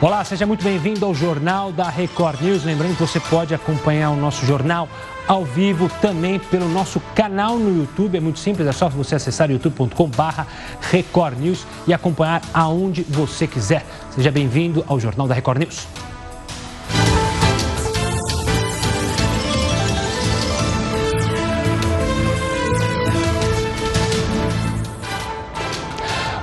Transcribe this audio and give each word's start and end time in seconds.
Olá, 0.00 0.22
seja 0.22 0.46
muito 0.46 0.62
bem-vindo 0.62 1.04
ao 1.04 1.12
Jornal 1.12 1.72
da 1.72 1.90
Record 1.90 2.40
News. 2.40 2.62
Lembrando 2.62 2.94
que 2.94 3.00
você 3.00 3.18
pode 3.18 3.52
acompanhar 3.52 4.10
o 4.10 4.16
nosso 4.16 4.46
jornal 4.46 4.88
ao 5.26 5.44
vivo 5.44 5.90
também 6.00 6.38
pelo 6.38 6.68
nosso 6.68 7.00
canal 7.16 7.58
no 7.58 7.80
YouTube. 7.80 8.16
É 8.16 8.20
muito 8.20 8.38
simples, 8.38 8.68
é 8.68 8.70
só 8.70 8.88
você 8.88 9.16
acessar 9.16 9.50
youtube.com/barra 9.50 10.46
Record 10.82 11.40
News 11.40 11.66
e 11.84 11.92
acompanhar 11.92 12.40
aonde 12.54 13.02
você 13.02 13.48
quiser. 13.48 13.84
Seja 14.10 14.30
bem-vindo 14.30 14.84
ao 14.86 15.00
Jornal 15.00 15.26
da 15.26 15.34
Record 15.34 15.58
News. 15.58 15.88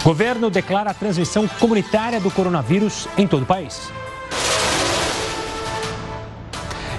Governo 0.06 0.52
declara 0.52 0.92
a 0.92 0.94
transmissão 0.94 1.48
comunitária 1.48 2.20
do 2.20 2.30
coronavírus 2.30 3.08
em 3.18 3.26
todo 3.26 3.42
o 3.42 3.46
país. 3.48 3.92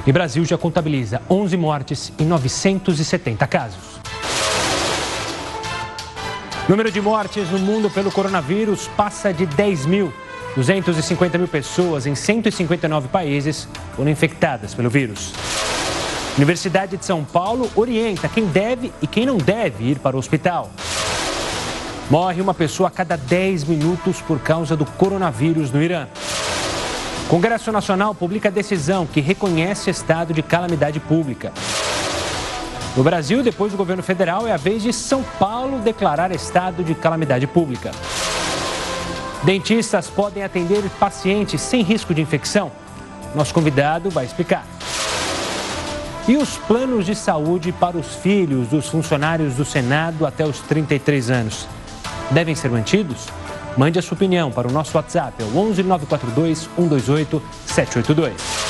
E 0.05 0.11
Brasil 0.11 0.45
já 0.45 0.59
contabiliza 0.59 1.23
11 1.31 1.57
mortes 1.57 2.13
e 2.19 2.25
970 2.25 3.47
casos. 3.47 4.01
Número 6.69 6.91
de 6.91 7.01
mortes 7.01 7.49
no 7.49 7.61
mundo 7.61 7.89
pelo 7.89 8.11
coronavírus 8.11 8.89
passa 8.97 9.33
de 9.33 9.47
10 9.47 9.87
mil. 9.87 10.13
250 10.57 11.39
mil 11.39 11.47
pessoas 11.47 12.09
em 12.09 12.17
159 12.17 13.07
países 13.07 13.69
foram 13.95 14.11
infectadas 14.11 14.75
pelo 14.75 14.91
vírus. 14.91 15.33
Universidade 16.37 16.97
de 16.97 17.05
São 17.05 17.25
Paulo 17.25 17.71
orienta 17.77 18.29
quem 18.29 18.47
deve 18.47 18.93
e 19.01 19.07
quem 19.07 19.25
não 19.25 19.39
deve 19.39 19.85
ir 19.85 20.01
para 20.01 20.17
o 20.17 20.19
hospital. 20.19 20.73
Morre 22.09 22.41
uma 22.41 22.55
pessoa 22.55 22.89
a 22.89 22.91
cada 22.91 23.17
10 23.17 23.65
minutos 23.65 24.21
por 24.21 24.39
causa 24.39 24.77
do 24.77 24.85
coronavírus 24.85 25.73
no 25.73 25.83
Irã. 25.83 26.07
Congresso 27.29 27.73
Nacional 27.73 28.15
publica 28.15 28.49
decisão 28.49 29.07
que 29.07 29.21
reconhece 29.21 29.91
estado 29.91 30.33
de 30.33 30.41
calamidade 30.41 31.01
pública. 31.01 31.53
No 32.97 33.03
Brasil, 33.03 33.43
depois 33.43 33.73
do 33.73 33.79
governo 33.79 34.05
federal, 34.05 34.47
é 34.47 34.53
a 34.53 34.57
vez 34.57 34.85
de 34.85 34.93
São 34.93 35.25
Paulo 35.37 35.81
declarar 35.81 36.31
estado 36.31 36.85
de 36.85 36.95
calamidade 36.95 37.45
pública. 37.49 37.91
Dentistas 39.43 40.09
podem 40.09 40.45
atender 40.45 40.89
pacientes 41.01 41.61
sem 41.61 41.83
risco 41.83 42.15
de 42.15 42.23
infecção? 42.23 42.71
Nosso 43.35 43.53
convidado 43.53 44.11
vai 44.11 44.25
explicar. 44.25 44.65
E 46.29 46.37
os 46.37 46.57
planos 46.57 47.05
de 47.05 47.17
saúde 47.17 47.73
para 47.73 47.97
os 47.97 48.15
filhos 48.15 48.69
dos 48.69 48.89
funcionários 48.89 49.55
do 49.55 49.65
Senado 49.65 50.25
até 50.25 50.45
os 50.45 50.61
33 50.61 51.31
anos? 51.31 51.69
Devem 52.31 52.55
ser 52.55 52.71
mantidos? 52.71 53.27
Mande 53.77 53.99
a 53.99 54.03
sua 54.03 54.15
opinião 54.15 54.51
para 54.51 54.69
o 54.69 54.73
nosso 54.73 54.97
WhatsApp, 54.97 55.43
é 55.43 55.45
o 55.45 55.59
11 55.59 55.83
942 55.83 56.69
128 56.77 57.43
782. 57.67 58.67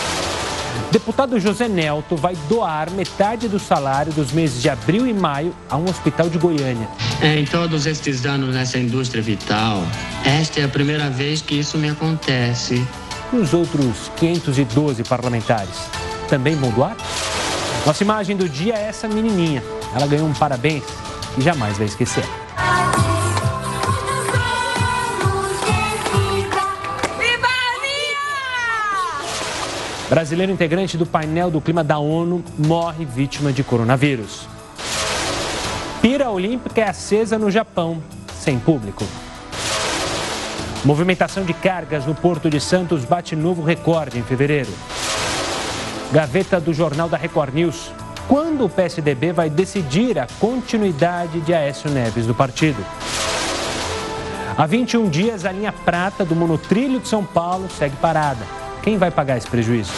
Deputado 0.90 1.38
José 1.38 1.68
Nelto 1.68 2.16
vai 2.16 2.36
doar 2.48 2.90
metade 2.90 3.48
do 3.48 3.58
salário 3.58 4.12
dos 4.12 4.32
meses 4.32 4.62
de 4.62 4.68
abril 4.68 5.06
e 5.06 5.12
maio 5.12 5.54
a 5.68 5.76
um 5.76 5.84
hospital 5.84 6.28
de 6.28 6.38
Goiânia. 6.38 6.88
Em 7.22 7.44
todos 7.44 7.86
estes 7.86 8.24
anos 8.26 8.54
nessa 8.54 8.78
indústria 8.78 9.22
vital, 9.22 9.82
esta 10.24 10.60
é 10.60 10.64
a 10.64 10.68
primeira 10.68 11.08
vez 11.08 11.40
que 11.40 11.54
isso 11.54 11.78
me 11.78 11.90
acontece. 11.90 12.86
E 13.32 13.36
os 13.36 13.52
outros 13.52 14.10
512 14.16 15.02
parlamentares 15.04 15.88
também 16.28 16.54
vão 16.54 16.70
doar? 16.70 16.96
Nossa 17.84 18.02
imagem 18.02 18.36
do 18.36 18.48
dia 18.48 18.74
é 18.74 18.88
essa 18.88 19.08
menininha. 19.08 19.62
Ela 19.94 20.06
ganhou 20.06 20.26
um 20.26 20.34
parabéns 20.34 20.84
e 21.38 21.42
jamais 21.42 21.76
vai 21.78 21.86
esquecer. 21.86 22.24
Brasileiro 30.08 30.52
integrante 30.52 30.96
do 30.96 31.04
painel 31.04 31.50
do 31.50 31.60
clima 31.60 31.82
da 31.82 31.98
ONU 31.98 32.44
morre 32.56 33.04
vítima 33.04 33.52
de 33.52 33.64
coronavírus. 33.64 34.46
Pira 36.00 36.30
olímpica 36.30 36.80
é 36.80 36.88
acesa 36.88 37.36
no 37.36 37.50
Japão, 37.50 38.00
sem 38.38 38.56
público. 38.56 39.04
Movimentação 40.84 41.44
de 41.44 41.52
cargas 41.52 42.06
no 42.06 42.14
Porto 42.14 42.48
de 42.48 42.60
Santos 42.60 43.04
bate 43.04 43.34
novo 43.34 43.64
recorde 43.64 44.16
em 44.16 44.22
fevereiro. 44.22 44.70
Gaveta 46.12 46.60
do 46.60 46.72
Jornal 46.72 47.08
da 47.08 47.16
Record 47.16 47.52
News. 47.52 47.90
Quando 48.28 48.64
o 48.64 48.68
PSDB 48.68 49.32
vai 49.32 49.50
decidir 49.50 50.20
a 50.20 50.28
continuidade 50.38 51.40
de 51.40 51.52
Aécio 51.52 51.90
Neves 51.90 52.26
do 52.26 52.34
partido? 52.34 52.84
Há 54.56 54.66
21 54.66 55.08
dias, 55.08 55.44
a 55.44 55.50
linha 55.50 55.72
prata 55.72 56.24
do 56.24 56.36
monotrilho 56.36 57.00
de 57.00 57.08
São 57.08 57.24
Paulo 57.24 57.68
segue 57.68 57.96
parada. 57.96 58.65
Quem 58.86 58.98
vai 58.98 59.10
pagar 59.10 59.36
esse 59.36 59.48
prejuízo? 59.50 59.90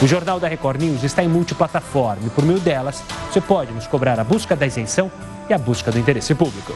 O 0.00 0.06
Jornal 0.06 0.40
da 0.40 0.48
Record 0.48 0.80
News 0.80 1.04
está 1.04 1.22
em 1.22 1.28
multiplataforma 1.28 2.26
e, 2.26 2.30
por 2.30 2.42
meio 2.42 2.58
delas, 2.58 3.04
você 3.30 3.38
pode 3.38 3.70
nos 3.70 3.86
cobrar 3.86 4.18
a 4.18 4.24
busca 4.24 4.56
da 4.56 4.66
isenção 4.66 5.12
e 5.46 5.52
a 5.52 5.58
busca 5.58 5.92
do 5.92 5.98
interesse 5.98 6.34
público. 6.34 6.72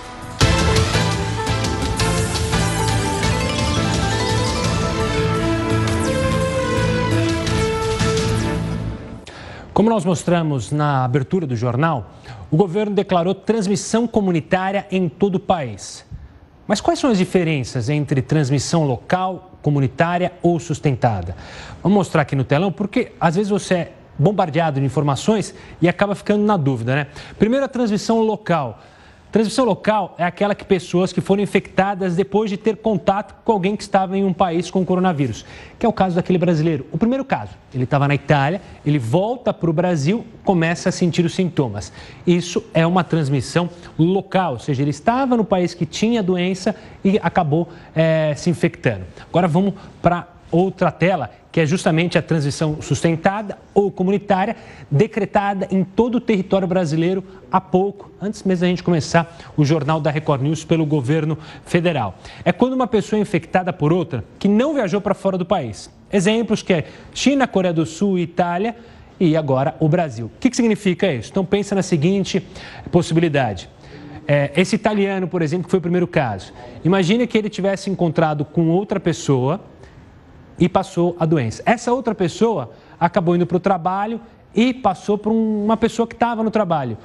Como 9.72 9.88
nós 9.88 10.04
mostramos 10.04 10.70
na 10.70 11.03
abertura 11.03 11.47
do 11.47 11.56
jornal, 11.56 12.10
o 12.50 12.59
governo 12.59 12.94
declarou 12.94 13.34
transmissão 13.34 14.06
comunitária 14.06 14.87
em 14.91 15.09
todo 15.09 15.37
o 15.37 15.41
país. 15.41 16.04
Mas 16.67 16.81
quais 16.81 16.99
são 16.99 17.11
as 17.11 17.19
diferenças 17.19 17.89
entre 17.89 18.23
transmissão 18.23 18.84
local 18.84 19.53
comunitária 19.62 20.33
ou 20.43 20.59
sustentada. 20.59 21.34
Vamos 21.83 21.97
mostrar 21.97 22.23
aqui 22.23 22.34
no 22.34 22.45
telão, 22.45 22.71
porque 22.71 23.12
às 23.19 23.37
vezes 23.37 23.49
você 23.49 23.75
é 23.75 23.93
bombardeado 24.19 24.81
de 24.81 24.84
informações 24.84 25.55
e 25.81 25.89
acaba 25.89 26.15
ficando 26.15 26.45
na 26.45 26.56
dúvida, 26.56 26.95
né? 26.95 27.06
Primeiro, 27.39 27.65
a 27.65 27.69
transmissão 27.69 28.21
local. 28.21 28.81
Transmissão 29.32 29.65
local 29.65 30.15
é 30.19 30.25
aquela 30.25 30.54
que 30.54 30.62
pessoas 30.62 31.10
que 31.10 31.22
foram 31.22 31.43
infectadas 31.43 32.15
depois 32.15 32.50
de 32.50 32.59
ter 32.59 32.76
contato 32.76 33.34
com 33.43 33.53
alguém 33.53 33.75
que 33.75 33.82
estava 33.82 34.16
em 34.16 34.26
um 34.26 34.32
país 34.32 34.70
com 34.70 34.84
coronavírus, 34.84 35.47
que 35.78 35.87
é 35.87 35.88
o 35.88 35.93
caso 35.93 36.16
daquele 36.16 36.37
brasileiro. 36.37 36.87
O 36.93 36.98
primeiro 36.98 37.25
caso, 37.25 37.53
ele 37.72 37.84
estava 37.84 38.06
na 38.06 38.15
Itália, 38.15 38.60
ele 38.84 38.98
volta 38.98 39.54
para 39.54 39.70
o 39.70 39.72
Brasil, 39.72 40.22
começa 40.44 40.91
a 40.91 40.93
sentir 40.93 41.25
os 41.25 41.34
sintomas. 41.34 41.91
Isso 42.26 42.62
é 42.75 42.87
uma 42.87 43.03
transmissão 43.03 43.70
local, 43.98 44.53
ou 44.53 44.59
seja, 44.59 44.82
ele 44.82 44.91
estava 44.91 45.34
no 45.34 45.47
país 45.47 45.72
que 45.72 45.87
tinha 45.87 46.20
a 46.20 46.22
doença 46.22 46.76
e 47.03 47.19
acabou 47.22 47.70
é, 47.94 48.34
se 48.37 48.50
infectando. 48.50 49.06
Agora 49.31 49.49
vamos 49.49 49.72
para 50.03 50.28
outra 50.52 50.90
tela, 50.92 51.30
que 51.50 51.60
é 51.60 51.66
justamente 51.66 52.16
a 52.16 52.22
transição 52.22 52.80
sustentada 52.80 53.58
ou 53.74 53.90
comunitária, 53.90 54.54
decretada 54.90 55.66
em 55.70 55.82
todo 55.82 56.16
o 56.16 56.20
território 56.20 56.68
brasileiro 56.68 57.24
há 57.50 57.60
pouco, 57.60 58.10
antes 58.20 58.42
mesmo 58.42 58.60
da 58.60 58.68
gente 58.68 58.82
começar 58.82 59.36
o 59.56 59.64
jornal 59.64 60.00
da 60.00 60.10
Record 60.10 60.42
News 60.42 60.64
pelo 60.64 60.86
governo 60.86 61.36
federal. 61.64 62.16
É 62.44 62.52
quando 62.52 62.74
uma 62.74 62.86
pessoa 62.86 63.18
é 63.18 63.22
infectada 63.22 63.72
por 63.72 63.92
outra 63.92 64.24
que 64.38 64.46
não 64.46 64.74
viajou 64.74 65.00
para 65.00 65.14
fora 65.14 65.36
do 65.36 65.44
país. 65.44 65.90
Exemplos 66.12 66.62
que 66.62 66.72
é 66.74 66.86
China, 67.14 67.48
Coreia 67.48 67.72
do 67.72 67.86
Sul 67.86 68.19
Itália 68.19 68.76
e 69.19 69.36
agora 69.36 69.74
o 69.80 69.88
Brasil. 69.88 70.26
O 70.26 70.38
que, 70.38 70.50
que 70.50 70.56
significa 70.56 71.10
isso? 71.10 71.30
Então 71.30 71.44
pensa 71.44 71.74
na 71.74 71.82
seguinte 71.82 72.46
possibilidade. 72.90 73.69
É, 74.26 74.52
esse 74.56 74.76
italiano, 74.76 75.26
por 75.26 75.42
exemplo, 75.42 75.64
que 75.64 75.70
foi 75.70 75.78
o 75.78 75.82
primeiro 75.82 76.06
caso. 76.06 76.52
Imagine 76.84 77.26
que 77.26 77.36
ele 77.36 77.50
tivesse 77.50 77.90
encontrado 77.90 78.44
com 78.44 78.69
outra 78.69 79.00
pessoa 79.00 79.60
e 80.58 80.68
passou 80.68 81.16
a 81.18 81.26
doença. 81.26 81.62
Essa 81.66 81.92
outra 81.92 82.14
pessoa 82.14 82.70
acabou 82.98 83.34
indo 83.34 83.46
para 83.46 83.56
o 83.56 83.60
trabalho 83.60 84.20
e 84.54 84.72
passou 84.72 85.16
para 85.18 85.32
uma 85.32 85.76
pessoa 85.76 86.06
que 86.06 86.14
estava 86.14 86.42
no 86.42 86.50
trabalho. 86.50 86.96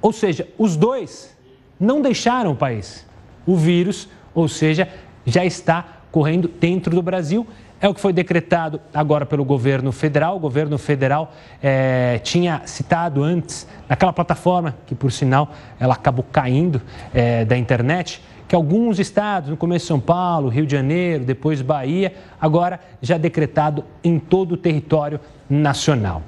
Ou 0.00 0.12
seja, 0.12 0.48
os 0.58 0.76
dois 0.76 1.36
não 1.78 2.02
deixaram 2.02 2.52
o 2.52 2.56
país. 2.56 3.06
O 3.46 3.56
vírus, 3.56 4.08
ou 4.34 4.48
seja, 4.48 4.88
já 5.24 5.44
está 5.44 5.84
correndo 6.10 6.48
dentro 6.48 6.94
do 6.94 7.02
Brasil. 7.02 7.46
É 7.80 7.88
o 7.88 7.94
que 7.94 8.00
foi 8.00 8.12
decretado 8.12 8.80
agora 8.94 9.26
pelo 9.26 9.44
governo 9.44 9.90
federal. 9.90 10.36
O 10.36 10.40
governo 10.40 10.78
federal 10.78 11.32
é, 11.60 12.20
tinha 12.22 12.62
citado 12.64 13.24
antes, 13.24 13.66
naquela 13.88 14.12
plataforma, 14.12 14.76
que 14.86 14.94
por 14.94 15.10
sinal 15.10 15.50
ela 15.80 15.94
acabou 15.94 16.24
caindo 16.30 16.80
é, 17.12 17.44
da 17.44 17.56
internet, 17.56 18.22
que 18.52 18.56
alguns 18.56 18.98
estados, 18.98 19.48
no 19.48 19.56
começo 19.56 19.86
São 19.86 19.98
Paulo, 19.98 20.50
Rio 20.50 20.66
de 20.66 20.72
Janeiro, 20.72 21.24
depois 21.24 21.62
Bahia, 21.62 22.12
agora 22.38 22.78
já 23.00 23.16
decretado 23.16 23.82
em 24.04 24.18
todo 24.18 24.52
o 24.52 24.56
território 24.58 25.18
nacional. 25.48 26.22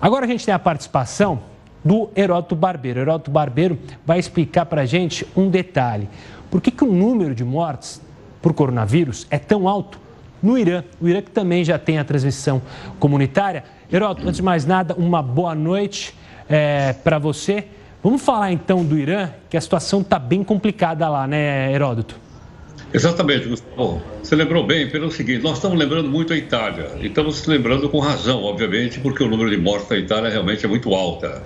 Agora 0.00 0.24
a 0.24 0.28
gente 0.28 0.44
tem 0.44 0.52
a 0.52 0.58
participação 0.58 1.38
do 1.84 2.10
Heródoto 2.16 2.56
Barbeiro. 2.56 2.98
O 2.98 3.02
Heródoto 3.04 3.30
Barbeiro 3.30 3.78
vai 4.04 4.18
explicar 4.18 4.66
para 4.66 4.82
a 4.82 4.84
gente 4.84 5.24
um 5.36 5.48
detalhe. 5.48 6.08
Por 6.50 6.60
que, 6.60 6.72
que 6.72 6.82
o 6.82 6.90
número 6.90 7.32
de 7.32 7.44
mortes 7.44 8.02
por 8.42 8.52
coronavírus 8.52 9.28
é 9.30 9.38
tão 9.38 9.68
alto 9.68 10.00
no 10.42 10.58
Irã? 10.58 10.82
O 11.00 11.06
Irã 11.06 11.22
que 11.22 11.30
também 11.30 11.64
já 11.64 11.78
tem 11.78 11.96
a 11.96 12.04
transmissão 12.04 12.60
comunitária. 12.98 13.62
Heródoto, 13.88 14.26
antes 14.26 14.38
de 14.38 14.42
mais 14.42 14.66
nada, 14.66 14.96
uma 14.98 15.22
boa 15.22 15.54
noite 15.54 16.12
é, 16.48 16.92
para 16.92 17.20
você. 17.20 17.68
Vamos 18.02 18.22
falar 18.22 18.50
então 18.50 18.84
do 18.84 18.98
Irã, 18.98 19.30
que 19.48 19.56
a 19.56 19.60
situação 19.60 20.00
está 20.00 20.18
bem 20.18 20.42
complicada 20.42 21.08
lá, 21.08 21.24
né, 21.24 21.72
Heródoto? 21.72 22.16
Exatamente, 22.92 23.46
Gustavo. 23.46 24.02
Você 24.20 24.34
lembrou 24.34 24.66
bem 24.66 24.90
pelo 24.90 25.08
seguinte: 25.10 25.42
nós 25.44 25.58
estamos 25.58 25.78
lembrando 25.78 26.10
muito 26.10 26.32
a 26.32 26.36
Itália. 26.36 26.90
E 27.00 27.06
estamos 27.06 27.46
lembrando 27.46 27.88
com 27.88 28.00
razão, 28.00 28.42
obviamente, 28.42 28.98
porque 28.98 29.22
o 29.22 29.28
número 29.28 29.48
de 29.48 29.56
mortes 29.56 29.88
da 29.88 29.96
Itália 29.96 30.30
realmente 30.30 30.64
é 30.66 30.68
muito 30.68 30.92
alta. 30.92 31.44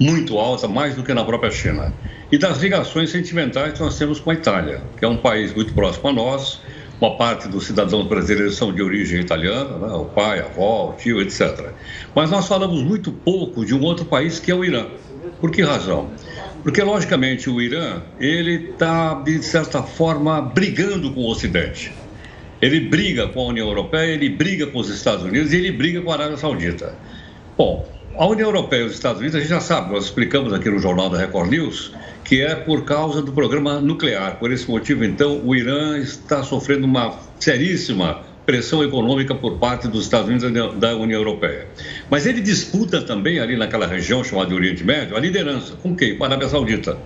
Muito 0.00 0.38
alta, 0.38 0.66
mais 0.66 0.96
do 0.96 1.04
que 1.04 1.14
na 1.14 1.24
própria 1.24 1.52
China. 1.52 1.92
E 2.32 2.36
das 2.36 2.58
ligações 2.58 3.10
sentimentais 3.10 3.74
que 3.74 3.80
nós 3.80 3.96
temos 3.96 4.18
com 4.18 4.30
a 4.30 4.34
Itália, 4.34 4.82
que 4.98 5.04
é 5.04 5.08
um 5.08 5.16
país 5.16 5.54
muito 5.54 5.72
próximo 5.72 6.08
a 6.08 6.12
nós. 6.12 6.60
Uma 7.00 7.16
parte 7.16 7.48
dos 7.48 7.66
cidadãos 7.66 8.06
brasileiros 8.06 8.56
são 8.56 8.72
de 8.72 8.82
origem 8.82 9.20
italiana, 9.20 9.76
né? 9.78 9.94
o 9.94 10.04
pai, 10.06 10.40
a 10.40 10.44
avó, 10.44 10.90
o 10.90 10.92
tio, 10.94 11.20
etc. 11.20 11.70
Mas 12.14 12.30
nós 12.30 12.46
falamos 12.46 12.82
muito 12.82 13.12
pouco 13.12 13.64
de 13.64 13.74
um 13.74 13.82
outro 13.82 14.04
país 14.04 14.40
que 14.40 14.50
é 14.50 14.54
o 14.54 14.64
Irã. 14.64 14.86
Por 15.42 15.50
que 15.50 15.60
razão? 15.60 16.08
Porque, 16.62 16.80
logicamente, 16.80 17.50
o 17.50 17.60
Irã, 17.60 18.00
ele 18.20 18.70
está, 18.70 19.14
de 19.14 19.42
certa 19.42 19.82
forma, 19.82 20.40
brigando 20.40 21.12
com 21.12 21.22
o 21.22 21.28
Ocidente. 21.28 21.92
Ele 22.62 22.78
briga 22.78 23.26
com 23.26 23.40
a 23.40 23.44
União 23.46 23.66
Europeia, 23.66 24.12
ele 24.12 24.28
briga 24.28 24.68
com 24.68 24.78
os 24.78 24.88
Estados 24.88 25.24
Unidos 25.24 25.52
e 25.52 25.56
ele 25.56 25.72
briga 25.72 26.00
com 26.00 26.12
a 26.12 26.14
Arábia 26.14 26.36
Saudita. 26.36 26.94
Bom, 27.58 27.84
a 28.16 28.24
União 28.24 28.50
Europeia 28.50 28.82
e 28.82 28.84
os 28.84 28.92
Estados 28.92 29.18
Unidos, 29.18 29.34
a 29.34 29.40
gente 29.40 29.48
já 29.48 29.58
sabe, 29.58 29.92
nós 29.92 30.04
explicamos 30.04 30.52
aqui 30.52 30.70
no 30.70 30.78
jornal 30.78 31.10
da 31.10 31.18
Record 31.18 31.50
News, 31.50 31.92
que 32.22 32.40
é 32.40 32.54
por 32.54 32.84
causa 32.84 33.20
do 33.20 33.32
programa 33.32 33.80
nuclear. 33.80 34.38
Por 34.38 34.52
esse 34.52 34.70
motivo, 34.70 35.04
então, 35.04 35.40
o 35.44 35.56
Irã 35.56 35.98
está 35.98 36.44
sofrendo 36.44 36.86
uma 36.86 37.18
seríssima 37.40 38.22
pressão 38.44 38.82
econômica 38.82 39.34
por 39.34 39.58
parte 39.58 39.86
dos 39.88 40.04
Estados 40.04 40.28
Unidos 40.28 40.78
da 40.78 40.96
União 40.96 41.20
Europeia. 41.20 41.66
Mas 42.10 42.26
ele 42.26 42.40
disputa 42.40 43.00
também 43.00 43.38
ali 43.38 43.56
naquela 43.56 43.86
região 43.86 44.24
chamada 44.24 44.54
Oriente 44.54 44.84
Médio 44.84 45.16
a 45.16 45.20
liderança. 45.20 45.74
Com 45.76 45.94
quem? 45.94 46.16
Com 46.16 46.24
a 46.24 46.26
Arábia 46.26 46.48
Saudita. 46.48 46.98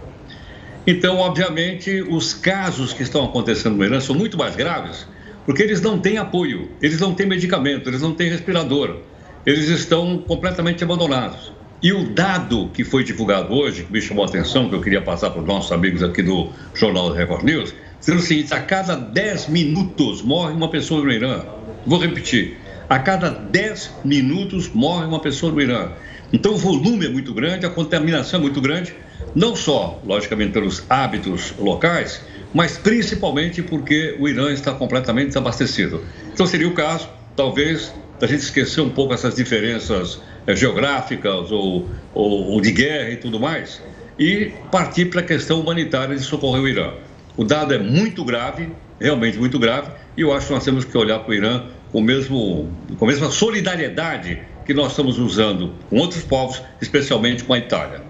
Então, 0.87 1.19
obviamente, 1.19 2.01
os 2.09 2.33
casos 2.33 2.93
que 2.93 3.03
estão 3.03 3.25
acontecendo 3.25 3.77
no 3.77 3.85
Irã 3.85 4.01
são 4.01 4.15
muito 4.15 4.39
mais 4.39 4.55
graves, 4.55 5.07
porque 5.45 5.63
eles 5.63 5.81
não 5.81 5.99
têm 5.99 6.17
apoio, 6.17 6.71
eles 6.81 7.01
não 7.01 7.13
têm 7.13 7.27
medicamento, 7.27 7.91
eles 7.91 8.01
não 8.01 8.13
têm 8.15 8.31
respirador, 8.31 8.99
eles 9.45 9.69
estão 9.69 10.19
completamente 10.19 10.85
abandonados. 10.85 11.53
E 11.83 11.93
o 11.93 12.09
dado 12.09 12.71
que 12.73 12.85
foi 12.85 13.05
divulgado 13.05 13.53
hoje, 13.53 13.85
que 13.85 13.93
me 13.93 14.01
chamou 14.01 14.25
a 14.25 14.29
atenção, 14.29 14.69
que 14.69 14.75
eu 14.75 14.81
queria 14.81 15.03
passar 15.03 15.31
para 15.31 15.41
os 15.41 15.47
nossos 15.47 15.71
amigos 15.73 16.03
aqui 16.03 16.23
do 16.23 16.51
Jornal 16.73 17.11
da 17.11 17.17
Record 17.17 17.43
News, 17.43 17.75
dizendo 18.07 18.21
o 18.21 18.23
seguinte: 18.23 18.55
a 18.55 18.61
cada 18.61 18.95
10 18.95 19.49
minutos 19.49 20.23
morre 20.23 20.53
uma 20.53 20.71
pessoa 20.71 21.03
no 21.03 21.11
Irã. 21.11 21.43
Vou 21.85 21.99
repetir: 21.99 22.57
a 22.89 22.99
cada 23.01 23.31
10 23.31 23.91
minutos 24.05 24.71
morre 24.73 25.07
uma 25.07 25.19
pessoa 25.19 25.53
no 25.53 25.61
Irã. 25.61 25.91
Então 26.33 26.55
o 26.55 26.57
volume 26.57 27.07
é 27.07 27.09
muito 27.09 27.35
grande, 27.35 27.67
a 27.67 27.71
contaminação 27.71 28.41
é 28.41 28.43
muito 28.43 28.61
grande, 28.61 28.95
não 29.35 29.55
só, 29.55 30.01
logicamente, 30.05 30.53
pelos 30.53 30.85
hábitos 30.89 31.55
locais, 31.59 32.21
mas 32.53 32.77
principalmente 32.79 33.63
porque 33.63 34.17
o 34.19 34.29
Irã 34.29 34.53
está 34.53 34.73
completamente 34.73 35.29
desabastecido. 35.29 36.03
Então 36.33 36.47
seria 36.47 36.67
o 36.67 36.75
caso, 36.75 37.09
talvez, 37.37 37.93
da 38.19 38.27
gente 38.27 38.41
esquecer 38.41 38.81
um 38.81 38.91
pouco 38.91 39.15
essas 39.15 39.37
diferenças 39.37 40.21
eh, 40.49 40.57
geográficas 40.57 41.53
ou, 41.53 41.89
ou, 42.13 42.51
ou 42.51 42.61
de 42.61 42.73
guerra 42.73 43.11
e 43.11 43.17
tudo 43.17 43.39
mais, 43.39 43.81
e 44.19 44.53
partir 44.73 45.07
para 45.07 45.21
a 45.21 45.25
questão 45.25 45.61
humanitária 45.61 46.17
de 46.17 46.23
socorrer 46.23 46.63
o 46.63 46.69
Irã. 46.69 46.93
O 47.37 47.45
dado 47.45 47.75
é 47.75 47.79
muito 47.79 48.25
grave, 48.25 48.71
realmente 49.01 49.39
muito 49.39 49.59
grave, 49.59 49.91
e 50.17 50.23
eu 50.23 50.33
acho 50.33 50.47
que 50.47 50.53
nós 50.53 50.65
temos 50.65 50.85
que 50.85 50.97
olhar 50.97 51.19
para 51.21 51.31
o 51.31 51.35
Irã 51.35 51.65
com, 51.93 52.01
mesmo, 52.01 52.71
com 52.99 53.05
a 53.05 53.09
mesma 53.09 53.31
solidariedade 53.31 54.41
que 54.65 54.73
nós 54.75 54.93
estamos 54.93 55.19
usando 55.19 55.73
com 55.89 55.99
outros 55.99 56.25
povos, 56.25 56.63
especialmente 56.81 57.45
com 57.45 57.53
a 57.53 57.59
Itália. 57.59 58.03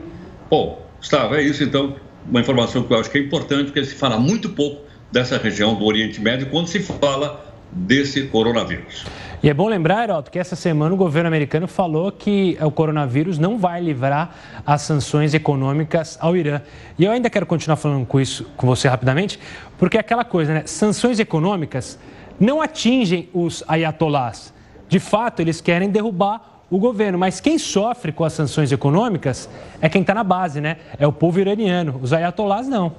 Bom, 0.49 0.87
Gustavo, 0.99 1.35
é 1.35 1.43
isso 1.43 1.63
então, 1.63 1.97
uma 2.29 2.41
informação 2.41 2.83
que 2.83 2.93
eu 2.93 2.99
acho 2.99 3.11
que 3.11 3.19
é 3.19 3.21
importante, 3.21 3.67
porque 3.67 3.85
se 3.85 3.95
fala 3.95 4.19
muito 4.19 4.49
pouco 4.51 4.83
dessa 5.11 5.37
região 5.39 5.75
do 5.75 5.85
Oriente 5.85 6.21
Médio 6.21 6.49
quando 6.49 6.69
se 6.69 6.81
fala 6.81 7.55
desse 7.73 8.23
coronavírus. 8.23 9.05
E 9.47 9.49
é 9.49 9.55
bom 9.55 9.69
lembrar, 9.69 10.03
Heroto, 10.03 10.29
que 10.29 10.41
essa 10.41 10.57
semana 10.57 10.93
o 10.93 10.97
governo 10.97 11.29
americano 11.29 11.69
falou 11.69 12.11
que 12.11 12.59
o 12.61 12.69
coronavírus 12.69 13.39
não 13.39 13.57
vai 13.57 13.81
livrar 13.81 14.35
as 14.67 14.83
sanções 14.83 15.35
econômicas 15.35 16.19
ao 16.21 16.37
Irã. 16.37 16.61
E 16.99 17.05
eu 17.05 17.13
ainda 17.13 17.31
quero 17.31 17.47
continuar 17.47 17.77
falando 17.77 18.05
com 18.05 18.21
isso 18.21 18.45
com 18.57 18.67
você 18.67 18.89
rapidamente, 18.89 19.39
porque 19.79 19.99
é 19.99 20.01
aquela 20.01 20.25
coisa, 20.25 20.53
né? 20.53 20.63
Sanções 20.67 21.21
econômicas 21.21 21.97
não 22.41 22.61
atingem 22.61 23.29
os 23.33 23.63
ayatolás. 23.69 24.53
De 24.89 24.99
fato, 24.99 25.39
eles 25.39 25.61
querem 25.61 25.91
derrubar 25.91 26.65
o 26.69 26.77
governo, 26.77 27.17
mas 27.17 27.39
quem 27.39 27.57
sofre 27.57 28.11
com 28.11 28.25
as 28.25 28.33
sanções 28.33 28.73
econômicas 28.73 29.49
é 29.81 29.89
quem 29.89 30.01
está 30.01 30.13
na 30.13 30.25
base, 30.25 30.61
né? 30.61 30.79
É 30.99 31.07
o 31.07 31.13
povo 31.13 31.39
iraniano. 31.39 32.01
Os 32.03 32.13
ayatolás 32.13 32.67
não. 32.67 32.97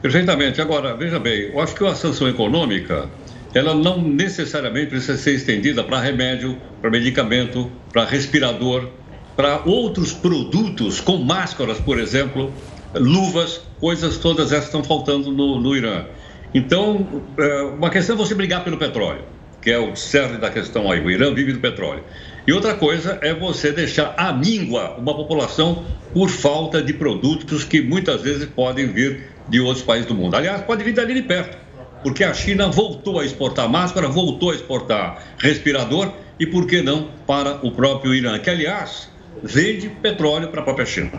Perfeitamente. 0.00 0.60
Agora, 0.60 0.94
veja 0.94 1.18
bem, 1.18 1.50
eu 1.52 1.58
acho 1.58 1.74
que 1.74 1.84
a 1.84 1.96
sanção 1.96 2.28
econômica 2.28 3.08
ela 3.54 3.74
não 3.74 4.00
necessariamente 4.02 4.88
precisa 4.88 5.16
ser 5.16 5.34
estendida 5.34 5.82
para 5.82 6.00
remédio, 6.00 6.56
para 6.80 6.90
medicamento, 6.90 7.70
para 7.92 8.04
respirador, 8.04 8.90
para 9.36 9.62
outros 9.64 10.12
produtos, 10.12 11.00
como 11.00 11.24
máscaras, 11.24 11.78
por 11.78 11.98
exemplo, 11.98 12.52
luvas, 12.94 13.60
coisas 13.78 14.16
todas 14.16 14.52
essas 14.52 14.66
estão 14.66 14.82
faltando 14.82 15.30
no, 15.30 15.60
no 15.60 15.76
Irã. 15.76 16.06
Então, 16.54 17.22
é, 17.38 17.62
uma 17.62 17.90
questão 17.90 18.14
é 18.14 18.18
você 18.18 18.34
brigar 18.34 18.64
pelo 18.64 18.78
petróleo, 18.78 19.22
que 19.60 19.70
é 19.70 19.78
o 19.78 19.94
cerne 19.94 20.38
da 20.38 20.50
questão 20.50 20.90
aí. 20.90 21.00
O 21.00 21.10
Irã 21.10 21.34
vive 21.34 21.52
do 21.52 21.60
petróleo. 21.60 22.02
E 22.46 22.52
outra 22.52 22.74
coisa 22.74 23.18
é 23.20 23.34
você 23.34 23.72
deixar 23.72 24.14
a 24.16 24.32
míngua 24.32 24.96
uma 24.96 25.14
população 25.14 25.84
por 26.14 26.30
falta 26.30 26.80
de 26.80 26.92
produtos 26.92 27.64
que 27.64 27.82
muitas 27.82 28.22
vezes 28.22 28.46
podem 28.46 28.86
vir 28.86 29.30
de 29.48 29.60
outros 29.60 29.84
países 29.84 30.06
do 30.06 30.14
mundo. 30.14 30.36
Aliás, 30.36 30.62
pode 30.62 30.82
vir 30.82 30.94
dali 30.94 31.14
de 31.14 31.22
perto 31.22 31.65
porque 32.06 32.22
a 32.22 32.32
China 32.32 32.68
voltou 32.68 33.18
a 33.18 33.24
exportar 33.24 33.68
máscara, 33.68 34.06
voltou 34.06 34.52
a 34.52 34.54
exportar 34.54 35.18
respirador 35.38 36.12
e, 36.38 36.46
por 36.46 36.64
que 36.64 36.80
não, 36.80 37.08
para 37.26 37.66
o 37.66 37.72
próprio 37.72 38.14
Irã, 38.14 38.38
que, 38.38 38.48
aliás, 38.48 39.10
vende 39.42 39.88
petróleo 39.88 40.46
para 40.46 40.60
a 40.60 40.62
própria 40.62 40.86
China. 40.86 41.10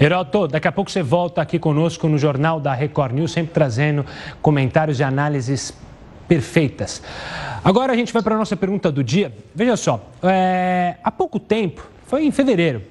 Heroto, 0.00 0.48
daqui 0.48 0.66
a 0.66 0.72
pouco 0.72 0.90
você 0.90 1.00
volta 1.00 1.40
aqui 1.40 1.60
conosco 1.60 2.08
no 2.08 2.18
Jornal 2.18 2.58
da 2.58 2.74
Record 2.74 3.14
News, 3.14 3.30
sempre 3.30 3.54
trazendo 3.54 4.04
comentários 4.42 4.98
e 4.98 5.04
análises 5.04 5.72
perfeitas. 6.26 7.00
Agora 7.62 7.92
a 7.92 7.96
gente 7.96 8.12
vai 8.12 8.20
para 8.20 8.34
a 8.34 8.38
nossa 8.38 8.56
pergunta 8.56 8.90
do 8.90 9.04
dia. 9.04 9.32
Veja 9.54 9.76
só, 9.76 10.10
é, 10.24 10.96
há 11.04 11.12
pouco 11.12 11.38
tempo, 11.38 11.88
foi 12.04 12.24
em 12.24 12.32
fevereiro, 12.32 12.82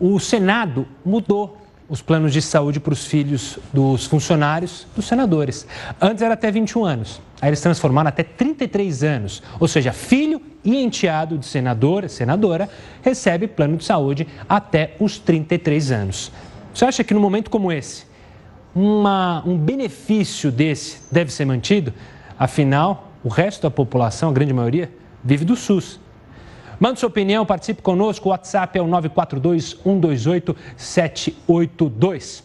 o 0.00 0.18
Senado 0.18 0.84
mudou 1.04 1.59
os 1.90 2.00
planos 2.00 2.32
de 2.32 2.40
saúde 2.40 2.78
para 2.78 2.92
os 2.92 3.04
filhos 3.04 3.58
dos 3.72 4.06
funcionários, 4.06 4.86
dos 4.94 5.06
senadores. 5.06 5.66
Antes 6.00 6.22
era 6.22 6.34
até 6.34 6.48
21 6.48 6.84
anos. 6.84 7.20
Aí 7.42 7.48
eles 7.48 7.60
transformaram 7.60 8.08
até 8.08 8.22
33 8.22 9.02
anos. 9.02 9.42
Ou 9.58 9.66
seja, 9.66 9.92
filho 9.92 10.40
e 10.64 10.76
enteado 10.76 11.36
de 11.36 11.44
senador, 11.44 12.08
senadora, 12.08 12.70
recebe 13.02 13.48
plano 13.48 13.76
de 13.76 13.84
saúde 13.84 14.28
até 14.48 14.94
os 15.00 15.18
33 15.18 15.90
anos. 15.90 16.30
Você 16.72 16.84
acha 16.84 17.02
que 17.02 17.12
num 17.12 17.20
momento 17.20 17.50
como 17.50 17.72
esse, 17.72 18.04
uma, 18.72 19.42
um 19.44 19.58
benefício 19.58 20.52
desse 20.52 20.98
deve 21.10 21.32
ser 21.32 21.44
mantido? 21.44 21.92
Afinal, 22.38 23.12
o 23.24 23.28
resto 23.28 23.62
da 23.62 23.70
população, 23.70 24.30
a 24.30 24.32
grande 24.32 24.52
maioria, 24.52 24.92
vive 25.24 25.44
do 25.44 25.56
SUS. 25.56 25.98
Mande 26.80 26.98
sua 26.98 27.10
opinião, 27.10 27.44
participe 27.44 27.82
conosco. 27.82 28.26
O 28.26 28.30
WhatsApp 28.30 28.78
é 28.78 28.80
o 28.80 28.86
942 28.86 29.76
128 29.84 30.56
782. 30.78 32.42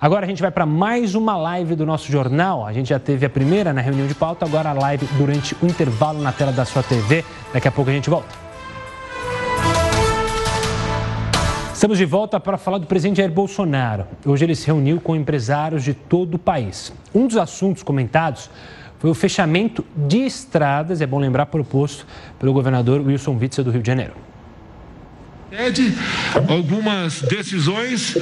Agora 0.00 0.24
a 0.24 0.28
gente 0.28 0.40
vai 0.40 0.50
para 0.50 0.64
mais 0.64 1.14
uma 1.14 1.36
live 1.36 1.76
do 1.76 1.84
nosso 1.84 2.10
jornal. 2.10 2.66
A 2.66 2.72
gente 2.72 2.88
já 2.88 2.98
teve 2.98 3.26
a 3.26 3.30
primeira 3.30 3.70
na 3.74 3.82
reunião 3.82 4.06
de 4.06 4.14
pauta, 4.14 4.46
agora 4.46 4.70
a 4.70 4.72
live 4.72 5.06
durante 5.18 5.54
o 5.62 5.66
intervalo 5.66 6.22
na 6.22 6.32
tela 6.32 6.50
da 6.50 6.64
sua 6.64 6.82
TV. 6.82 7.22
Daqui 7.52 7.68
a 7.68 7.70
pouco 7.70 7.90
a 7.90 7.92
gente 7.92 8.08
volta. 8.08 8.34
Estamos 11.74 11.98
de 11.98 12.06
volta 12.06 12.40
para 12.40 12.56
falar 12.56 12.78
do 12.78 12.86
presidente 12.86 13.18
Jair 13.18 13.30
Bolsonaro. 13.30 14.06
Hoje 14.24 14.46
ele 14.46 14.54
se 14.54 14.66
reuniu 14.66 14.98
com 14.98 15.14
empresários 15.14 15.84
de 15.84 15.92
todo 15.92 16.36
o 16.36 16.38
país. 16.38 16.90
Um 17.14 17.26
dos 17.26 17.36
assuntos 17.36 17.82
comentados 17.82 18.48
foi 19.02 19.10
o 19.10 19.14
fechamento 19.14 19.84
de 19.96 20.18
estradas, 20.18 21.00
é 21.00 21.06
bom 21.08 21.18
lembrar, 21.18 21.46
proposto 21.46 22.06
pelo 22.38 22.52
governador 22.52 23.00
Wilson 23.00 23.36
Witzel 23.36 23.64
do 23.64 23.72
Rio 23.72 23.82
de 23.82 23.86
Janeiro. 23.88 24.12
Algumas 26.48 27.20
decisões 27.22 28.16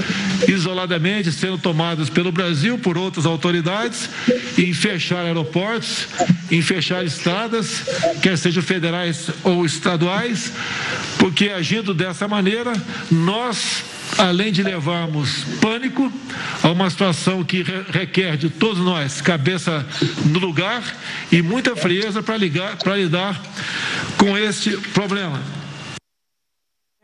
isoladamente 0.48 1.30
sendo 1.32 1.58
tomadas 1.58 2.08
pelo 2.08 2.32
Brasil 2.32 2.78
por 2.78 2.96
outras 2.96 3.26
autoridades 3.26 4.08
em 4.56 4.72
fechar 4.72 5.26
aeroportos, 5.26 6.08
em 6.50 6.62
fechar 6.62 7.04
estradas, 7.04 7.84
quer 8.22 8.38
sejam 8.38 8.62
federais 8.62 9.28
ou 9.44 9.66
estaduais, 9.66 10.50
porque 11.18 11.50
agindo 11.50 11.92
dessa 11.92 12.26
maneira, 12.26 12.72
nós 13.10 13.84
além 14.20 14.52
de 14.52 14.62
levarmos 14.62 15.44
pânico 15.60 16.12
a 16.62 16.68
uma 16.68 16.90
situação 16.90 17.42
que 17.42 17.64
requer 17.90 18.36
de 18.36 18.50
todos 18.50 18.78
nós 18.78 19.20
cabeça 19.20 19.86
no 20.26 20.38
lugar 20.38 20.82
e 21.32 21.40
muita 21.40 21.74
frieza 21.74 22.22
para 22.22 22.36
lidar 22.36 23.40
com 24.18 24.36
este 24.36 24.76
problema. 24.92 25.40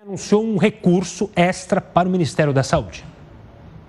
Anunciou 0.00 0.46
um 0.46 0.58
recurso 0.58 1.30
extra 1.35 1.80
para 1.80 2.08
o 2.08 2.12
Ministério 2.12 2.52
da 2.52 2.62
Saúde. 2.62 3.04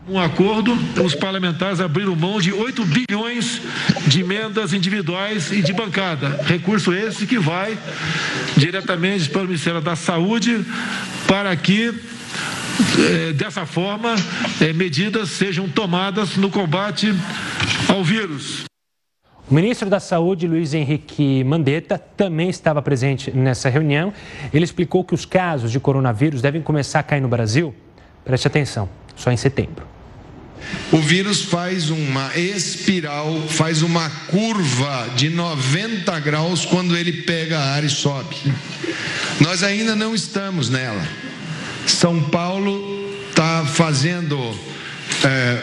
Um 0.10 0.18
acordo, 0.18 0.74
os 1.04 1.14
parlamentares 1.14 1.82
abriram 1.82 2.16
mão 2.16 2.40
de 2.40 2.54
8 2.54 2.86
bilhões 2.86 3.62
de 4.08 4.22
emendas 4.22 4.72
individuais 4.72 5.52
e 5.52 5.62
de 5.62 5.74
bancada. 5.74 6.40
Recurso 6.46 6.94
esse 6.94 7.28
que 7.28 7.38
vai 7.38 7.78
diretamente 8.56 9.30
para 9.30 9.42
o 9.42 9.46
Ministério 9.46 9.82
da 9.82 9.98
Saúde 9.98 10.66
para 11.28 11.54
que 11.58 11.94
dessa 13.36 13.66
forma, 13.66 14.16
eh, 14.62 14.74
medidas 14.74 15.30
sejam 15.30 15.68
tomadas 15.70 16.36
no 16.38 16.50
combate 16.50 17.14
ao 17.88 18.04
vírus. 18.04 18.66
O 19.50 19.54
ministro 19.54 19.90
da 19.90 20.00
Saúde, 20.00 20.46
Luiz 20.46 20.74
Henrique 20.74 21.42
Mandetta, 21.46 21.98
também 21.98 22.50
estava 22.50 22.82
presente 22.82 23.32
nessa 23.32 23.70
reunião. 23.70 24.14
Ele 24.54 24.66
explicou 24.66 25.06
que 25.06 25.14
os 25.14 25.24
casos 25.24 25.72
de 25.72 25.80
coronavírus 25.80 26.42
devem 26.42 26.62
começar 26.62 27.00
a 27.00 27.04
cair 27.04 27.22
no 27.22 27.30
Brasil, 27.30 27.74
preste 28.26 28.46
atenção, 28.46 28.90
só 29.16 29.32
em 29.32 29.38
setembro. 29.38 29.88
O 30.92 30.98
vírus 30.98 31.44
faz 31.44 31.90
uma 31.90 32.38
espiral, 32.38 33.42
faz 33.48 33.82
uma 33.82 34.10
curva 34.10 35.08
de 35.16 35.30
90 35.30 36.20
graus 36.20 36.66
quando 36.66 36.98
ele 36.98 37.22
pega 37.22 37.58
a 37.58 37.76
ar 37.76 37.86
e 37.86 37.90
sobe. 37.90 38.36
Nós 39.40 39.64
ainda 39.64 39.96
não 39.96 40.14
estamos 40.14 40.70
nela. 40.70 41.08
São 41.92 42.22
Paulo 42.22 43.10
está 43.30 43.66
fazendo 43.66 44.58
é, 45.24 45.62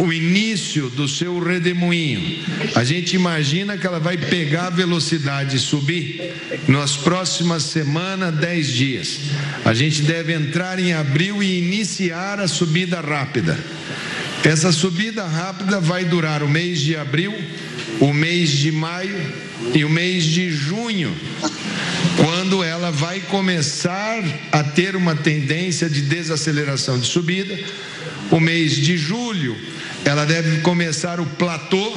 o 0.00 0.12
início 0.12 0.88
do 0.90 1.08
seu 1.08 1.38
redemoinho. 1.38 2.40
A 2.74 2.84
gente 2.84 3.14
imagina 3.14 3.76
que 3.76 3.86
ela 3.86 4.00
vai 4.00 4.16
pegar 4.16 4.66
a 4.66 4.70
velocidade 4.70 5.56
e 5.56 5.60
subir 5.60 6.32
nas 6.68 6.96
próximas 6.96 7.64
semanas, 7.64 8.34
10 8.36 8.68
dias. 8.68 9.18
A 9.64 9.74
gente 9.74 10.02
deve 10.02 10.32
entrar 10.32 10.78
em 10.78 10.92
abril 10.92 11.42
e 11.42 11.58
iniciar 11.58 12.40
a 12.40 12.48
subida 12.48 13.00
rápida. 13.00 13.58
Essa 14.44 14.70
subida 14.70 15.26
rápida 15.26 15.80
vai 15.80 16.04
durar 16.04 16.42
o 16.42 16.48
mês 16.48 16.80
de 16.80 16.96
abril, 16.96 17.34
o 18.00 18.12
mês 18.12 18.50
de 18.50 18.70
maio 18.70 19.20
e 19.74 19.84
o 19.84 19.90
mês 19.90 20.24
de 20.24 20.50
junho, 20.50 21.14
quando 22.16 22.62
ela 22.62 22.90
vai 22.90 23.20
começar 23.20 24.22
a 24.50 24.62
ter 24.62 24.96
uma 24.96 25.14
tendência 25.14 25.88
de 25.88 26.02
desaceleração 26.02 26.98
de 26.98 27.06
subida. 27.06 27.58
O 28.30 28.40
mês 28.40 28.76
de 28.76 28.96
julho, 28.96 29.56
ela 30.04 30.24
deve 30.24 30.60
começar 30.60 31.20
o 31.20 31.26
platô. 31.26 31.92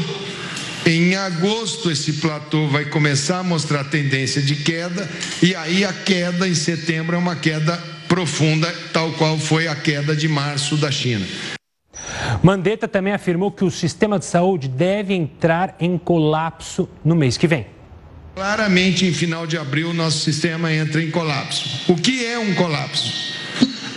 Em 0.86 1.16
agosto, 1.16 1.92
esse 1.92 2.14
platô 2.14 2.68
vai 2.68 2.86
começar 2.86 3.40
a 3.40 3.44
mostrar 3.44 3.84
tendência 3.84 4.42
de 4.42 4.56
queda, 4.56 5.08
e 5.42 5.54
aí 5.54 5.84
a 5.86 5.94
queda 5.94 6.48
em 6.48 6.56
setembro 6.56 7.16
é 7.16 7.20
uma 7.20 7.36
queda 7.36 7.78
profunda, 8.08 8.74
tal 8.92 9.12
qual 9.14 9.38
foi 9.38 9.68
a 9.68 9.76
queda 9.76 10.16
de 10.16 10.28
março 10.28 10.76
da 10.78 10.90
China. 10.90 11.26
Mandetta 12.42 12.88
também 12.88 13.14
afirmou 13.14 13.52
que 13.52 13.64
o 13.64 13.70
sistema 13.70 14.18
de 14.18 14.26
saúde 14.26 14.68
deve 14.68 15.14
entrar 15.14 15.76
em 15.80 15.98
colapso 15.98 16.90
no 17.04 17.16
mês 17.16 17.38
que 17.38 17.48
vem. 17.48 17.79
Claramente, 18.40 19.06
em 19.06 19.12
final 19.12 19.46
de 19.46 19.58
abril, 19.58 19.94
nosso 19.94 20.24
sistema 20.24 20.74
entra 20.74 21.04
em 21.04 21.12
colapso. 21.12 21.84
O 21.90 21.96
que 21.98 22.24
é 22.24 22.40
um 22.40 22.56
colapso? 22.56 23.36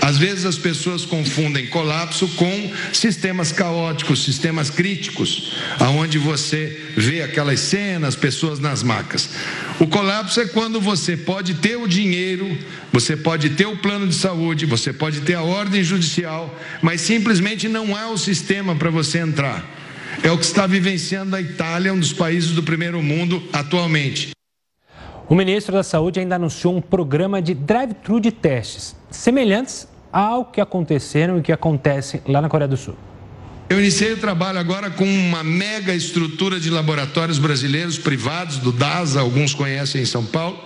Às 0.00 0.18
vezes 0.18 0.44
as 0.44 0.58
pessoas 0.58 1.04
confundem 1.04 1.68
colapso 1.68 2.26
com 2.26 2.72
sistemas 2.92 3.52
caóticos, 3.52 4.24
sistemas 4.24 4.68
críticos, 4.68 5.52
aonde 5.78 6.18
você 6.18 6.76
vê 6.96 7.22
aquelas 7.22 7.60
cenas, 7.60 8.16
pessoas 8.16 8.58
nas 8.58 8.82
macas. 8.82 9.30
O 9.78 9.86
colapso 9.86 10.40
é 10.40 10.46
quando 10.46 10.80
você 10.80 11.16
pode 11.16 11.54
ter 11.54 11.76
o 11.76 11.86
dinheiro, 11.86 12.58
você 12.92 13.16
pode 13.16 13.50
ter 13.50 13.66
o 13.66 13.76
plano 13.76 14.08
de 14.08 14.14
saúde, 14.16 14.66
você 14.66 14.92
pode 14.92 15.20
ter 15.20 15.34
a 15.34 15.42
ordem 15.42 15.84
judicial, 15.84 16.60
mas 16.82 17.00
simplesmente 17.00 17.68
não 17.68 17.94
há 17.94 18.10
o 18.10 18.18
sistema 18.18 18.74
para 18.74 18.90
você 18.90 19.18
entrar. 19.18 19.64
É 20.20 20.32
o 20.32 20.36
que 20.36 20.44
está 20.44 20.66
vivenciando 20.66 21.36
a 21.36 21.40
Itália, 21.40 21.92
um 21.92 21.98
dos 21.98 22.12
países 22.12 22.50
do 22.50 22.62
primeiro 22.64 23.00
mundo 23.00 23.40
atualmente. 23.52 24.31
O 25.28 25.34
ministro 25.34 25.72
da 25.72 25.82
Saúde 25.82 26.20
ainda 26.20 26.36
anunciou 26.36 26.76
um 26.76 26.80
programa 26.80 27.40
de 27.40 27.54
drive-thru 27.54 28.20
de 28.20 28.30
testes, 28.30 28.94
semelhantes 29.10 29.88
ao 30.12 30.44
que 30.44 30.60
aconteceram 30.60 31.38
e 31.38 31.42
que 31.42 31.52
acontece 31.52 32.20
lá 32.26 32.42
na 32.42 32.48
Coreia 32.48 32.68
do 32.68 32.76
Sul. 32.76 32.94
Eu 33.70 33.78
iniciei 33.78 34.12
o 34.12 34.18
trabalho 34.18 34.58
agora 34.58 34.90
com 34.90 35.04
uma 35.04 35.42
mega 35.42 35.94
estrutura 35.94 36.60
de 36.60 36.68
laboratórios 36.68 37.38
brasileiros 37.38 37.96
privados, 37.96 38.58
do 38.58 38.70
DASA, 38.70 39.20
alguns 39.20 39.54
conhecem 39.54 40.02
em 40.02 40.04
São 40.04 40.26
Paulo, 40.26 40.62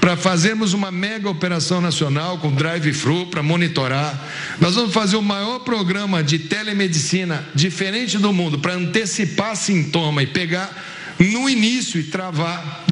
para 0.00 0.16
fazermos 0.16 0.72
uma 0.72 0.90
mega 0.90 1.30
operação 1.30 1.80
nacional 1.80 2.38
com 2.38 2.50
drive-thru 2.50 3.26
para 3.26 3.42
monitorar. 3.42 4.20
Nós 4.60 4.74
vamos 4.74 4.92
fazer 4.92 5.16
o 5.16 5.22
maior 5.22 5.60
programa 5.60 6.24
de 6.24 6.40
telemedicina 6.40 7.46
diferente 7.54 8.18
do 8.18 8.32
mundo 8.32 8.58
para 8.58 8.74
antecipar 8.74 9.54
sintoma 9.54 10.24
e 10.24 10.26
pegar 10.26 10.76
no 11.20 11.48
início 11.48 12.00
e 12.00 12.04
travar. 12.04 12.89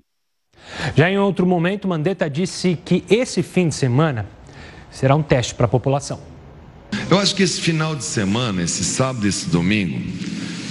Já 0.96 1.10
em 1.10 1.18
outro 1.18 1.46
momento, 1.46 1.88
Mandetta 1.88 2.28
disse 2.28 2.78
que 2.84 3.04
esse 3.10 3.42
fim 3.42 3.68
de 3.68 3.74
semana 3.74 4.26
será 4.90 5.14
um 5.14 5.22
teste 5.22 5.54
para 5.54 5.66
a 5.66 5.68
população. 5.68 6.20
Eu 7.10 7.18
acho 7.18 7.34
que 7.34 7.42
esse 7.42 7.60
final 7.60 7.94
de 7.94 8.04
semana, 8.04 8.62
esse 8.62 8.84
sábado 8.84 9.26
esse 9.26 9.48
domingo, 9.48 10.00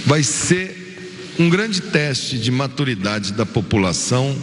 vai 0.04 0.22
ser 0.22 1.34
um 1.38 1.48
grande 1.48 1.80
teste 1.80 2.38
de 2.38 2.50
maturidade 2.50 3.32
da 3.32 3.46
população, 3.46 4.36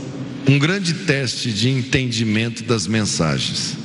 um 0.48 0.58
grande 0.58 0.94
teste 0.94 1.52
de 1.52 1.70
entendimento 1.70 2.64
das 2.64 2.88
mensagens. 2.88 3.78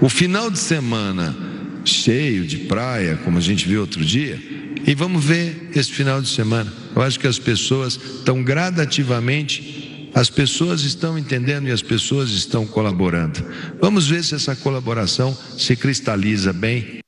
O 0.00 0.08
final 0.08 0.50
de 0.50 0.58
semana 0.58 1.36
cheio 1.84 2.46
de 2.46 2.58
praia, 2.58 3.18
como 3.24 3.38
a 3.38 3.40
gente 3.40 3.66
viu 3.66 3.80
outro 3.80 4.04
dia, 4.04 4.38
e 4.86 4.94
vamos 4.94 5.24
ver 5.24 5.70
esse 5.74 5.90
final 5.90 6.20
de 6.20 6.28
semana. 6.28 6.72
Eu 6.94 7.02
acho 7.02 7.18
que 7.18 7.26
as 7.26 7.38
pessoas 7.38 7.94
estão 7.94 8.42
gradativamente 8.42 9.79
as 10.14 10.28
pessoas 10.28 10.82
estão 10.82 11.16
entendendo 11.16 11.68
e 11.68 11.72
as 11.72 11.82
pessoas 11.82 12.30
estão 12.30 12.66
colaborando. 12.66 13.44
Vamos 13.80 14.08
ver 14.08 14.22
se 14.22 14.34
essa 14.34 14.56
colaboração 14.56 15.34
se 15.34 15.76
cristaliza 15.76 16.52
bem. 16.52 17.00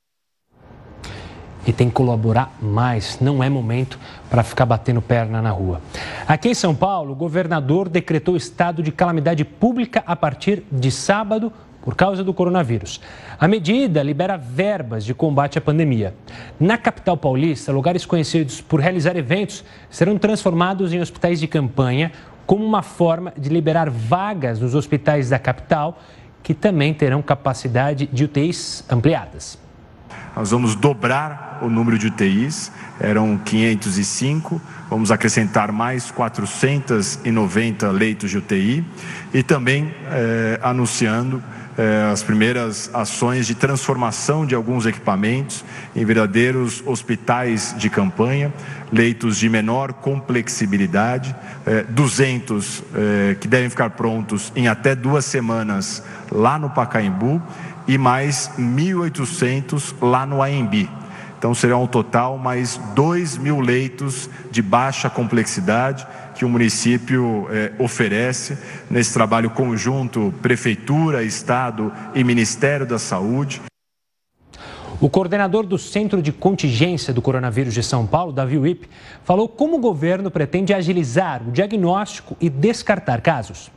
E 1.65 1.71
tem 1.71 1.87
que 1.87 1.93
colaborar 1.93 2.57
mais, 2.61 3.19
não 3.21 3.41
é 3.41 3.49
momento 3.49 3.97
para 4.29 4.43
ficar 4.43 4.65
batendo 4.65 5.01
perna 5.01 5.41
na 5.41 5.49
rua. 5.49 5.81
Aqui 6.27 6.49
em 6.49 6.53
São 6.53 6.75
Paulo, 6.75 7.13
o 7.13 7.15
governador 7.15 7.87
decretou 7.87 8.35
estado 8.35 8.83
de 8.83 8.91
calamidade 8.91 9.45
pública 9.45 10.03
a 10.05 10.15
partir 10.15 10.63
de 10.69 10.91
sábado 10.91 11.53
por 11.83 11.95
causa 11.95 12.23
do 12.23 12.33
coronavírus. 12.33 13.01
A 13.37 13.47
medida 13.47 14.01
libera 14.01 14.37
verbas 14.37 15.03
de 15.03 15.13
combate 15.13 15.57
à 15.57 15.61
pandemia. 15.61 16.15
Na 16.59 16.77
capital 16.77 17.17
paulista, 17.17 17.71
lugares 17.71 18.05
conhecidos 18.05 18.61
por 18.61 18.79
realizar 18.79 19.17
eventos 19.17 19.63
serão 19.89 20.17
transformados 20.17 20.93
em 20.93 21.01
hospitais 21.01 21.39
de 21.39 21.47
campanha 21.47 22.11
como 22.45 22.65
uma 22.65 22.81
forma 22.81 23.33
de 23.37 23.49
liberar 23.49 23.89
vagas 23.89 24.59
nos 24.59 24.75
hospitais 24.75 25.29
da 25.29 25.39
capital, 25.39 25.99
que 26.41 26.53
também 26.53 26.93
terão 26.93 27.21
capacidade 27.21 28.07
de 28.11 28.25
UTIs 28.25 28.83
ampliadas. 28.89 29.57
Nós 30.35 30.49
vamos 30.49 30.75
dobrar 30.75 31.59
o 31.61 31.69
número 31.69 31.97
de 31.97 32.07
UTIs, 32.07 32.71
eram 32.99 33.37
505, 33.37 34.59
vamos 34.89 35.11
acrescentar 35.11 35.71
mais 35.71 36.09
490 36.09 37.91
leitos 37.91 38.31
de 38.31 38.39
UTI 38.39 38.83
e 39.31 39.43
também 39.43 39.93
eh, 40.07 40.59
anunciando 40.61 41.41
eh, 41.77 42.09
as 42.11 42.21
primeiras 42.21 42.89
ações 42.93 43.47
de 43.47 43.55
transformação 43.55 44.45
de 44.45 44.53
alguns 44.53 44.85
equipamentos 44.85 45.65
em 45.95 46.05
verdadeiros 46.05 46.83
hospitais 46.85 47.73
de 47.77 47.89
campanha, 47.89 48.53
leitos 48.91 49.37
de 49.37 49.49
menor 49.49 49.93
complexibilidade, 49.93 51.35
eh, 51.65 51.83
200 51.89 52.83
eh, 52.93 53.35
que 53.39 53.47
devem 53.47 53.69
ficar 53.69 53.89
prontos 53.91 54.51
em 54.55 54.67
até 54.67 54.95
duas 54.95 55.25
semanas 55.25 56.03
lá 56.31 56.59
no 56.59 56.69
Pacaembu 56.69 57.41
e 57.87 57.97
mais 57.97 58.51
1.800 58.57 59.95
lá 59.99 60.25
no 60.25 60.41
AMB. 60.41 60.89
Então 61.39 61.53
serão 61.53 61.83
um 61.83 61.87
total 61.87 62.37
mais 62.37 62.79
2 62.95 63.37
mil 63.37 63.59
leitos 63.59 64.29
de 64.49 64.61
baixa 64.61 65.09
complexidade 65.09 66.07
que 66.35 66.45
o 66.45 66.49
município 66.49 67.47
eh, 67.49 67.71
oferece 67.79 68.57
nesse 68.89 69.13
trabalho 69.13 69.49
conjunto 69.49 70.33
Prefeitura, 70.41 71.23
Estado 71.23 71.91
e 72.15 72.23
Ministério 72.23 72.85
da 72.85 72.99
Saúde. 72.99 73.61
O 74.99 75.09
coordenador 75.09 75.65
do 75.65 75.77
Centro 75.77 76.21
de 76.21 76.31
Contingência 76.31 77.13
do 77.13 77.21
Coronavírus 77.21 77.73
de 77.73 77.83
São 77.83 78.07
Paulo, 78.07 78.31
Davi 78.31 78.57
Wip, 78.57 78.87
falou 79.23 79.49
como 79.49 79.77
o 79.77 79.79
governo 79.79 80.31
pretende 80.31 80.73
agilizar 80.73 81.41
o 81.47 81.51
diagnóstico 81.51 82.37
e 82.39 82.49
descartar 82.49 83.21
casos 83.21 83.71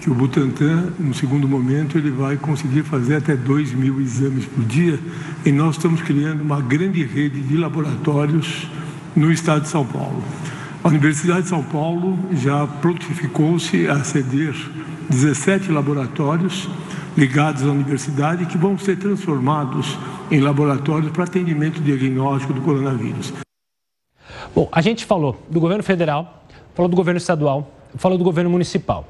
que 0.00 0.10
o 0.10 0.14
Butantan, 0.14 0.92
no 0.98 1.12
segundo 1.12 1.48
momento, 1.48 1.98
ele 1.98 2.10
vai 2.10 2.36
conseguir 2.36 2.82
fazer 2.82 3.16
até 3.16 3.36
2 3.36 3.72
mil 3.72 4.00
exames 4.00 4.46
por 4.46 4.64
dia 4.64 4.98
e 5.44 5.50
nós 5.50 5.76
estamos 5.76 6.00
criando 6.02 6.40
uma 6.40 6.60
grande 6.60 7.04
rede 7.04 7.40
de 7.40 7.56
laboratórios 7.56 8.68
no 9.14 9.30
estado 9.32 9.62
de 9.62 9.68
São 9.68 9.84
Paulo. 9.84 10.22
A 10.88 10.90
Universidade 10.90 11.42
de 11.42 11.48
São 11.50 11.62
Paulo 11.62 12.18
já 12.32 12.66
prontificou-se 12.66 13.86
a 13.88 14.02
ceder 14.02 14.54
17 15.10 15.70
laboratórios 15.70 16.66
ligados 17.14 17.62
à 17.62 17.66
universidade 17.66 18.46
que 18.46 18.56
vão 18.56 18.78
ser 18.78 18.98
transformados 18.98 19.98
em 20.30 20.40
laboratórios 20.40 21.12
para 21.12 21.24
atendimento 21.24 21.78
diagnóstico 21.82 22.54
do 22.54 22.62
coronavírus. 22.62 23.34
Bom, 24.54 24.66
a 24.72 24.80
gente 24.80 25.04
falou 25.04 25.38
do 25.50 25.60
governo 25.60 25.82
federal, 25.82 26.46
falou 26.74 26.88
do 26.88 26.96
governo 26.96 27.18
estadual, 27.18 27.70
falou 27.96 28.18
do 28.18 28.24
governo 28.24 28.50
municipal. 28.50 29.06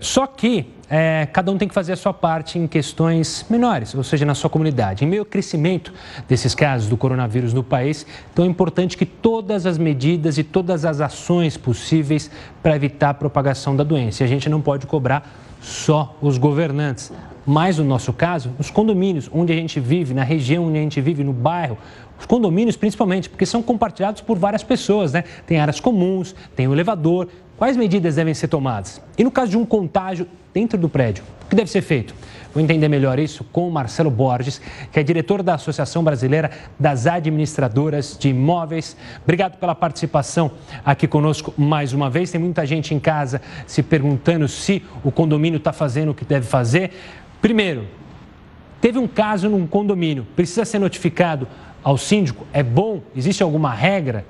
Só 0.00 0.26
que 0.26 0.66
é, 0.90 1.28
cada 1.32 1.52
um 1.52 1.58
tem 1.58 1.68
que 1.68 1.74
fazer 1.74 1.92
a 1.92 1.96
sua 1.96 2.14
parte 2.14 2.58
em 2.58 2.66
questões 2.66 3.44
menores, 3.50 3.94
ou 3.94 4.02
seja, 4.02 4.24
na 4.24 4.34
sua 4.34 4.48
comunidade. 4.48 5.04
Em 5.04 5.08
meio 5.08 5.22
ao 5.22 5.26
crescimento 5.26 5.92
desses 6.26 6.54
casos 6.54 6.88
do 6.88 6.96
coronavírus 6.96 7.52
no 7.52 7.62
país, 7.62 8.06
então 8.32 8.44
é 8.44 8.48
importante 8.48 8.96
que 8.96 9.04
todas 9.04 9.66
as 9.66 9.76
medidas 9.76 10.38
e 10.38 10.44
todas 10.44 10.84
as 10.84 11.00
ações 11.00 11.56
possíveis 11.56 12.30
para 12.62 12.74
evitar 12.74 13.10
a 13.10 13.14
propagação 13.14 13.76
da 13.76 13.84
doença. 13.84 14.22
E 14.22 14.24
a 14.24 14.28
gente 14.28 14.48
não 14.48 14.60
pode 14.60 14.86
cobrar 14.86 15.30
só 15.60 16.16
os 16.22 16.38
governantes. 16.38 17.12
Mas 17.44 17.78
no 17.78 17.84
nosso 17.84 18.12
caso, 18.12 18.52
os 18.58 18.70
condomínios 18.70 19.28
onde 19.32 19.52
a 19.52 19.56
gente 19.56 19.80
vive, 19.80 20.14
na 20.14 20.22
região 20.22 20.66
onde 20.66 20.78
a 20.78 20.82
gente 20.82 21.00
vive, 21.00 21.24
no 21.24 21.32
bairro, 21.32 21.78
os 22.18 22.26
condomínios 22.26 22.76
principalmente, 22.76 23.28
porque 23.28 23.46
são 23.46 23.62
compartilhados 23.62 24.20
por 24.20 24.36
várias 24.38 24.62
pessoas, 24.62 25.12
né? 25.12 25.24
Tem 25.46 25.58
áreas 25.58 25.80
comuns, 25.80 26.34
tem 26.54 26.66
o 26.66 26.74
elevador, 26.74 27.28
Quais 27.58 27.76
medidas 27.76 28.14
devem 28.14 28.32
ser 28.34 28.46
tomadas? 28.46 29.02
E 29.18 29.24
no 29.24 29.32
caso 29.32 29.50
de 29.50 29.58
um 29.58 29.66
contágio 29.66 30.28
dentro 30.54 30.78
do 30.78 30.88
prédio, 30.88 31.24
o 31.44 31.48
que 31.48 31.56
deve 31.56 31.68
ser 31.68 31.82
feito? 31.82 32.14
Vou 32.54 32.62
entender 32.62 32.88
melhor 32.88 33.18
isso 33.18 33.42
com 33.42 33.66
o 33.66 33.70
Marcelo 33.70 34.12
Borges, 34.12 34.60
que 34.92 35.00
é 35.00 35.02
diretor 35.02 35.42
da 35.42 35.54
Associação 35.54 36.04
Brasileira 36.04 36.52
das 36.78 37.08
Administradoras 37.08 38.16
de 38.16 38.28
Imóveis. 38.28 38.96
Obrigado 39.24 39.58
pela 39.58 39.74
participação 39.74 40.52
aqui 40.84 41.08
conosco 41.08 41.52
mais 41.58 41.92
uma 41.92 42.08
vez. 42.08 42.30
Tem 42.30 42.40
muita 42.40 42.64
gente 42.64 42.94
em 42.94 43.00
casa 43.00 43.42
se 43.66 43.82
perguntando 43.82 44.46
se 44.46 44.80
o 45.02 45.10
condomínio 45.10 45.56
está 45.56 45.72
fazendo 45.72 46.12
o 46.12 46.14
que 46.14 46.24
deve 46.24 46.46
fazer. 46.46 46.92
Primeiro, 47.42 47.86
teve 48.80 49.00
um 49.00 49.08
caso 49.08 49.48
num 49.48 49.66
condomínio, 49.66 50.24
precisa 50.36 50.64
ser 50.64 50.78
notificado 50.78 51.48
ao 51.82 51.98
síndico? 51.98 52.46
É 52.52 52.62
bom? 52.62 53.02
Existe 53.16 53.42
alguma 53.42 53.74
regra? 53.74 54.24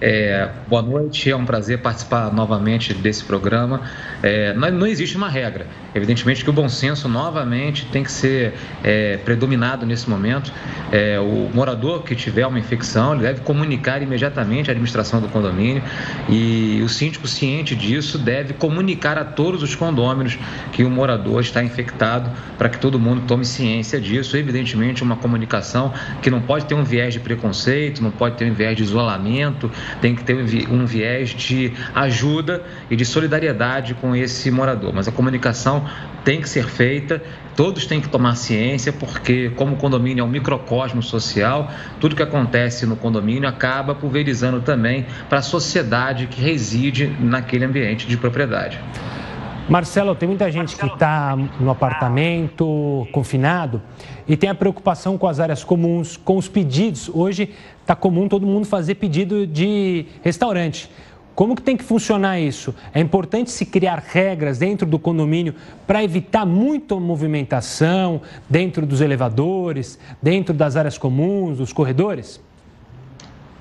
É, 0.00 0.48
boa 0.68 0.80
noite, 0.80 1.28
é 1.28 1.34
um 1.34 1.44
prazer 1.44 1.78
participar 1.78 2.32
novamente 2.32 2.94
desse 2.94 3.24
programa. 3.24 3.82
É, 4.22 4.54
não, 4.54 4.70
não, 4.70 4.86
existe 4.86 5.16
uma 5.16 5.28
regra. 5.28 5.66
Evidentemente 5.92 6.44
que 6.44 6.50
o 6.50 6.52
bom 6.52 6.68
senso 6.68 7.08
novamente 7.08 7.84
tem 7.86 8.04
que 8.04 8.12
ser 8.12 8.54
é, 8.84 9.16
predominado 9.16 9.84
nesse 9.84 10.08
momento. 10.08 10.52
É, 10.92 11.18
o 11.18 11.50
morador 11.52 12.04
que 12.04 12.14
tiver 12.14 12.46
uma 12.46 12.58
infecção 12.58 13.16
deve 13.18 13.40
comunicar 13.40 14.00
imediatamente 14.00 14.70
à 14.70 14.72
administração 14.72 15.20
do 15.20 15.28
condomínio 15.28 15.82
e 16.28 16.80
o 16.84 16.88
síndico 16.88 17.26
ciente 17.26 17.74
disso 17.74 18.18
deve 18.18 18.54
comunicar 18.54 19.18
a 19.18 19.24
todos 19.24 19.62
os 19.62 19.74
condôminos 19.74 20.38
que 20.72 20.84
o 20.84 20.90
morador 20.90 21.40
está 21.40 21.62
infectado 21.62 22.30
para 22.56 22.68
que 22.68 22.78
todo 22.78 23.00
mundo 23.00 23.22
tome 23.26 23.44
ciência 23.44 24.00
disso. 24.00 24.36
Evidentemente 24.36 25.02
uma 25.02 25.16
comunicação 25.16 25.92
que 26.22 26.30
não 26.30 26.40
pode 26.40 26.66
ter 26.66 26.74
um 26.74 26.84
viés 26.84 27.14
de 27.14 27.20
preconceito, 27.20 28.00
não 28.00 28.12
pode 28.12 28.36
ter 28.36 28.48
um 28.48 28.54
viés 28.54 28.76
de 28.76 28.84
isolamento 28.84 29.70
tem 30.00 30.14
que 30.14 30.24
ter 30.24 30.36
um 30.70 30.84
viés 30.86 31.30
de 31.30 31.72
ajuda 31.94 32.62
e 32.90 32.96
de 32.96 33.04
solidariedade 33.04 33.94
com 33.94 34.14
esse 34.14 34.50
morador. 34.50 34.92
Mas 34.94 35.08
a 35.08 35.12
comunicação 35.12 35.84
tem 36.24 36.40
que 36.40 36.48
ser 36.48 36.66
feita, 36.66 37.22
todos 37.56 37.86
têm 37.86 38.00
que 38.00 38.08
tomar 38.08 38.34
ciência, 38.36 38.92
porque, 38.92 39.50
como 39.56 39.74
o 39.74 39.76
condomínio 39.76 40.22
é 40.22 40.24
um 40.24 40.28
microcosmo 40.28 41.02
social, 41.02 41.72
tudo 42.00 42.14
que 42.14 42.22
acontece 42.22 42.86
no 42.86 42.96
condomínio 42.96 43.48
acaba 43.48 43.94
pulverizando 43.94 44.60
também 44.60 45.06
para 45.28 45.38
a 45.38 45.42
sociedade 45.42 46.26
que 46.26 46.40
reside 46.40 47.06
naquele 47.18 47.64
ambiente 47.64 48.06
de 48.06 48.16
propriedade. 48.16 48.78
Marcelo, 49.68 50.14
tem 50.14 50.26
muita 50.26 50.50
gente 50.50 50.74
que 50.74 50.86
está 50.86 51.36
no 51.36 51.70
apartamento, 51.70 53.06
confinado, 53.12 53.82
e 54.26 54.34
tem 54.34 54.48
a 54.48 54.54
preocupação 54.54 55.18
com 55.18 55.26
as 55.26 55.40
áreas 55.40 55.62
comuns, 55.62 56.16
com 56.16 56.38
os 56.38 56.48
pedidos. 56.48 57.10
Hoje 57.12 57.50
está 57.82 57.94
comum 57.94 58.28
todo 58.28 58.46
mundo 58.46 58.66
fazer 58.66 58.94
pedido 58.94 59.46
de 59.46 60.06
restaurante. 60.22 60.90
Como 61.34 61.54
que 61.54 61.60
tem 61.60 61.76
que 61.76 61.84
funcionar 61.84 62.40
isso? 62.40 62.74
É 62.94 63.00
importante 63.00 63.50
se 63.50 63.66
criar 63.66 64.02
regras 64.04 64.56
dentro 64.56 64.86
do 64.86 64.98
condomínio 64.98 65.54
para 65.86 66.02
evitar 66.02 66.46
muita 66.46 66.96
movimentação 66.96 68.22
dentro 68.48 68.86
dos 68.86 69.02
elevadores, 69.02 69.98
dentro 70.22 70.54
das 70.54 70.76
áreas 70.76 70.96
comuns, 70.96 71.58
dos 71.58 71.74
corredores? 71.74 72.40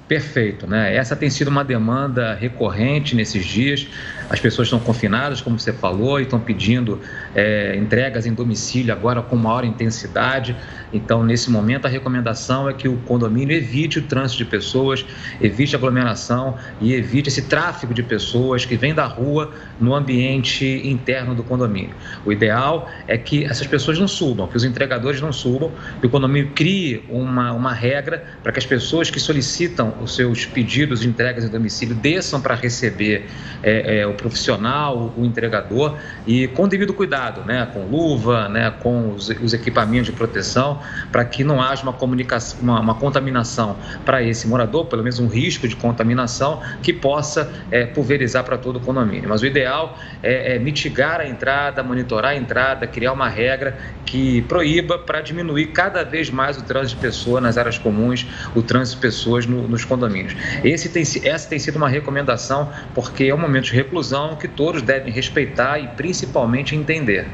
Perfeito, 0.07 0.65
né? 0.65 0.95
Essa 0.95 1.17
tem 1.17 1.29
sido 1.29 1.49
uma 1.49 1.65
demanda 1.65 2.33
recorrente 2.33 3.13
nesses 3.13 3.45
dias. 3.45 3.87
As 4.29 4.39
pessoas 4.39 4.67
estão 4.67 4.79
confinadas, 4.79 5.41
como 5.41 5.59
você 5.59 5.73
falou, 5.73 6.17
e 6.19 6.23
estão 6.23 6.39
pedindo 6.39 7.01
é, 7.35 7.75
entregas 7.75 8.25
em 8.25 8.33
domicílio 8.33 8.93
agora 8.93 9.21
com 9.21 9.35
maior 9.35 9.65
intensidade. 9.65 10.55
Então, 10.93 11.23
nesse 11.25 11.51
momento, 11.51 11.85
a 11.85 11.89
recomendação 11.89 12.69
é 12.69 12.73
que 12.73 12.87
o 12.87 12.95
condomínio 12.99 13.55
evite 13.55 13.99
o 13.99 14.01
trânsito 14.01 14.43
de 14.43 14.49
pessoas, 14.49 15.05
evite 15.41 15.75
a 15.75 15.77
aglomeração 15.77 16.55
e 16.79 16.93
evite 16.93 17.27
esse 17.27 17.41
tráfego 17.41 17.93
de 17.93 18.01
pessoas 18.01 18.63
que 18.63 18.77
vem 18.77 18.93
da 18.93 19.05
rua 19.05 19.51
no 19.79 19.93
ambiente 19.93 20.81
interno 20.85 21.35
do 21.35 21.43
condomínio. 21.43 21.95
O 22.25 22.31
ideal 22.31 22.89
é 23.07 23.17
que 23.17 23.43
essas 23.43 23.67
pessoas 23.67 23.99
não 23.99 24.07
subam, 24.07 24.47
que 24.47 24.55
os 24.55 24.63
entregadores 24.63 25.19
não 25.19 25.33
subam, 25.33 25.71
que 25.99 26.07
o 26.07 26.09
condomínio 26.09 26.51
crie 26.55 27.03
uma, 27.09 27.51
uma 27.51 27.73
regra 27.73 28.23
para 28.41 28.53
que 28.53 28.59
as 28.59 28.65
pessoas 28.65 29.09
que 29.09 29.19
solicitam 29.19 29.96
os 30.01 30.15
seus 30.15 30.45
pedidos 30.45 31.01
de 31.01 31.07
entregas 31.07 31.43
em 31.43 31.49
domicílio 31.49 31.95
desçam 31.95 32.41
para 32.41 32.55
receber 32.55 33.27
é, 33.63 33.99
é, 33.99 34.07
o 34.07 34.13
profissional, 34.13 35.13
o 35.17 35.25
entregador, 35.25 35.97
e 36.25 36.47
com 36.47 36.67
devido 36.67 36.93
cuidado, 36.93 37.41
né, 37.45 37.67
com 37.73 37.85
luva, 37.85 38.47
né, 38.49 38.71
com 38.81 39.13
os, 39.13 39.29
os 39.29 39.53
equipamentos 39.53 40.07
de 40.07 40.13
proteção, 40.13 40.79
para 41.11 41.25
que 41.25 41.43
não 41.43 41.61
haja 41.61 41.83
uma, 41.83 41.93
comunicação, 41.93 42.59
uma, 42.61 42.79
uma 42.79 42.95
contaminação 42.95 43.75
para 44.05 44.21
esse 44.23 44.47
morador, 44.47 44.85
pelo 44.85 45.03
menos 45.03 45.19
um 45.19 45.27
risco 45.27 45.67
de 45.67 45.75
contaminação 45.75 46.61
que 46.81 46.93
possa 46.93 47.51
é, 47.71 47.85
pulverizar 47.85 48.43
para 48.43 48.57
todo 48.57 48.77
o 48.77 48.79
condomínio. 48.79 49.29
Mas 49.29 49.41
o 49.41 49.45
ideal 49.45 49.97
é, 50.21 50.55
é 50.55 50.59
mitigar 50.59 51.19
a 51.19 51.27
entrada, 51.27 51.83
monitorar 51.83 52.31
a 52.31 52.35
entrada, 52.35 52.87
criar 52.87 53.13
uma 53.13 53.29
regra 53.29 53.77
que 54.05 54.41
proíba 54.43 54.97
para 54.97 55.21
diminuir 55.21 55.67
cada 55.67 56.03
vez 56.03 56.29
mais 56.29 56.57
o 56.57 56.63
trânsito 56.63 56.95
de 56.95 57.01
pessoas 57.01 57.43
nas 57.43 57.57
áreas 57.57 57.77
comuns, 57.77 58.25
o 58.55 58.61
trânsito 58.61 58.95
de 58.97 59.01
pessoas 59.01 59.45
no, 59.45 59.67
nos 59.67 59.83
condomínios. 59.87 60.35
Esse 60.63 60.89
tem, 60.89 61.03
essa 61.23 61.49
tem 61.49 61.57
sido 61.57 61.77
uma 61.77 61.89
recomendação 61.89 62.71
porque 62.93 63.25
é 63.25 63.33
um 63.33 63.37
momento 63.37 63.65
de 63.65 63.73
reclusão 63.73 64.35
que 64.35 64.47
todos 64.47 64.81
devem 64.81 65.11
respeitar 65.11 65.79
e 65.79 65.87
principalmente 65.87 66.75
entender. 66.75 67.27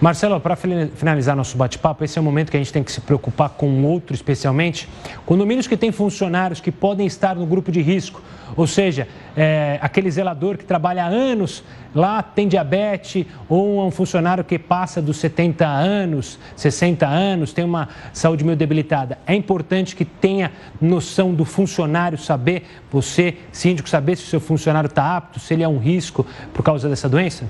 Marcelo, 0.00 0.40
para 0.40 0.56
finalizar 0.56 1.36
nosso 1.36 1.56
bate-papo, 1.56 2.04
esse 2.04 2.18
é 2.18 2.20
o 2.20 2.24
momento 2.24 2.50
que 2.50 2.56
a 2.56 2.60
gente 2.60 2.72
tem 2.72 2.82
que 2.82 2.92
se 2.92 3.00
preocupar 3.00 3.50
com 3.50 3.84
outro, 3.84 4.14
especialmente 4.14 4.88
condomínios 5.26 5.66
que 5.66 5.76
têm 5.76 5.92
funcionários 5.92 6.60
que 6.60 6.72
podem 6.72 7.06
estar 7.06 7.36
no 7.36 7.46
grupo 7.46 7.70
de 7.70 7.80
risco, 7.80 8.22
ou 8.56 8.66
seja, 8.66 9.06
é, 9.36 9.78
aquele 9.80 10.10
zelador 10.10 10.56
que 10.56 10.64
trabalha 10.64 11.04
há 11.04 11.06
anos 11.06 11.62
lá 11.94 12.22
tem 12.22 12.48
diabetes, 12.48 13.26
ou 13.48 13.84
um 13.84 13.90
funcionário 13.90 14.44
que 14.44 14.58
passa 14.58 15.00
dos 15.02 15.16
70 15.18 15.66
anos, 15.66 16.38
60 16.56 17.06
anos, 17.06 17.52
tem 17.52 17.64
uma 17.64 17.88
saúde 18.12 18.44
meio 18.44 18.56
debilitada. 18.56 19.18
É 19.26 19.34
importante 19.34 19.96
que 19.96 20.04
tenha 20.04 20.52
noção 20.80 21.34
do 21.34 21.44
funcionário, 21.44 22.18
saber, 22.18 22.64
você, 22.90 23.36
síndico, 23.52 23.88
saber 23.88 24.16
se 24.16 24.24
o 24.24 24.26
seu 24.26 24.40
funcionário 24.40 24.88
está 24.88 25.16
apto, 25.16 25.40
se 25.40 25.54
ele 25.54 25.62
é 25.62 25.68
um 25.68 25.78
risco 25.78 26.26
por 26.52 26.62
causa 26.62 26.88
dessa 26.88 27.08
doença? 27.08 27.44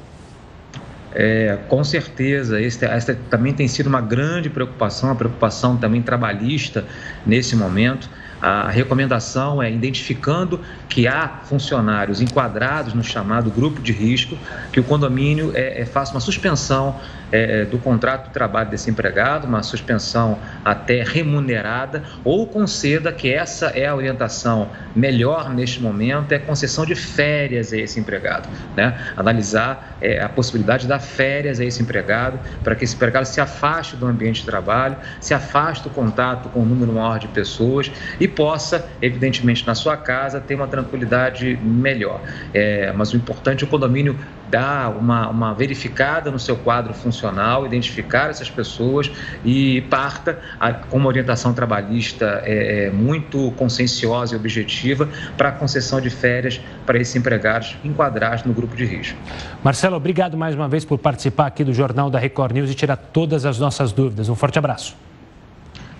É, 1.12 1.58
com 1.68 1.82
certeza, 1.82 2.60
essa 2.60 3.14
também 3.28 3.52
tem 3.52 3.66
sido 3.66 3.88
uma 3.88 4.00
grande 4.00 4.48
preocupação, 4.48 5.08
uma 5.08 5.16
preocupação 5.16 5.76
também 5.76 6.02
trabalhista 6.02 6.84
nesse 7.26 7.56
momento. 7.56 8.08
A 8.40 8.70
recomendação 8.70 9.62
é 9.62 9.70
identificando 9.70 10.60
que 10.88 11.06
há 11.06 11.28
funcionários 11.44 12.22
enquadrados 12.22 12.94
no 12.94 13.04
chamado 13.04 13.50
grupo 13.50 13.82
de 13.82 13.92
risco, 13.92 14.38
que 14.72 14.80
o 14.80 14.84
condomínio 14.84 15.52
é, 15.54 15.82
é 15.82 15.84
faça 15.84 16.12
uma 16.12 16.20
suspensão 16.20 16.98
é, 17.32 17.64
do 17.64 17.78
contrato 17.78 18.28
de 18.28 18.30
trabalho 18.30 18.70
desse 18.70 18.90
empregado, 18.90 19.46
uma 19.46 19.62
suspensão 19.62 20.38
até 20.64 21.02
remunerada, 21.02 22.02
ou 22.24 22.46
conceda 22.46 23.12
que 23.12 23.32
essa 23.32 23.66
é 23.68 23.86
a 23.86 23.94
orientação 23.94 24.68
melhor 24.94 25.52
neste 25.52 25.80
momento, 25.80 26.32
é 26.32 26.38
concessão 26.38 26.84
de 26.84 26.94
férias 26.94 27.72
a 27.72 27.78
esse 27.78 27.98
empregado. 27.98 28.48
Né? 28.76 28.98
Analisar 29.16 29.96
é, 30.00 30.20
a 30.22 30.28
possibilidade 30.28 30.82
de 30.82 30.88
dar 30.88 31.00
férias 31.00 31.60
a 31.60 31.64
esse 31.64 31.82
empregado, 31.82 32.38
para 32.62 32.74
que 32.74 32.84
esse 32.84 32.94
empregado 32.94 33.24
se 33.24 33.40
afaste 33.40 33.96
do 33.96 34.06
ambiente 34.06 34.40
de 34.40 34.46
trabalho, 34.46 34.96
se 35.20 35.34
afaste 35.34 35.84
do 35.84 35.90
contato 35.90 36.48
com 36.48 36.60
um 36.60 36.64
número 36.64 36.92
maior 36.92 37.18
de 37.18 37.28
pessoas 37.28 37.90
e 38.18 38.26
possa, 38.26 38.88
evidentemente, 39.00 39.66
na 39.66 39.74
sua 39.74 39.96
casa, 39.96 40.40
ter 40.40 40.54
uma 40.54 40.66
tranquilidade 40.66 41.58
melhor. 41.62 42.20
É, 42.52 42.92
mas 42.92 43.12
o 43.12 43.16
importante 43.16 43.64
é 43.64 43.66
o 43.66 43.70
condomínio 43.70 44.18
dar 44.50 44.90
uma, 44.96 45.28
uma 45.28 45.54
verificada 45.54 46.30
no 46.30 46.38
seu 46.38 46.56
quadro 46.56 46.92
funcional, 46.92 47.64
identificar 47.64 48.30
essas 48.30 48.50
pessoas 48.50 49.10
e 49.44 49.82
parta 49.82 50.40
a, 50.58 50.72
com 50.72 50.96
uma 50.96 51.08
orientação 51.08 51.54
trabalhista 51.54 52.42
é, 52.44 52.86
é, 52.86 52.90
muito 52.90 53.52
conscienciosa 53.52 54.34
e 54.34 54.36
objetiva 54.36 55.08
para 55.36 55.50
a 55.50 55.52
concessão 55.52 56.00
de 56.00 56.10
férias 56.10 56.60
para 56.84 56.98
esses 56.98 57.14
empregados 57.14 57.76
enquadrados 57.84 58.44
no 58.44 58.52
grupo 58.52 58.74
de 58.74 58.84
risco. 58.84 59.16
Marcelo, 59.62 59.96
obrigado 59.96 60.36
mais 60.36 60.54
uma 60.54 60.68
vez 60.68 60.84
por 60.84 60.98
participar 60.98 61.46
aqui 61.46 61.62
do 61.62 61.72
Jornal 61.72 62.10
da 62.10 62.18
Record 62.18 62.52
News 62.52 62.70
e 62.70 62.74
tirar 62.74 62.96
todas 62.96 63.46
as 63.46 63.58
nossas 63.58 63.92
dúvidas. 63.92 64.28
Um 64.28 64.34
forte 64.34 64.58
abraço. 64.58 64.96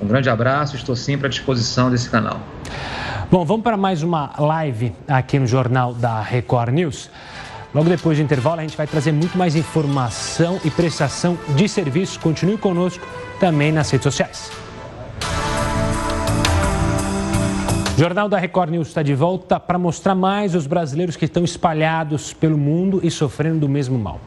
Um 0.00 0.06
grande 0.06 0.30
abraço, 0.30 0.76
estou 0.76 0.96
sempre 0.96 1.26
à 1.26 1.30
disposição 1.30 1.90
desse 1.90 2.08
canal. 2.08 2.40
Bom, 3.30 3.44
vamos 3.44 3.62
para 3.62 3.76
mais 3.76 4.02
uma 4.02 4.32
live 4.38 4.92
aqui 5.06 5.38
no 5.38 5.46
Jornal 5.46 5.94
da 5.94 6.20
Record 6.20 6.72
News. 6.72 7.10
Logo 7.72 7.88
depois 7.88 8.18
do 8.18 8.24
intervalo, 8.24 8.60
a 8.60 8.62
gente 8.62 8.76
vai 8.76 8.86
trazer 8.86 9.12
muito 9.12 9.38
mais 9.38 9.54
informação 9.54 10.60
e 10.64 10.70
prestação 10.70 11.38
de 11.54 11.68
serviço. 11.68 12.18
Continue 12.18 12.58
conosco 12.58 13.06
também 13.38 13.70
nas 13.70 13.88
redes 13.90 14.02
sociais. 14.02 14.50
O 17.96 18.00
Jornal 18.00 18.28
da 18.28 18.38
Record 18.38 18.70
News 18.70 18.88
está 18.88 19.02
de 19.02 19.14
volta 19.14 19.60
para 19.60 19.78
mostrar 19.78 20.14
mais 20.14 20.54
os 20.54 20.66
brasileiros 20.66 21.16
que 21.16 21.26
estão 21.26 21.44
espalhados 21.44 22.32
pelo 22.32 22.56
mundo 22.56 22.98
e 23.04 23.10
sofrendo 23.10 23.60
do 23.60 23.68
mesmo 23.68 23.98
mal. 23.98 24.18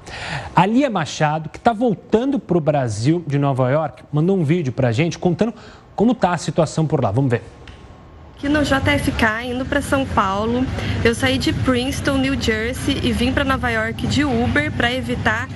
A 0.56 0.66
Lia 0.66 0.90
Machado, 0.90 1.50
que 1.50 1.58
está 1.58 1.74
voltando 1.74 2.40
para 2.40 2.58
o 2.58 2.62
Brasil 2.62 3.24
de 3.26 3.40
Nova 3.40 3.70
York, 3.72 4.04
mandou 4.12 4.38
um 4.38 4.44
vídeo 4.44 4.72
para 4.72 4.90
a 4.90 4.92
gente 4.92 5.18
contando 5.18 5.54
como 5.96 6.12
está 6.12 6.32
a 6.32 6.38
situação 6.38 6.86
por 6.86 7.04
lá. 7.04 7.12
Vamos 7.12 7.32
ver. 7.32 7.42
Aqui 8.44 8.52
no 8.52 8.62
JFK, 8.62 9.54
indo 9.54 9.64
para 9.64 9.82
São 9.82 10.06
Paulo, 10.06 10.68
eu 11.02 11.16
saí 11.16 11.38
de 11.38 11.54
Princeton, 11.54 12.18
New 12.18 12.36
Jersey 12.38 13.00
e 13.02 13.14
vim 13.14 13.32
para 13.32 13.46
Nova 13.46 13.70
York 13.70 14.06
de 14.06 14.26
Uber 14.26 14.70
para 14.70 14.92
evitar 14.94 15.48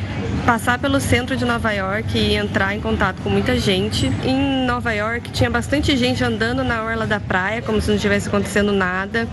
passar 0.46 0.80
pelo 0.80 0.98
centro 1.02 1.36
de 1.36 1.44
Nova 1.44 1.74
York 1.74 2.18
e 2.18 2.36
entrar 2.36 2.74
em 2.74 2.80
contato 2.80 3.22
com 3.22 3.30
muita 3.30 3.60
gente. 3.60 4.10
Em 4.24 4.66
Nova 4.66 4.94
York 4.94 5.32
tinha 5.32 5.50
bastante 5.50 5.98
gente 5.98 6.24
andando 6.24 6.64
na 6.64 6.82
orla 6.82 7.06
da 7.06 7.20
praia, 7.20 7.62
como 7.62 7.82
se 7.82 7.92
não 7.92 7.98
tivesse 7.98 8.30
acontecendo 8.30 8.72
nada, 8.72 9.28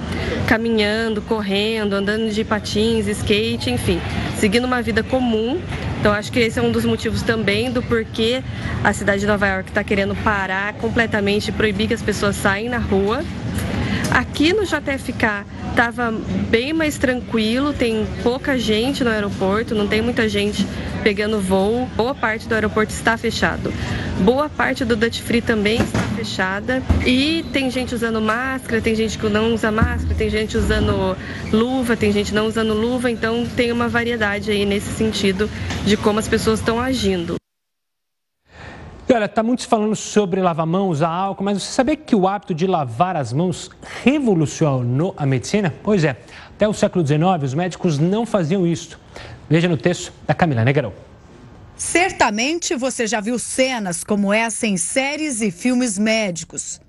caminhando, 0.48 1.22
correndo, 1.22 1.92
andando 1.92 2.32
de 2.32 2.42
patins, 2.42 3.06
skate, 3.06 3.70
enfim, 3.70 4.00
seguindo 4.36 4.64
uma 4.64 4.82
vida 4.82 5.04
comum. 5.04 5.60
Então 6.00 6.12
acho 6.12 6.32
que 6.32 6.40
esse 6.40 6.58
é 6.58 6.62
um 6.62 6.72
dos 6.72 6.84
motivos 6.84 7.22
também 7.22 7.70
do 7.70 7.80
porquê 7.80 8.42
a 8.82 8.92
cidade 8.92 9.20
de 9.20 9.28
Nova 9.28 9.46
York 9.46 9.70
está 9.70 9.84
querendo 9.84 10.16
parar 10.24 10.74
completamente, 10.74 11.52
proibir 11.52 11.86
que 11.86 11.94
as 11.94 12.02
pessoas 12.02 12.34
saem 12.34 12.68
na 12.68 12.78
rua. 12.78 13.22
Aqui 14.10 14.52
no 14.52 14.64
JFK 14.64 15.44
estava 15.70 16.12
bem 16.48 16.72
mais 16.72 16.96
tranquilo, 16.98 17.72
tem 17.72 18.06
pouca 18.22 18.56
gente 18.56 19.02
no 19.02 19.10
aeroporto, 19.10 19.74
não 19.74 19.88
tem 19.88 20.00
muita 20.00 20.28
gente 20.28 20.64
pegando 21.02 21.40
voo. 21.40 21.88
Boa 21.96 22.14
parte 22.14 22.48
do 22.48 22.54
aeroporto 22.54 22.92
está 22.92 23.16
fechado. 23.16 23.72
Boa 24.20 24.48
parte 24.48 24.84
do 24.84 24.94
Dutch 24.94 25.20
Free 25.20 25.42
também 25.42 25.80
está 25.80 25.98
fechada. 26.14 26.82
E 27.04 27.44
tem 27.52 27.70
gente 27.70 27.94
usando 27.94 28.20
máscara, 28.20 28.80
tem 28.80 28.94
gente 28.94 29.18
que 29.18 29.28
não 29.28 29.52
usa 29.52 29.72
máscara, 29.72 30.14
tem 30.14 30.30
gente 30.30 30.56
usando 30.56 31.16
luva, 31.52 31.96
tem 31.96 32.12
gente 32.12 32.32
não 32.32 32.46
usando 32.46 32.72
luva. 32.72 33.10
Então 33.10 33.44
tem 33.56 33.72
uma 33.72 33.88
variedade 33.88 34.50
aí 34.50 34.64
nesse 34.64 34.92
sentido 34.92 35.50
de 35.84 35.96
como 35.96 36.18
as 36.18 36.28
pessoas 36.28 36.60
estão 36.60 36.80
agindo. 36.80 37.34
E 39.06 39.12
olha, 39.12 39.26
está 39.26 39.42
muito 39.42 39.62
se 39.62 39.68
falando 39.68 39.94
sobre 39.94 40.40
lavar 40.40 40.66
mãos, 40.66 40.98
usar 40.98 41.08
álcool, 41.08 41.44
mas 41.44 41.62
você 41.62 41.72
sabia 41.72 41.94
que 41.94 42.16
o 42.16 42.26
hábito 42.26 42.54
de 42.54 42.66
lavar 42.66 43.16
as 43.16 43.34
mãos 43.34 43.70
revolucionou 44.02 45.14
a 45.16 45.26
medicina? 45.26 45.74
Pois 45.82 46.04
é, 46.04 46.16
até 46.54 46.66
o 46.66 46.72
século 46.72 47.06
XIX 47.06 47.20
os 47.42 47.52
médicos 47.52 47.98
não 47.98 48.24
faziam 48.24 48.66
isso. 48.66 48.98
Veja 49.48 49.68
no 49.68 49.76
texto 49.76 50.10
da 50.26 50.32
Camila 50.32 50.64
Negrão. 50.64 50.92
Certamente 51.76 52.74
você 52.76 53.06
já 53.06 53.20
viu 53.20 53.38
cenas 53.38 54.02
como 54.02 54.32
essa 54.32 54.66
em 54.66 54.78
séries 54.78 55.42
e 55.42 55.50
filmes 55.50 55.98
médicos. 55.98 56.80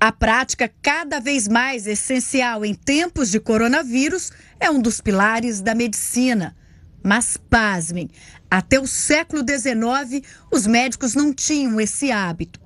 A 0.00 0.10
prática 0.10 0.70
cada 0.80 1.20
vez 1.20 1.48
mais 1.48 1.86
essencial 1.86 2.64
em 2.64 2.72
tempos 2.72 3.30
de 3.30 3.40
coronavírus 3.40 4.32
é 4.58 4.70
um 4.70 4.80
dos 4.80 5.02
pilares 5.02 5.60
da 5.60 5.74
medicina. 5.74 6.56
Mas 7.02 7.36
pasmem, 7.36 8.08
até 8.50 8.80
o 8.80 8.86
século 8.86 9.42
XIX, 9.42 10.26
os 10.50 10.66
médicos 10.66 11.14
não 11.14 11.32
tinham 11.32 11.80
esse 11.80 12.10
hábito. 12.10 12.60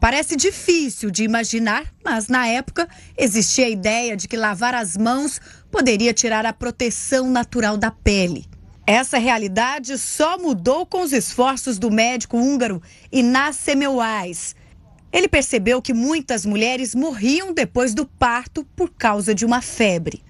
Parece 0.00 0.36
difícil 0.36 1.10
de 1.10 1.24
imaginar, 1.24 1.92
mas 2.04 2.28
na 2.28 2.46
época 2.46 2.88
existia 3.16 3.66
a 3.66 3.70
ideia 3.70 4.16
de 4.16 4.28
que 4.28 4.36
lavar 4.36 4.74
as 4.74 4.96
mãos 4.96 5.40
poderia 5.70 6.14
tirar 6.14 6.46
a 6.46 6.52
proteção 6.52 7.28
natural 7.28 7.76
da 7.76 7.90
pele. 7.90 8.46
Essa 8.86 9.18
realidade 9.18 9.98
só 9.98 10.38
mudou 10.38 10.86
com 10.86 11.02
os 11.02 11.12
esforços 11.12 11.78
do 11.78 11.90
médico 11.90 12.38
húngaro 12.38 12.80
Inácio 13.12 13.64
Semmelweis. 13.64 14.54
Ele 15.12 15.28
percebeu 15.28 15.82
que 15.82 15.92
muitas 15.92 16.46
mulheres 16.46 16.94
morriam 16.94 17.52
depois 17.52 17.92
do 17.92 18.06
parto 18.06 18.64
por 18.76 18.90
causa 18.90 19.34
de 19.34 19.44
uma 19.44 19.60
febre. 19.60 20.22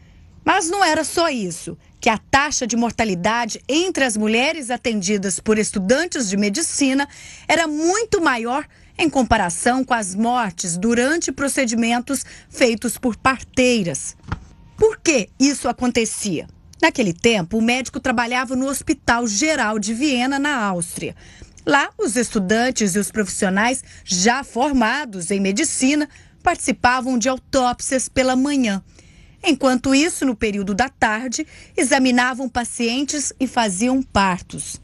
Mas 0.45 0.69
não 0.69 0.83
era 0.83 1.05
só 1.05 1.29
isso 1.29 1.77
que 2.01 2.09
a 2.09 2.19
taxa 2.19 2.67
de 2.67 2.77
mortalidade 2.77 3.61
entre 3.69 4.05
as 4.05 4.17
mulheres 4.17 4.71
atendidas 4.71 5.41
por 5.41 5.59
estudantes 5.59 6.29
de 6.29 6.37
medicina 6.37 7.09
era 7.47 7.67
muito 7.67 8.21
maior 8.21 8.67
em 8.97 9.09
comparação 9.09 9.85
com 9.85 9.95
as 9.95 10.15
mortes 10.15 10.77
durante 10.77 11.31
procedimentos 11.31 12.25
feitos 12.49 12.99
por 12.99 13.17
parteiras. 13.17 14.17
Por 14.77 14.99
que 15.01 15.29
isso 15.39 15.69
acontecia? 15.69 16.47
Naquele 16.81 17.13
tempo, 17.13 17.59
o 17.59 17.63
médico 17.63 17.99
trabalhava 17.99 18.55
no 18.55 18.69
Hospital 18.69 19.27
Geral 19.27 19.79
de 19.79 19.93
Viena, 19.93 20.39
na 20.39 20.57
Áustria. 20.57 21.17
Lá, 21.67 21.91
os 21.99 22.17
estudantes 22.17 22.95
e 22.95 22.99
os 22.99 23.11
profissionais 23.11 23.83
já 24.05 24.45
formados 24.45 25.31
em 25.31 25.41
medicina 25.41 26.09
participavam 26.43 27.19
de 27.19 27.29
autópsias 27.29 28.09
pela 28.09 28.37
manhã 28.37 28.83
Enquanto 29.43 29.95
isso, 29.95 30.27
no 30.27 30.35
período 30.35 30.75
da 30.75 30.89
tarde, 30.89 31.47
examinavam 31.77 32.49
pacientes 32.49 33.33
e 33.39 33.47
faziam 33.47 34.03
partos. 34.03 34.81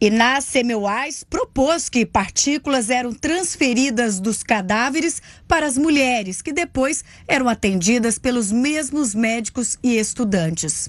Inácio 0.00 0.52
Semmelweis 0.52 1.22
propôs 1.24 1.90
que 1.90 2.06
partículas 2.06 2.88
eram 2.88 3.12
transferidas 3.12 4.18
dos 4.18 4.42
cadáveres 4.42 5.20
para 5.46 5.66
as 5.66 5.76
mulheres, 5.76 6.40
que 6.40 6.54
depois 6.54 7.04
eram 7.28 7.48
atendidas 7.50 8.18
pelos 8.18 8.50
mesmos 8.50 9.14
médicos 9.14 9.78
e 9.82 9.98
estudantes. 9.98 10.88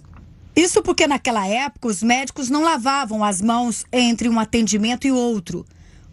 Isso 0.56 0.82
porque 0.82 1.08
naquela 1.08 1.46
época 1.46 1.90
os 1.90 2.02
médicos 2.02 2.50
não 2.50 2.64
lavavam 2.64 3.22
as 3.22 3.42
mãos 3.42 3.86
entre 3.92 4.30
um 4.30 4.40
atendimento 4.40 5.06
e 5.06 5.12
outro. 5.12 5.66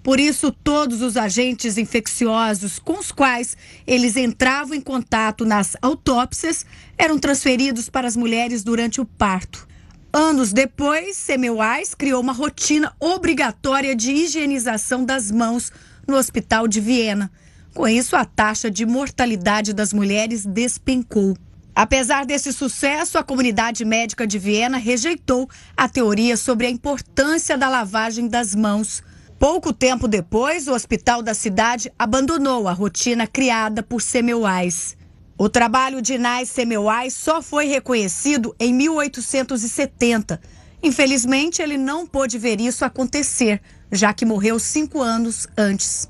Por 0.08 0.18
isso, 0.18 0.50
todos 0.50 1.02
os 1.02 1.18
agentes 1.18 1.76
infecciosos 1.76 2.78
com 2.78 2.98
os 2.98 3.12
quais 3.12 3.58
eles 3.86 4.16
entravam 4.16 4.74
em 4.74 4.80
contato 4.80 5.44
nas 5.44 5.76
autópsias 5.82 6.64
eram 6.96 7.18
transferidos 7.18 7.90
para 7.90 8.08
as 8.08 8.16
mulheres 8.16 8.64
durante 8.64 9.02
o 9.02 9.04
parto. 9.04 9.68
Anos 10.10 10.50
depois, 10.50 11.14
Semmelweis 11.14 11.94
criou 11.94 12.22
uma 12.22 12.32
rotina 12.32 12.90
obrigatória 12.98 13.94
de 13.94 14.10
higienização 14.10 15.04
das 15.04 15.30
mãos 15.30 15.70
no 16.06 16.16
Hospital 16.16 16.66
de 16.66 16.80
Viena. 16.80 17.30
Com 17.74 17.86
isso, 17.86 18.16
a 18.16 18.24
taxa 18.24 18.70
de 18.70 18.86
mortalidade 18.86 19.74
das 19.74 19.92
mulheres 19.92 20.46
despencou. 20.46 21.36
Apesar 21.74 22.24
desse 22.24 22.50
sucesso, 22.50 23.18
a 23.18 23.22
comunidade 23.22 23.84
médica 23.84 24.26
de 24.26 24.38
Viena 24.38 24.78
rejeitou 24.78 25.50
a 25.76 25.86
teoria 25.86 26.34
sobre 26.34 26.66
a 26.66 26.70
importância 26.70 27.58
da 27.58 27.68
lavagem 27.68 28.26
das 28.26 28.54
mãos. 28.54 29.06
Pouco 29.38 29.72
tempo 29.72 30.08
depois, 30.08 30.66
o 30.66 30.72
hospital 30.72 31.22
da 31.22 31.32
cidade 31.32 31.92
abandonou 31.96 32.66
a 32.66 32.72
rotina 32.72 33.24
criada 33.24 33.84
por 33.84 34.02
Semmelweis. 34.02 34.96
O 35.38 35.48
trabalho 35.48 36.02
de 36.02 36.18
Nais 36.18 36.48
Semmelweis 36.48 37.14
só 37.14 37.40
foi 37.40 37.66
reconhecido 37.66 38.52
em 38.58 38.74
1870. 38.74 40.40
Infelizmente, 40.82 41.62
ele 41.62 41.78
não 41.78 42.04
pôde 42.04 42.36
ver 42.36 42.60
isso 42.60 42.84
acontecer, 42.84 43.60
já 43.92 44.12
que 44.12 44.26
morreu 44.26 44.58
cinco 44.58 45.00
anos 45.00 45.46
antes. 45.56 46.08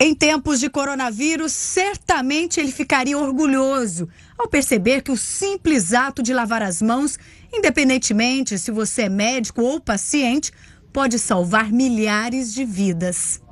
Em 0.00 0.14
tempos 0.14 0.58
de 0.58 0.70
coronavírus, 0.70 1.52
certamente 1.52 2.58
ele 2.58 2.72
ficaria 2.72 3.18
orgulhoso 3.18 4.08
ao 4.38 4.48
perceber 4.48 5.02
que 5.02 5.10
o 5.10 5.16
simples 5.16 5.92
ato 5.92 6.22
de 6.22 6.32
lavar 6.32 6.62
as 6.62 6.80
mãos, 6.80 7.18
independentemente 7.52 8.58
se 8.58 8.70
você 8.70 9.02
é 9.02 9.08
médico 9.08 9.62
ou 9.62 9.80
paciente, 9.80 10.52
pode 10.96 11.18
salvar 11.18 11.70
milhares 11.70 12.54
de 12.54 12.64
vidas. 12.64 13.42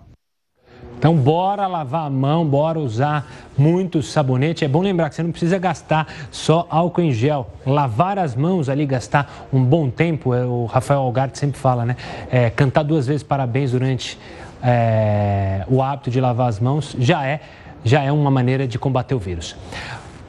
Então, 0.97 1.15
bora 1.15 1.67
lavar 1.67 2.07
a 2.07 2.11
mão, 2.11 2.43
bora 2.43 2.79
usar 2.79 3.31
muito 3.59 4.03
sabonete. 4.03 4.65
É 4.65 4.69
bom 4.69 4.81
lembrar 4.81 5.11
que 5.11 5.17
você 5.17 5.23
não 5.23 5.31
precisa 5.31 5.59
gastar 5.59 6.09
só 6.31 6.67
álcool 6.71 7.03
em 7.03 7.13
gel. 7.13 7.51
Lavar 7.67 8.19
as 8.19 8.35
mãos 8.35 8.71
ali, 8.71 8.87
gastar 8.87 9.47
um 9.53 9.63
bom 9.63 9.91
tempo, 9.91 10.33
é, 10.33 10.43
o 10.47 10.65
Rafael 10.65 11.01
Algarte 11.01 11.39
sempre 11.39 11.61
fala, 11.61 11.85
né? 11.85 11.99
É, 12.31 12.49
cantar 12.49 12.83
duas 12.83 13.07
vezes 13.07 13.23
parabéns 13.23 13.73
durante 13.73 14.19
é, 14.63 15.67
o 15.69 15.83
hábito 15.83 16.11
de 16.11 16.23
lavar 16.23 16.49
as 16.49 16.59
mãos 16.59 16.97
já 16.99 17.27
é 17.27 17.41
já 17.85 18.03
é 18.03 18.11
uma 18.11 18.31
maneira 18.31 18.67
de 18.67 18.79
combater 18.79 19.15
o 19.15 19.19
vírus. 19.19 19.55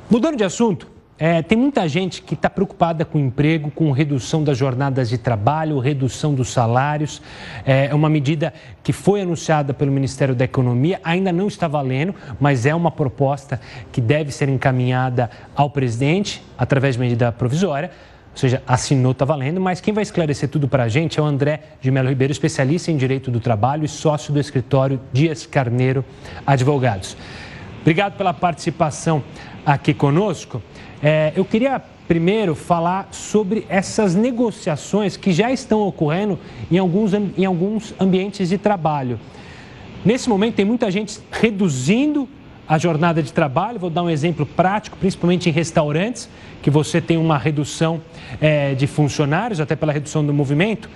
Mudando 0.10 0.36
de 0.36 0.44
assunto, 0.44 0.86
é, 1.18 1.42
tem 1.42 1.58
muita 1.58 1.88
gente 1.88 2.22
que 2.22 2.34
está 2.34 2.50
preocupada 2.50 3.06
com 3.06 3.18
o 3.18 3.22
emprego, 3.22 3.72
com 3.72 3.90
redução 3.92 4.44
das 4.44 4.58
jornadas 4.58 5.08
de 5.08 5.18
trabalho, 5.18 5.80
redução 5.80 6.34
dos 6.34 6.50
salários. 6.50 7.22
É 7.66 7.96
uma 7.96 8.10
medida 8.10 8.54
que 8.84 8.92
foi 8.92 9.22
anunciada 9.22 9.74
pelo 9.74 9.94
Ministério 9.94 10.36
da 10.36 10.44
Economia, 10.44 11.00
ainda 11.04 11.32
não 11.32 11.48
está 11.48 11.70
valendo, 11.70 12.14
mas 12.38 12.66
é 12.66 12.76
uma 12.76 12.92
proposta 12.92 13.62
que 13.94 14.02
deve 14.02 14.30
ser 14.30 14.50
encaminhada 14.50 15.30
ao 15.56 15.70
presidente 15.70 16.44
através 16.58 16.96
de 16.96 17.02
medida 17.02 17.32
provisória. 17.32 17.92
Ou 18.34 18.38
seja, 18.38 18.62
assinou, 18.68 19.14
está 19.14 19.24
valendo, 19.24 19.62
mas 19.62 19.80
quem 19.80 19.94
vai 19.94 20.04
esclarecer 20.04 20.50
tudo 20.50 20.68
para 20.68 20.84
a 20.84 20.90
gente 20.90 21.18
é 21.18 21.24
o 21.24 21.26
André 21.26 21.62
de 21.80 21.90
Melo 21.90 22.10
Ribeiro, 22.10 22.34
especialista 22.34 22.92
em 22.92 22.98
Direito 22.98 23.32
do 23.32 23.40
Trabalho 23.40 23.86
e 23.86 23.88
sócio 23.88 24.34
do 24.34 24.40
escritório 24.42 25.00
Dias 25.14 25.46
Carneiro 25.46 26.04
Advogados. 26.46 27.16
Obrigado 27.80 28.18
pela 28.18 28.34
participação 28.34 29.24
aqui 29.66 29.94
conosco. 29.94 30.62
É, 31.02 31.34
eu 31.36 31.44
queria 31.44 31.82
primeiro 32.08 32.56
falar 32.56 33.10
sobre 33.12 33.66
essas 33.68 34.16
negociações 34.16 35.18
que 35.18 35.32
já 35.32 35.52
estão 35.52 35.82
ocorrendo 35.82 36.40
em 36.72 36.78
alguns, 36.78 37.14
em 37.14 37.46
alguns 37.46 37.94
ambientes 38.00 38.50
de 38.50 38.58
trabalho. 38.58 39.20
Nesse 40.04 40.30
momento, 40.30 40.56
tem 40.56 40.66
muita 40.66 40.92
gente 40.92 41.20
reduzindo 41.32 42.30
a 42.68 42.78
jornada 42.78 43.22
de 43.22 43.34
trabalho. 43.34 43.80
Vou 43.80 43.90
dar 43.90 44.04
um 44.04 44.10
exemplo 44.10 44.46
prático, 44.46 44.98
principalmente 44.98 45.50
em 45.50 45.52
restaurantes, 45.52 46.30
que 46.62 46.70
você 46.70 47.02
tem 47.02 47.18
uma 47.18 47.38
redução 47.38 48.02
é, 48.40 48.76
de 48.76 48.88
funcionários, 48.88 49.60
até 49.60 49.76
pela 49.76 49.92
redução 49.92 50.26
do 50.26 50.34
movimento. 50.34 50.90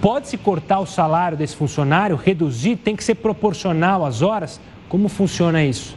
Pode-se 0.00 0.36
cortar 0.36 0.80
o 0.80 0.86
salário 0.86 1.38
desse 1.38 1.54
funcionário, 1.56 2.16
reduzir, 2.16 2.76
tem 2.76 2.96
que 2.96 3.04
ser 3.04 3.14
proporcional 3.14 4.04
às 4.04 4.20
horas? 4.20 4.60
Como 4.88 5.08
funciona 5.08 5.64
isso? 5.64 5.96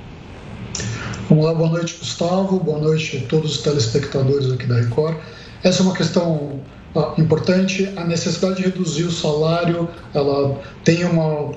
Vamos 1.29 1.45
lá, 1.45 1.53
boa 1.53 1.69
noite, 1.69 1.95
Gustavo. 1.99 2.59
Boa 2.59 2.79
noite 2.79 3.17
a 3.17 3.27
todos 3.27 3.55
os 3.55 3.63
telespectadores 3.63 4.51
aqui 4.51 4.65
da 4.65 4.75
Record. 4.75 5.17
Essa 5.63 5.81
é 5.81 5.85
uma 5.85 5.95
questão 5.95 6.59
ah, 6.95 7.13
importante. 7.17 7.91
A 7.95 8.03
necessidade 8.03 8.57
de 8.57 8.63
reduzir 8.63 9.03
o 9.03 9.11
salário, 9.11 9.89
ela 10.13 10.61
tem 10.83 11.03
uma, 11.03 11.51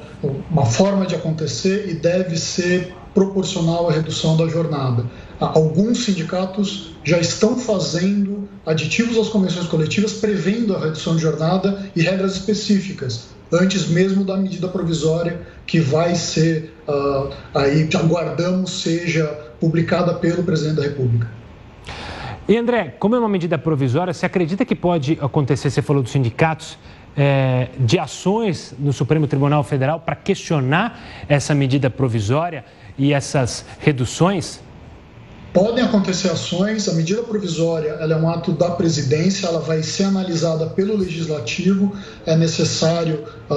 uma 0.50 0.64
forma 0.64 1.06
de 1.06 1.14
acontecer 1.14 1.88
e 1.88 1.94
deve 1.94 2.38
ser 2.38 2.94
proporcional 3.14 3.88
à 3.88 3.92
redução 3.92 4.36
da 4.36 4.48
jornada. 4.48 5.04
Alguns 5.40 6.04
sindicatos 6.04 6.94
já 7.04 7.18
estão 7.18 7.58
fazendo 7.58 8.48
aditivos 8.64 9.16
às 9.18 9.28
convenções 9.28 9.66
coletivas 9.66 10.14
prevendo 10.14 10.74
a 10.76 10.80
redução 10.80 11.16
de 11.16 11.22
jornada 11.22 11.90
e 11.94 12.02
regras 12.02 12.32
específicas 12.32 13.28
antes 13.52 13.88
mesmo 13.88 14.24
da 14.24 14.36
medida 14.36 14.68
provisória 14.68 15.40
que 15.66 15.80
vai 15.80 16.14
ser 16.14 16.74
uh, 16.88 17.30
aí 17.54 17.88
aguardamos 17.94 18.82
seja 18.82 19.26
publicada 19.60 20.14
pelo 20.14 20.42
presidente 20.42 20.76
da 20.76 20.82
República. 20.82 21.30
E 22.48 22.56
André, 22.56 22.94
como 22.98 23.14
é 23.14 23.18
uma 23.18 23.28
medida 23.28 23.58
provisória, 23.58 24.12
você 24.12 24.24
acredita 24.24 24.64
que 24.64 24.74
pode 24.74 25.18
acontecer, 25.20 25.68
você 25.70 25.82
falou 25.82 26.02
dos 26.02 26.12
sindicatos, 26.12 26.78
é, 27.14 27.68
de 27.78 27.98
ações 27.98 28.74
no 28.78 28.92
Supremo 28.92 29.26
Tribunal 29.26 29.64
Federal 29.64 30.00
para 30.00 30.14
questionar 30.14 30.98
essa 31.28 31.54
medida 31.54 31.90
provisória 31.90 32.64
e 32.96 33.12
essas 33.12 33.66
reduções? 33.80 34.62
Podem 35.58 35.82
acontecer 35.82 36.30
ações, 36.30 36.88
a 36.88 36.92
medida 36.92 37.20
provisória 37.20 37.88
ela 37.98 38.12
é 38.12 38.16
um 38.16 38.30
ato 38.30 38.52
da 38.52 38.70
presidência, 38.70 39.48
ela 39.48 39.58
vai 39.58 39.82
ser 39.82 40.04
analisada 40.04 40.66
pelo 40.66 40.96
legislativo, 40.96 41.92
é 42.24 42.36
necessário 42.36 43.24
uh, 43.50 43.54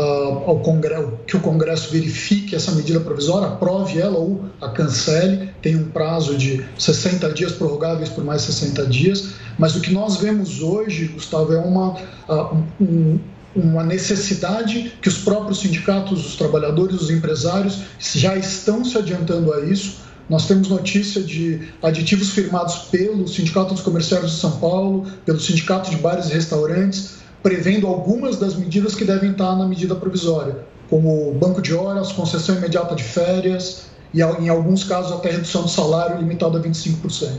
ao 0.49 0.61
Congresso, 0.61 1.13
que 1.27 1.37
o 1.37 1.39
Congresso 1.39 1.91
verifique 1.91 2.55
essa 2.55 2.71
medida 2.71 2.99
provisória, 3.01 3.49
aprove 3.49 3.99
ela 3.99 4.17
ou 4.17 4.45
a 4.59 4.69
cancele, 4.69 5.51
tem 5.61 5.75
um 5.75 5.89
prazo 5.89 6.35
de 6.35 6.65
60 6.75 7.31
dias, 7.33 7.51
prorrogáveis 7.51 8.09
por 8.09 8.23
mais 8.23 8.41
60 8.41 8.83
dias, 8.87 9.33
mas 9.59 9.75
o 9.75 9.79
que 9.79 9.93
nós 9.93 10.17
vemos 10.17 10.59
hoje, 10.59 11.05
Gustavo, 11.05 11.53
é 11.53 11.59
uma, 11.59 11.93
uh, 12.27 12.57
um, 12.81 13.19
uma 13.55 13.83
necessidade 13.83 14.91
que 14.99 15.07
os 15.07 15.19
próprios 15.19 15.59
sindicatos, 15.59 16.25
os 16.25 16.35
trabalhadores, 16.35 16.99
os 16.99 17.11
empresários 17.11 17.77
já 17.99 18.35
estão 18.35 18.83
se 18.83 18.97
adiantando 18.97 19.53
a 19.53 19.63
isso, 19.63 20.09
nós 20.29 20.47
temos 20.47 20.69
notícia 20.69 21.21
de 21.21 21.69
aditivos 21.81 22.29
firmados 22.29 22.75
pelo 22.89 23.27
Sindicato 23.27 23.73
dos 23.73 23.83
Comerciários 23.83 24.31
de 24.31 24.37
São 24.37 24.51
Paulo, 24.59 25.05
pelo 25.25 25.39
Sindicato 25.39 25.89
de 25.89 25.97
Bares 25.97 26.29
e 26.29 26.33
Restaurantes, 26.33 27.15
prevendo 27.43 27.87
algumas 27.87 28.37
das 28.37 28.55
medidas 28.55 28.95
que 28.95 29.03
devem 29.03 29.31
estar 29.31 29.55
na 29.55 29.67
medida 29.67 29.95
provisória, 29.95 30.59
como 30.89 31.33
banco 31.33 31.61
de 31.61 31.73
horas, 31.73 32.11
concessão 32.11 32.55
imediata 32.55 32.95
de 32.95 33.03
férias 33.03 33.87
e, 34.13 34.21
em 34.21 34.49
alguns 34.49 34.83
casos, 34.83 35.11
até 35.11 35.31
redução 35.31 35.63
do 35.63 35.69
salário 35.69 36.17
limitado 36.17 36.57
a 36.57 36.61
25%. 36.61 37.31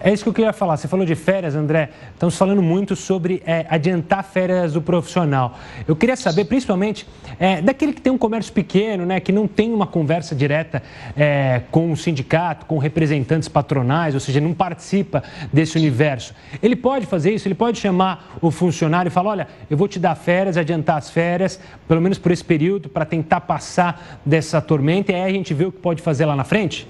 É 0.00 0.12
isso 0.12 0.22
que 0.22 0.28
eu 0.28 0.32
queria 0.32 0.52
falar. 0.52 0.76
Você 0.76 0.86
falou 0.86 1.04
de 1.04 1.16
férias, 1.16 1.56
André. 1.56 1.90
Estamos 2.12 2.36
falando 2.36 2.62
muito 2.62 2.94
sobre 2.94 3.42
é, 3.44 3.66
adiantar 3.68 4.22
férias 4.22 4.72
do 4.72 4.80
profissional. 4.80 5.58
Eu 5.88 5.96
queria 5.96 6.14
saber, 6.14 6.44
principalmente, 6.44 7.04
é, 7.38 7.60
daquele 7.60 7.92
que 7.92 8.00
tem 8.00 8.12
um 8.12 8.18
comércio 8.18 8.52
pequeno, 8.52 9.04
né, 9.04 9.18
que 9.18 9.32
não 9.32 9.48
tem 9.48 9.72
uma 9.72 9.88
conversa 9.88 10.36
direta 10.36 10.82
é, 11.16 11.62
com 11.72 11.90
o 11.90 11.96
sindicato, 11.96 12.66
com 12.66 12.78
representantes 12.78 13.48
patronais, 13.48 14.14
ou 14.14 14.20
seja, 14.20 14.40
não 14.40 14.54
participa 14.54 15.22
desse 15.52 15.76
universo. 15.76 16.32
Ele 16.62 16.76
pode 16.76 17.04
fazer 17.04 17.34
isso? 17.34 17.48
Ele 17.48 17.56
pode 17.56 17.78
chamar 17.80 18.36
o 18.40 18.52
funcionário 18.52 19.08
e 19.08 19.12
falar: 19.12 19.30
olha, 19.30 19.48
eu 19.68 19.76
vou 19.76 19.88
te 19.88 19.98
dar 19.98 20.14
férias, 20.14 20.56
adiantar 20.56 20.96
as 20.96 21.10
férias, 21.10 21.58
pelo 21.88 22.00
menos 22.00 22.18
por 22.18 22.30
esse 22.30 22.44
período, 22.44 22.88
para 22.88 23.04
tentar 23.04 23.40
passar 23.40 24.20
dessa 24.24 24.60
tormenta 24.60 25.10
e 25.10 25.14
aí 25.16 25.22
a 25.22 25.30
gente 25.30 25.52
vê 25.52 25.64
o 25.64 25.72
que 25.72 25.80
pode 25.80 26.02
fazer 26.02 26.24
lá 26.24 26.36
na 26.36 26.44
frente? 26.44 26.86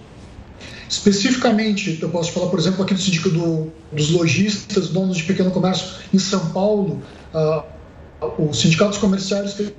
Especificamente, 0.88 1.98
eu 2.00 2.08
posso 2.08 2.32
falar, 2.32 2.48
por 2.48 2.58
exemplo, 2.58 2.82
aqui 2.82 2.94
do 2.94 3.00
sindicato 3.00 3.30
do, 3.30 3.72
dos 3.92 4.10
lojistas, 4.10 4.88
donos 4.88 5.18
de 5.18 5.24
pequeno 5.24 5.50
comércio 5.50 5.86
em 6.12 6.18
São 6.18 6.50
Paulo, 6.50 7.02
uh, 7.34 7.62
o 8.38 8.52
sindicato 8.52 8.90
dos 8.90 8.98
comerciários 8.98 9.54
fez 9.54 9.72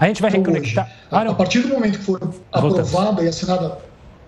A 0.00 0.06
gente 0.06 0.22
vai 0.22 0.30
reconectar. 0.30 0.88
Ah, 1.10 1.22
a 1.22 1.34
partir 1.34 1.60
do 1.60 1.68
momento 1.68 1.98
que 1.98 2.04
for 2.04 2.20
aprovada 2.52 3.22
e 3.22 3.28
assinada 3.28 3.78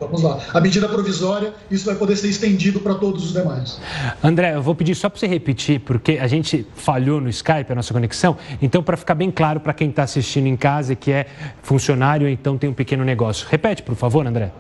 Vamos 0.01 0.23
lá. 0.23 0.39
A 0.55 0.61
medida 0.61 0.89
provisória, 0.89 1.53
isso 1.71 1.85
vai 1.85 1.95
poder 1.95 2.17
ser 2.17 2.29
estendido 2.29 2.81
para 2.81 2.95
todos 2.95 3.23
os 3.23 3.33
demais. 3.35 3.79
André, 4.25 4.55
eu 4.55 4.63
vou 4.63 4.75
pedir 4.75 4.95
só 4.95 5.11
para 5.11 5.21
você 5.21 5.27
repetir, 5.27 5.81
porque 5.81 6.13
a 6.13 6.27
gente 6.27 6.67
falhou 6.75 7.21
no 7.21 7.29
Skype, 7.29 7.71
a 7.71 7.75
nossa 7.75 7.93
conexão. 7.93 8.37
Então, 8.63 8.83
para 8.83 8.97
ficar 8.97 9.15
bem 9.15 9.31
claro 9.31 9.61
para 9.61 9.75
quem 9.75 9.91
está 9.91 10.05
assistindo 10.05 10.47
em 10.47 10.57
casa 10.57 10.95
que 10.95 11.13
é 11.13 11.27
funcionário, 11.63 12.27
então 12.27 12.57
tem 12.57 12.71
um 12.71 12.73
pequeno 12.73 13.05
negócio. 13.05 13.47
Repete, 13.51 13.83
por 13.83 13.95
favor, 13.95 14.27
André. 14.27 14.51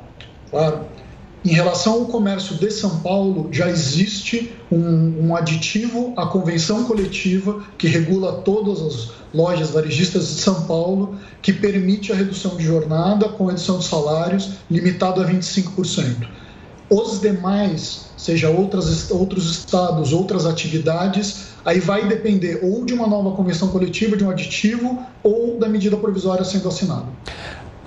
Claro. 0.51 0.81
Em 1.43 1.53
relação 1.53 1.95
ao 1.95 2.05
comércio 2.05 2.57
de 2.57 2.71
São 2.71 3.01
Paulo, 3.01 3.49
já 3.51 3.71
existe 3.71 4.53
um, 4.71 5.29
um, 5.29 5.37
aditivo 5.37 6.13
à 6.15 6.27
convenção 6.27 6.85
coletiva 6.85 7.63
que 7.79 7.89
regula 7.89 8.43
todas 8.43 8.83
as 8.83 9.11
lojas 9.33 9.71
varejistas 9.71 10.29
de 10.29 10.35
São 10.35 10.67
Paulo, 10.67 11.17
que 11.41 11.51
permite 11.51 12.13
a 12.13 12.15
redução 12.15 12.59
de 12.59 12.65
jornada 12.65 13.27
com 13.27 13.47
redução 13.47 13.79
de 13.79 13.87
salários 13.87 14.51
limitado 14.71 15.23
a 15.23 15.27
25%. 15.27 16.29
Os 16.91 17.21
demais, 17.21 18.07
seja 18.19 18.51
outras, 18.51 19.11
outros 19.11 19.51
estados, 19.51 20.13
outras 20.13 20.45
atividades, 20.45 21.47
aí 21.65 21.81
vai 21.81 22.07
depender 22.07 22.61
ou 22.63 22.85
de 22.85 22.93
uma 22.93 23.07
nova 23.07 23.35
convenção 23.35 23.69
coletiva, 23.69 24.15
de 24.15 24.25
um 24.25 24.31
aditivo, 24.31 24.99
ou 25.23 25.59
da 25.59 25.69
medida 25.69 25.97
provisória 25.97 26.45
sendo 26.45 26.69
assinada. 26.69 27.07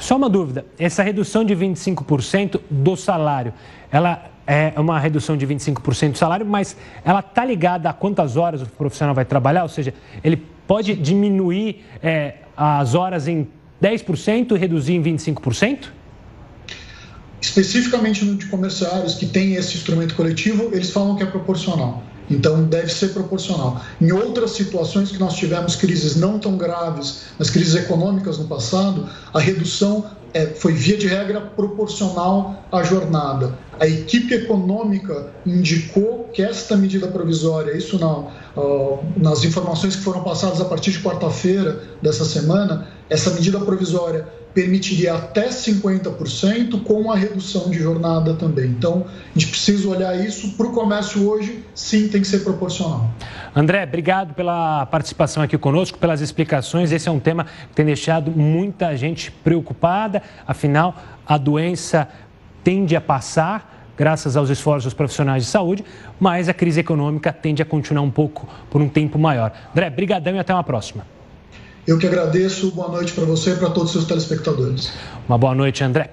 Só 0.03 0.17
uma 0.17 0.29
dúvida: 0.29 0.65
essa 0.77 1.01
redução 1.01 1.45
de 1.45 1.55
25% 1.55 2.59
do 2.69 2.97
salário, 2.97 3.53
ela 3.89 4.29
é 4.45 4.73
uma 4.75 4.99
redução 4.99 5.37
de 5.37 5.47
25% 5.47 6.11
do 6.11 6.17
salário, 6.17 6.45
mas 6.45 6.75
ela 7.05 7.21
está 7.21 7.45
ligada 7.45 7.89
a 7.89 7.93
quantas 7.93 8.35
horas 8.35 8.61
o 8.61 8.65
profissional 8.65 9.15
vai 9.15 9.23
trabalhar? 9.23 9.63
Ou 9.63 9.69
seja, 9.69 9.93
ele 10.21 10.35
pode 10.67 10.93
diminuir 10.93 11.85
é, 12.03 12.35
as 12.57 12.95
horas 12.95 13.29
em 13.29 13.47
10% 13.81 14.51
e 14.51 14.57
reduzir 14.57 14.93
em 14.93 15.01
25%? 15.01 15.85
Especificamente 17.39 18.25
no 18.25 18.35
de 18.35 18.47
comerciários 18.47 19.15
que 19.15 19.25
tem 19.25 19.53
esse 19.55 19.77
instrumento 19.77 20.15
coletivo, 20.15 20.69
eles 20.73 20.91
falam 20.91 21.15
que 21.15 21.23
é 21.23 21.25
proporcional. 21.25 22.03
Então, 22.29 22.63
deve 22.63 22.91
ser 22.91 23.09
proporcional. 23.09 23.81
Em 23.99 24.11
outras 24.11 24.51
situações 24.51 25.11
que 25.11 25.19
nós 25.19 25.35
tivemos 25.35 25.75
crises 25.75 26.15
não 26.15 26.39
tão 26.39 26.57
graves, 26.57 27.23
nas 27.37 27.49
crises 27.49 27.75
econômicas 27.75 28.37
no 28.37 28.45
passado, 28.45 29.07
a 29.33 29.39
redução 29.39 30.05
é, 30.33 30.47
foi, 30.47 30.73
via 30.73 30.97
de 30.97 31.07
regra, 31.07 31.41
proporcional 31.41 32.65
à 32.71 32.83
jornada. 32.83 33.57
A 33.83 33.85
equipe 33.85 34.33
econômica 34.33 35.27
indicou 35.45 36.29
que 36.31 36.41
esta 36.41 36.77
medida 36.77 37.05
provisória, 37.07 37.75
isso 37.75 37.99
não, 37.99 38.31
uh, 38.55 38.99
nas 39.17 39.43
informações 39.43 39.93
que 39.93 40.01
foram 40.01 40.23
passadas 40.23 40.61
a 40.61 40.65
partir 40.65 40.91
de 40.91 40.99
quarta-feira 40.99 41.83
dessa 42.01 42.23
semana, 42.23 42.87
essa 43.09 43.31
medida 43.31 43.59
provisória 43.59 44.25
permitiria 44.53 45.15
até 45.15 45.49
50% 45.49 46.81
com 46.83 47.11
a 47.11 47.15
redução 47.17 47.69
de 47.69 47.77
jornada 47.77 48.35
também. 48.35 48.67
Então, 48.67 49.05
a 49.05 49.37
gente 49.37 49.49
precisa 49.51 49.85
olhar 49.89 50.17
isso 50.17 50.53
para 50.55 50.67
o 50.67 50.71
comércio 50.71 51.27
hoje, 51.27 51.65
sim, 51.75 52.07
tem 52.07 52.21
que 52.21 52.27
ser 52.27 52.39
proporcional. 52.39 53.11
André, 53.53 53.83
obrigado 53.83 54.33
pela 54.33 54.85
participação 54.85 55.43
aqui 55.43 55.57
conosco, 55.57 55.97
pelas 55.97 56.21
explicações. 56.21 56.93
Esse 56.93 57.09
é 57.09 57.11
um 57.11 57.19
tema 57.19 57.43
que 57.43 57.75
tem 57.75 57.85
deixado 57.85 58.31
muita 58.31 58.95
gente 58.95 59.29
preocupada, 59.29 60.21
afinal, 60.47 60.95
a 61.27 61.37
doença 61.37 62.07
tende 62.63 62.95
a 62.95 63.01
passar 63.01 63.72
graças 63.97 64.35
aos 64.35 64.49
esforços 64.49 64.85
dos 64.85 64.93
profissionais 64.93 65.43
de 65.43 65.49
saúde, 65.49 65.83
mas 66.19 66.49
a 66.49 66.53
crise 66.53 66.79
econômica 66.79 67.31
tende 67.31 67.61
a 67.61 67.65
continuar 67.65 68.03
um 68.03 68.11
pouco 68.11 68.47
por 68.69 68.81
um 68.81 68.89
tempo 68.89 69.17
maior. 69.19 69.51
André, 69.71 69.89
brigadão 69.89 70.35
e 70.35 70.39
até 70.39 70.53
uma 70.53 70.63
próxima. 70.63 71.05
Eu 71.85 71.97
que 71.97 72.07
agradeço. 72.07 72.71
Boa 72.71 72.87
noite 72.87 73.11
para 73.13 73.25
você 73.25 73.51
e 73.51 73.55
para 73.57 73.69
todos 73.69 73.89
os 73.89 73.91
seus 73.91 74.05
telespectadores. 74.05 74.93
Uma 75.27 75.37
boa 75.37 75.53
noite, 75.53 75.83
André. 75.83 76.11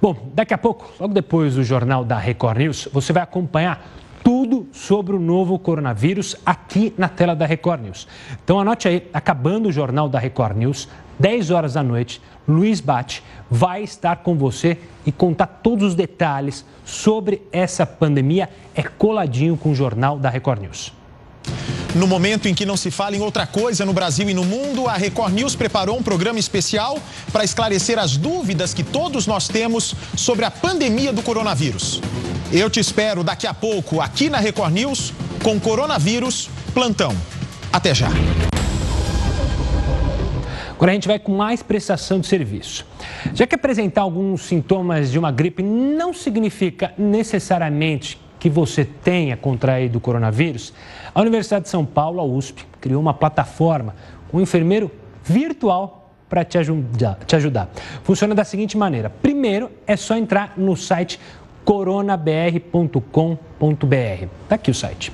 Bom, 0.00 0.30
daqui 0.34 0.52
a 0.52 0.58
pouco, 0.58 0.90
logo 0.98 1.14
depois 1.14 1.54
do 1.54 1.62
jornal 1.62 2.04
da 2.04 2.18
Record 2.18 2.58
News, 2.58 2.88
você 2.92 3.12
vai 3.12 3.22
acompanhar 3.22 3.86
tudo 4.22 4.68
sobre 4.72 5.14
o 5.14 5.18
novo 5.18 5.58
coronavírus 5.58 6.36
aqui 6.44 6.92
na 6.98 7.08
tela 7.08 7.34
da 7.34 7.46
Record 7.46 7.82
News. 7.82 8.08
Então 8.44 8.60
anote 8.60 8.88
aí, 8.88 9.08
acabando 9.12 9.68
o 9.68 9.72
jornal 9.72 10.08
da 10.08 10.18
Record 10.18 10.56
News, 10.56 10.88
10 11.18 11.50
horas 11.50 11.74
da 11.74 11.82
noite, 11.82 12.20
Luiz 12.46 12.80
Bate 12.80 13.22
vai 13.50 13.82
estar 13.82 14.16
com 14.16 14.36
você 14.36 14.78
e 15.06 15.12
contar 15.12 15.46
todos 15.46 15.88
os 15.88 15.94
detalhes 15.94 16.64
sobre 16.84 17.42
essa 17.52 17.86
pandemia. 17.86 18.48
É 18.74 18.82
coladinho 18.82 19.56
com 19.56 19.70
o 19.70 19.74
jornal 19.74 20.18
da 20.18 20.28
Record 20.28 20.62
News. 20.62 20.92
No 21.94 22.06
momento 22.06 22.48
em 22.48 22.54
que 22.54 22.64
não 22.64 22.76
se 22.76 22.90
fala 22.90 23.16
em 23.16 23.20
outra 23.20 23.46
coisa 23.46 23.84
no 23.84 23.92
Brasil 23.92 24.28
e 24.28 24.34
no 24.34 24.44
mundo, 24.44 24.88
a 24.88 24.94
Record 24.94 25.34
News 25.34 25.54
preparou 25.54 25.98
um 25.98 26.02
programa 26.02 26.38
especial 26.38 26.98
para 27.30 27.44
esclarecer 27.44 27.98
as 27.98 28.16
dúvidas 28.16 28.72
que 28.72 28.82
todos 28.82 29.26
nós 29.26 29.46
temos 29.46 29.94
sobre 30.16 30.44
a 30.44 30.50
pandemia 30.50 31.12
do 31.12 31.22
coronavírus. 31.22 32.00
Eu 32.50 32.70
te 32.70 32.80
espero 32.80 33.22
daqui 33.22 33.46
a 33.46 33.52
pouco 33.54 34.00
aqui 34.00 34.30
na 34.30 34.38
Record 34.38 34.72
News 34.72 35.12
com 35.42 35.60
Coronavírus 35.60 36.48
Plantão. 36.72 37.14
Até 37.72 37.94
já. 37.94 38.08
Agora 40.82 40.90
a 40.90 40.94
gente 40.94 41.06
vai 41.06 41.20
com 41.20 41.30
mais 41.30 41.62
prestação 41.62 42.18
de 42.18 42.26
serviço. 42.26 42.84
Já 43.32 43.46
que 43.46 43.54
apresentar 43.54 44.00
alguns 44.00 44.42
sintomas 44.42 45.12
de 45.12 45.16
uma 45.16 45.30
gripe 45.30 45.62
não 45.62 46.12
significa 46.12 46.92
necessariamente 46.98 48.20
que 48.40 48.50
você 48.50 48.84
tenha 48.84 49.36
contraído 49.36 49.98
o 49.98 50.00
coronavírus, 50.00 50.74
a 51.14 51.20
Universidade 51.20 51.66
de 51.66 51.68
São 51.68 51.86
Paulo, 51.86 52.18
a 52.18 52.24
USP, 52.24 52.66
criou 52.80 53.00
uma 53.00 53.14
plataforma 53.14 53.94
com 54.28 54.38
um 54.38 54.40
enfermeiro 54.40 54.90
virtual 55.22 56.10
para 56.28 56.44
te 56.44 56.58
ajudar, 56.58 57.16
te 57.28 57.36
ajudar. 57.36 57.70
Funciona 58.02 58.34
da 58.34 58.42
seguinte 58.42 58.76
maneira: 58.76 59.08
primeiro 59.08 59.70
é 59.86 59.94
só 59.94 60.16
entrar 60.16 60.54
no 60.56 60.76
site 60.76 61.20
coronabr.com.br. 61.64 62.98
Está 64.42 64.56
aqui 64.56 64.72
o 64.72 64.74
site. 64.74 65.12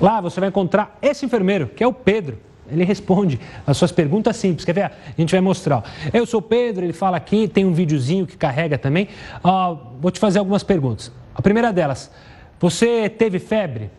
Lá 0.00 0.22
você 0.22 0.40
vai 0.40 0.48
encontrar 0.48 0.96
esse 1.02 1.26
enfermeiro, 1.26 1.66
que 1.66 1.84
é 1.84 1.86
o 1.86 1.92
Pedro. 1.92 2.38
Ele 2.70 2.84
responde 2.84 3.38
as 3.66 3.76
suas 3.76 3.92
perguntas 3.92 4.36
simples. 4.36 4.64
Quer 4.64 4.72
ver? 4.72 4.84
A 4.84 4.92
gente 5.16 5.30
vai 5.30 5.40
mostrar. 5.40 5.84
Eu 6.12 6.24
sou 6.24 6.40
Pedro, 6.40 6.84
ele 6.84 6.92
fala 6.92 7.16
aqui, 7.16 7.46
tem 7.46 7.64
um 7.64 7.72
videozinho 7.72 8.26
que 8.26 8.36
carrega 8.36 8.78
também. 8.78 9.08
Uh, 9.44 9.78
vou 10.00 10.10
te 10.10 10.18
fazer 10.18 10.38
algumas 10.38 10.62
perguntas. 10.62 11.12
A 11.34 11.42
primeira 11.42 11.72
delas, 11.72 12.10
você 12.58 13.08
teve 13.08 13.38
febre? 13.38 13.90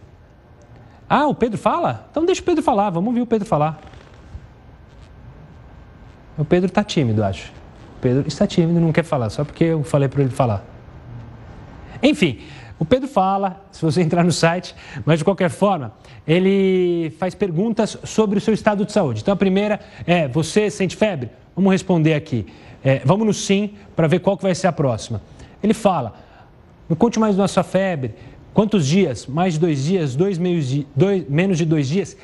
Ah, 1.08 1.28
o 1.28 1.36
Pedro 1.36 1.58
fala? 1.58 2.08
Então 2.10 2.25
deixa 2.25 2.41
o 2.41 2.43
Pedro 2.43 2.63
falar, 2.63 2.89
vamos 2.89 3.10
ouvir 3.10 3.21
o 3.21 3.28
Pedro 3.28 3.47
falar. 3.47 3.80
O 6.38 6.43
Pedro 6.43 6.67
está 6.67 6.84
tímido, 6.84 7.23
acho. 7.23 7.51
O 7.97 8.01
Pedro 8.01 8.28
está 8.28 8.47
tímido, 8.47 8.80
não 8.80 8.91
quer 8.91 9.04
falar, 9.04 9.30
só 9.30 9.43
porque 9.43 9.65
eu 9.65 9.84
falei 9.84 10.10
para 10.10 10.21
ele 10.21 10.32
falar. 10.32 10.65
Enfim, 12.01 12.39
o 12.77 12.83
Pedro 12.83 13.07
fala, 13.07 13.65
se 13.71 13.81
você 13.81 14.01
entrar 14.01 14.23
no 14.23 14.31
site, 14.31 14.75
mas 15.05 15.19
de 15.19 15.25
qualquer 15.25 15.49
forma, 15.49 15.93
ele 16.27 17.13
faz 17.17 17.33
perguntas 17.33 17.97
sobre 18.03 18.38
o 18.38 18.41
seu 18.41 18.53
estado 18.53 18.85
de 18.85 18.91
saúde. 18.91 19.21
Então 19.21 19.33
a 19.33 19.38
primeira 19.38 19.79
é: 20.05 20.27
você 20.27 20.69
sente 20.69 20.95
febre? 20.95 21.29
Vamos 21.55 21.71
responder 21.71 22.13
aqui. 22.13 22.45
É, 22.83 23.01
vamos 23.05 23.25
no 23.25 23.33
sim 23.33 23.75
para 23.95 24.07
ver 24.07 24.19
qual 24.19 24.35
que 24.35 24.43
vai 24.43 24.53
ser 24.53 24.67
a 24.67 24.73
próxima. 24.73 25.21
Ele 25.63 25.73
fala: 25.73 26.15
me 26.89 26.95
conte 26.95 27.17
mais 27.17 27.35
da 27.35 27.47
sua 27.47 27.63
febre. 27.63 28.13
Quantos 28.53 28.85
dias? 28.85 29.25
Mais 29.25 29.53
de 29.53 29.59
dois 29.59 29.83
dias? 29.83 30.15
Dois, 30.15 30.38
meios, 30.38 30.85
dois, 30.95 31.27
menos 31.29 31.57
de 31.57 31.65
dois 31.65 31.88
dias? 31.88 32.15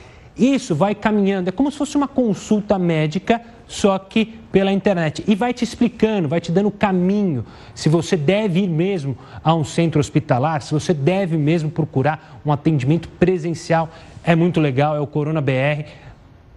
Isso 0.41 0.73
vai 0.73 0.95
caminhando, 0.95 1.49
é 1.49 1.51
como 1.51 1.69
se 1.71 1.77
fosse 1.77 1.95
uma 1.95 2.07
consulta 2.07 2.79
médica, 2.79 3.39
só 3.67 3.99
que 3.99 4.25
pela 4.51 4.71
internet. 4.71 5.23
E 5.27 5.35
vai 5.35 5.53
te 5.53 5.63
explicando, 5.63 6.27
vai 6.27 6.41
te 6.41 6.51
dando 6.51 6.69
o 6.69 6.71
caminho, 6.71 7.45
se 7.75 7.87
você 7.87 8.17
deve 8.17 8.61
ir 8.61 8.67
mesmo 8.67 9.15
a 9.43 9.53
um 9.53 9.63
centro 9.63 9.99
hospitalar, 9.99 10.63
se 10.63 10.73
você 10.73 10.95
deve 10.95 11.37
mesmo 11.37 11.69
procurar 11.69 12.41
um 12.43 12.51
atendimento 12.51 13.07
presencial. 13.07 13.87
É 14.23 14.35
muito 14.35 14.59
legal, 14.59 14.95
é 14.95 14.99
o 14.99 15.05
Corona 15.05 15.39
BR, 15.41 15.85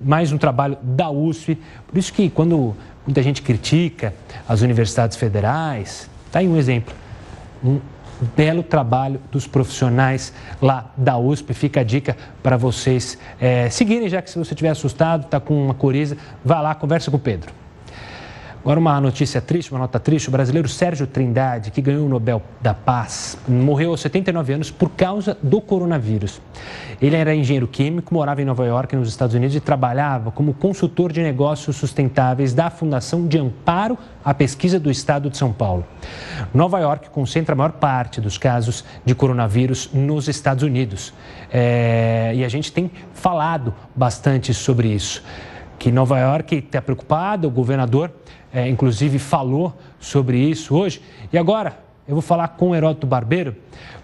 mais 0.00 0.32
um 0.32 0.38
trabalho 0.38 0.78
da 0.82 1.10
USP. 1.10 1.58
Por 1.86 1.98
isso 1.98 2.10
que 2.10 2.30
quando 2.30 2.74
muita 3.06 3.22
gente 3.22 3.42
critica 3.42 4.14
as 4.48 4.62
universidades 4.62 5.18
federais, 5.18 6.08
tá 6.32 6.38
aí 6.38 6.48
um 6.48 6.56
exemplo. 6.56 6.94
Um, 7.62 7.80
belo 8.36 8.62
trabalho 8.62 9.20
dos 9.30 9.46
profissionais 9.46 10.32
lá 10.60 10.90
da 10.96 11.16
USP. 11.18 11.54
Fica 11.54 11.80
a 11.80 11.84
dica 11.84 12.16
para 12.42 12.56
vocês 12.56 13.18
é, 13.40 13.68
seguirem, 13.70 14.08
já 14.08 14.22
que 14.22 14.30
se 14.30 14.38
você 14.38 14.54
estiver 14.54 14.70
assustado, 14.70 15.24
está 15.24 15.40
com 15.40 15.54
uma 15.64 15.74
coriza, 15.74 16.16
vá 16.44 16.60
lá, 16.60 16.74
conversa 16.74 17.10
com 17.10 17.16
o 17.16 17.20
Pedro. 17.20 17.63
Agora 18.64 18.80
uma 18.80 18.98
notícia 18.98 19.42
triste, 19.42 19.70
uma 19.70 19.80
nota 19.80 20.00
triste. 20.00 20.28
O 20.28 20.32
brasileiro 20.32 20.66
Sérgio 20.70 21.06
Trindade, 21.06 21.70
que 21.70 21.82
ganhou 21.82 22.06
o 22.06 22.08
Nobel 22.08 22.40
da 22.62 22.72
Paz, 22.72 23.36
morreu 23.46 23.90
aos 23.90 24.00
79 24.00 24.54
anos 24.54 24.70
por 24.70 24.88
causa 24.88 25.36
do 25.42 25.60
coronavírus. 25.60 26.40
Ele 26.98 27.14
era 27.14 27.34
engenheiro 27.34 27.68
químico, 27.68 28.14
morava 28.14 28.40
em 28.40 28.44
Nova 28.46 28.64
York, 28.64 28.96
nos 28.96 29.10
Estados 29.10 29.34
Unidos, 29.34 29.54
e 29.54 29.60
trabalhava 29.60 30.30
como 30.30 30.54
consultor 30.54 31.12
de 31.12 31.22
negócios 31.22 31.76
sustentáveis 31.76 32.54
da 32.54 32.70
Fundação 32.70 33.26
de 33.26 33.36
Amparo 33.36 33.98
à 34.24 34.32
Pesquisa 34.32 34.80
do 34.80 34.90
Estado 34.90 35.28
de 35.28 35.36
São 35.36 35.52
Paulo. 35.52 35.84
Nova 36.54 36.78
York 36.78 37.10
concentra 37.10 37.54
a 37.54 37.56
maior 37.56 37.72
parte 37.72 38.18
dos 38.18 38.38
casos 38.38 38.82
de 39.04 39.14
coronavírus 39.14 39.90
nos 39.92 40.26
Estados 40.26 40.64
Unidos. 40.64 41.12
É... 41.52 42.32
E 42.34 42.42
a 42.42 42.48
gente 42.48 42.72
tem 42.72 42.90
falado 43.12 43.74
bastante 43.94 44.54
sobre 44.54 44.88
isso. 44.88 45.22
Que 45.78 45.90
Nova 45.90 46.18
York 46.18 46.56
está 46.56 46.80
preocupado, 46.80 47.48
o 47.48 47.50
governador 47.50 48.10
é, 48.54 48.68
inclusive 48.68 49.18
falou 49.18 49.76
sobre 49.98 50.38
isso 50.38 50.76
hoje. 50.76 51.02
E 51.32 51.36
agora 51.36 51.76
eu 52.06 52.14
vou 52.14 52.22
falar 52.22 52.48
com 52.48 52.70
o 52.70 52.74
Heródoto 52.74 53.06
Barbeiro, 53.06 53.56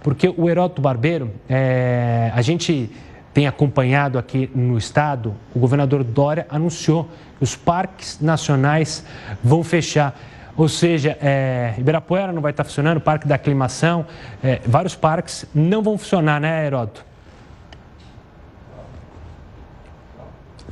porque 0.02 0.32
o 0.36 0.50
Heródoto 0.50 0.82
Barbeiro, 0.82 1.30
é, 1.48 2.32
a 2.34 2.42
gente 2.42 2.90
tem 3.32 3.46
acompanhado 3.46 4.18
aqui 4.18 4.50
no 4.52 4.76
estado, 4.76 5.36
o 5.54 5.58
governador 5.60 6.02
Dória 6.02 6.46
anunciou 6.50 7.08
que 7.38 7.44
os 7.44 7.54
parques 7.54 8.18
nacionais 8.20 9.04
vão 9.42 9.62
fechar. 9.62 10.18
Ou 10.56 10.68
seja, 10.68 11.16
é, 11.22 11.74
Ibirapuera 11.78 12.32
não 12.32 12.42
vai 12.42 12.50
estar 12.50 12.64
funcionando, 12.64 13.00
Parque 13.00 13.28
da 13.28 13.36
Aclimação, 13.36 14.04
é, 14.42 14.60
vários 14.66 14.96
parques 14.96 15.46
não 15.54 15.80
vão 15.80 15.96
funcionar, 15.96 16.40
né, 16.40 16.66
Heródoto? 16.66 17.09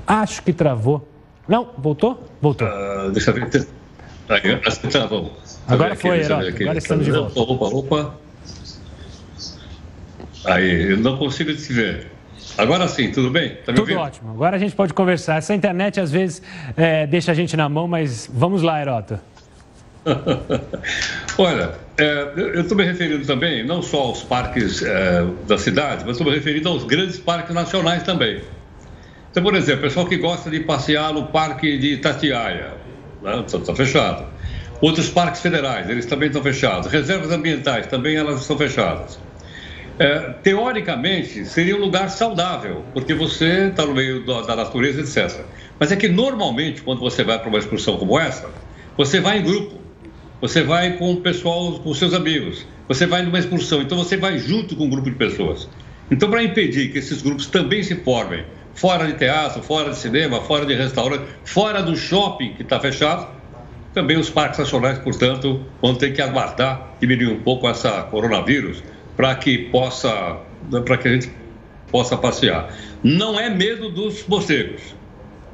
Acho 0.08 0.42
que 0.42 0.54
travou. 0.54 1.06
Não, 1.46 1.68
voltou? 1.76 2.26
Voltou. 2.40 2.66
Uh, 2.66 3.10
deixa 3.12 3.30
eu 3.30 3.34
ver. 3.34 3.68
Tá 4.90 5.06
bom. 5.06 5.30
Agora 5.66 5.94
foi, 5.94 6.20
Herói. 6.20 6.48
Agora 6.48 6.78
estamos 6.78 7.04
de 7.04 7.10
volta. 7.10 7.38
Opa, 7.38 7.66
opa. 7.66 8.14
Aí, 10.46 10.92
eu 10.92 10.96
não 10.96 11.18
consigo 11.18 11.54
te 11.54 11.72
ver. 11.74 12.06
Agora 12.56 12.88
sim, 12.88 13.10
tudo 13.10 13.30
bem? 13.30 13.50
Tá 13.50 13.66
tudo 13.66 13.80
ouvindo? 13.80 14.00
ótimo. 14.00 14.30
Agora 14.30 14.56
a 14.56 14.58
gente 14.58 14.74
pode 14.74 14.94
conversar. 14.94 15.36
Essa 15.36 15.54
internet 15.54 16.00
às 16.00 16.10
vezes 16.10 16.42
é, 16.76 17.06
deixa 17.06 17.32
a 17.32 17.34
gente 17.34 17.54
na 17.56 17.68
mão, 17.68 17.86
mas 17.86 18.28
vamos 18.32 18.62
lá, 18.62 18.80
Herota. 18.80 19.22
Olha, 21.36 21.74
é, 21.98 22.32
eu 22.34 22.62
estou 22.62 22.76
me 22.76 22.84
referindo 22.84 23.24
também 23.26 23.64
não 23.64 23.82
só 23.82 23.98
aos 23.98 24.22
parques 24.22 24.82
é, 24.82 25.24
da 25.46 25.58
cidade, 25.58 26.04
mas 26.06 26.16
estou 26.16 26.26
me 26.26 26.34
referindo 26.34 26.68
aos 26.68 26.84
grandes 26.84 27.18
parques 27.18 27.54
nacionais 27.54 28.02
também. 28.02 28.40
Então, 29.30 29.42
por 29.42 29.54
exemplo, 29.54 29.82
pessoal 29.82 30.06
que 30.06 30.16
gosta 30.16 30.50
de 30.50 30.60
passear 30.60 31.12
no 31.12 31.26
Parque 31.26 31.76
de 31.78 31.94
Itatiaia, 31.94 32.74
está 33.22 33.58
né? 33.58 33.64
Tá 33.66 33.74
fechado. 33.74 34.26
Outros 34.80 35.08
parques 35.10 35.40
federais, 35.40 35.88
eles 35.90 36.06
também 36.06 36.28
estão 36.28 36.42
fechados. 36.42 36.90
Reservas 36.90 37.30
ambientais, 37.32 37.86
também 37.88 38.16
elas 38.16 38.40
estão 38.40 38.56
fechadas. 38.56 39.18
É, 39.98 40.34
teoricamente, 40.42 41.44
seria 41.44 41.76
um 41.76 41.80
lugar 41.80 42.08
saudável, 42.08 42.84
porque 42.94 43.12
você 43.12 43.66
está 43.68 43.84
no 43.84 43.94
meio 43.94 44.24
da, 44.24 44.42
da 44.42 44.56
natureza, 44.56 45.00
etc. 45.00 45.44
Mas 45.78 45.90
é 45.90 45.96
que 45.96 46.08
normalmente, 46.08 46.82
quando 46.82 47.00
você 47.00 47.24
vai 47.24 47.38
para 47.38 47.48
uma 47.48 47.58
excursão 47.58 47.96
como 47.96 48.18
essa, 48.18 48.48
você 48.96 49.20
vai 49.20 49.38
em 49.38 49.42
grupo, 49.42 49.76
você 50.40 50.62
vai 50.62 50.96
com 50.96 51.12
o 51.12 51.16
pessoal, 51.16 51.72
com 51.80 51.92
seus 51.92 52.14
amigos, 52.14 52.64
você 52.86 53.06
vai 53.06 53.22
numa 53.22 53.40
excursão, 53.40 53.82
então 53.82 53.98
você 53.98 54.16
vai 54.16 54.38
junto 54.38 54.76
com 54.76 54.84
um 54.84 54.90
grupo 54.90 55.10
de 55.10 55.16
pessoas. 55.16 55.68
Então, 56.08 56.30
para 56.30 56.44
impedir 56.44 56.92
que 56.92 56.98
esses 56.98 57.20
grupos 57.20 57.46
também 57.46 57.82
se 57.82 57.96
formem 57.96 58.44
fora 58.78 59.06
de 59.06 59.14
teatro, 59.14 59.60
fora 59.62 59.90
de 59.90 59.96
cinema, 59.96 60.40
fora 60.40 60.64
de 60.64 60.74
restaurante, 60.74 61.24
fora 61.44 61.82
do 61.82 61.96
shopping 61.96 62.54
que 62.54 62.62
está 62.62 62.78
fechado, 62.78 63.26
também 63.92 64.16
os 64.16 64.30
parques 64.30 64.60
nacionais, 64.60 64.98
portanto, 65.00 65.64
vão 65.82 65.96
ter 65.96 66.12
que 66.12 66.22
aguardar 66.22 66.94
diminuir 67.00 67.32
um 67.32 67.40
pouco 67.40 67.68
essa 67.68 68.02
coronavírus 68.04 68.82
para 69.16 69.34
que 69.34 69.58
possa, 69.70 70.36
para 70.84 70.96
que 70.96 71.08
a 71.08 71.12
gente 71.12 71.30
possa 71.90 72.16
passear. 72.16 72.72
Não 73.02 73.38
é 73.38 73.50
medo 73.50 73.90
dos 73.90 74.24
morcegos. 74.28 74.94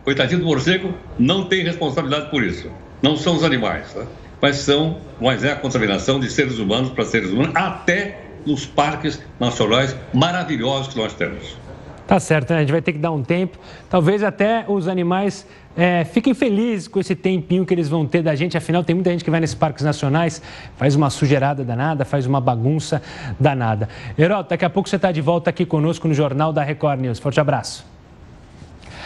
Coitadinho 0.05 0.41
do 0.41 0.47
morcego 0.47 0.93
não 1.18 1.47
tem 1.47 1.64
responsabilidade 1.64 2.31
por 2.31 2.45
isso. 2.45 2.70
Não 3.01 3.16
são 3.16 3.37
os 3.37 3.45
animais, 3.45 3.95
né? 3.95 4.07
mas 4.43 4.57
são, 4.57 4.99
mas 5.18 5.43
é 5.43 5.53
a 5.53 5.57
contaminação 5.57 6.20
de 6.20 6.31
seres 6.31 6.59
humanos 6.59 6.91
para 6.91 7.07
seres 7.07 7.31
humanos, 7.31 7.53
até 7.55 8.20
nos 8.45 8.66
parques 8.66 9.18
nacionais 9.41 9.97
maravilhosos 10.12 10.93
que 10.93 10.99
nós 10.99 11.14
temos. 11.14 11.64
Tá 12.07 12.20
certo, 12.20 12.50
né? 12.50 12.59
A 12.59 12.61
gente 12.61 12.72
vai 12.72 12.82
ter 12.82 12.92
que 12.92 12.98
dar 12.98 13.12
um 13.12 13.22
tempo. 13.22 13.59
Talvez 13.88 14.22
até 14.22 14.64
os 14.68 14.88
animais 14.88 15.46
é, 15.76 16.05
fiquem 16.05 16.34
felizes 16.34 16.86
com 16.86 17.00
esse 17.00 17.14
tempinho 17.14 17.64
que 17.64 17.72
eles 17.72 17.88
vão 17.88 18.07
ter 18.07 18.22
da 18.22 18.34
gente. 18.34 18.57
Afinal, 18.57 18.84
tem 18.84 18.94
muita 18.94 19.11
gente 19.11 19.24
que 19.24 19.30
vai 19.30 19.40
nesses 19.40 19.55
parques 19.55 19.84
nacionais, 19.84 20.42
faz 20.76 20.94
uma 20.94 21.09
sujeirada 21.09 21.64
danada, 21.64 22.05
faz 22.05 22.26
uma 22.26 22.40
bagunça 22.40 23.02
danada. 23.40 23.88
Herói, 24.18 24.44
daqui 24.48 24.64
a 24.64 24.70
pouco 24.70 24.88
você 24.88 24.96
está 24.96 25.11
de 25.11 25.20
volta 25.20 25.50
aqui 25.50 25.64
conosco 25.64 26.07
no 26.07 26.14
Jornal 26.14 26.52
da 26.52 26.62
Record 26.62 27.00
News. 27.00 27.18
Forte 27.18 27.40
abraço. 27.40 27.86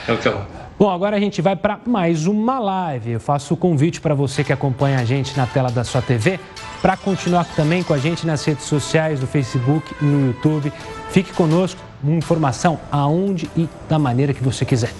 Tchau, 0.07 0.17
tchau. 0.17 0.47
Bom, 0.79 0.91
agora 0.91 1.17
a 1.17 1.21
gente 1.21 1.43
vai 1.43 1.57
para 1.57 1.81
mais 1.85 2.27
uma 2.27 2.59
live. 2.59 3.13
Eu 3.13 3.21
faço 3.21 3.55
o 3.55 3.57
convite 3.57 4.01
para 4.01 4.15
você 4.15 4.45
que 4.45 4.53
acompanha 4.53 4.99
a 4.99 5.05
gente 5.05 5.37
na 5.37 5.47
tela 5.47 5.71
da 5.71 5.85
sua 5.85 6.01
TV 6.01 6.39
para 6.81 6.97
continuar 6.97 7.45
também 7.57 7.83
com 7.83 7.93
a 7.93 7.99
gente 7.99 8.27
nas 8.27 8.45
redes 8.45 8.65
sociais, 8.65 9.21
no 9.21 9.27
Facebook 9.27 9.93
e 10.01 10.05
no 10.05 10.29
YouTube. 10.29 10.73
Fique 11.11 11.33
conosco, 11.33 11.81
informação 12.05 12.79
aonde 12.91 13.51
e 13.57 13.69
da 13.89 13.99
maneira 13.99 14.33
que 14.33 14.43
você 14.43 14.65
quiser. 14.65 14.93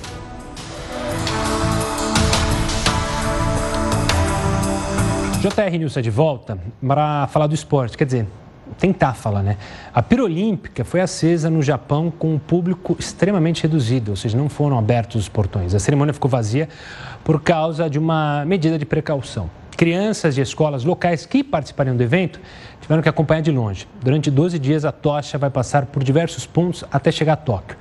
JR 5.41 5.79
News 5.79 5.97
é 5.97 6.03
de 6.03 6.11
volta 6.11 6.59
para 6.85 7.29
falar 7.29 7.47
do 7.47 7.55
esporte, 7.55 7.97
quer 7.97 8.05
dizer, 8.05 8.27
tentar 8.77 9.15
falar, 9.15 9.43
né? 9.43 9.57
A 9.95 10.03
pira 10.03 10.25
olímpica 10.25 10.85
foi 10.85 11.01
acesa 11.01 11.49
no 11.49 11.63
Japão 11.63 12.11
com 12.11 12.35
um 12.35 12.39
público 12.39 12.97
extremamente 12.99 13.63
reduzido, 13.63 14.11
ou 14.11 14.17
seja, 14.17 14.37
não 14.37 14.49
foram 14.49 14.77
abertos 14.77 15.23
os 15.23 15.29
portões. 15.29 15.75
A 15.75 15.79
cerimônia 15.79 16.13
ficou 16.13 16.29
vazia 16.29 16.69
por 17.23 17.41
causa 17.41 17.89
de 17.89 17.99
uma 17.99 18.45
medida 18.45 18.77
de 18.79 18.85
precaução. 18.85 19.49
Crianças 19.79 20.35
de 20.35 20.41
escolas 20.41 20.83
locais 20.83 21.25
que 21.25 21.45
participariam 21.45 21.97
do 21.97 22.03
evento 22.03 22.41
tiveram 22.81 23.01
que 23.01 23.09
acompanhar 23.09 23.43
de 23.43 23.53
longe. 23.53 23.87
Durante 24.03 24.29
12 24.29 24.59
dias, 24.59 24.85
a 24.85 24.91
tocha 24.91 25.39
vai 25.39 25.51
passar 25.51 25.87
por 25.87 26.03
diversos 26.03 26.45
pontos 26.45 26.83
até 26.91 27.13
chegar 27.13 27.35
a 27.35 27.37
Tóquio. 27.37 27.77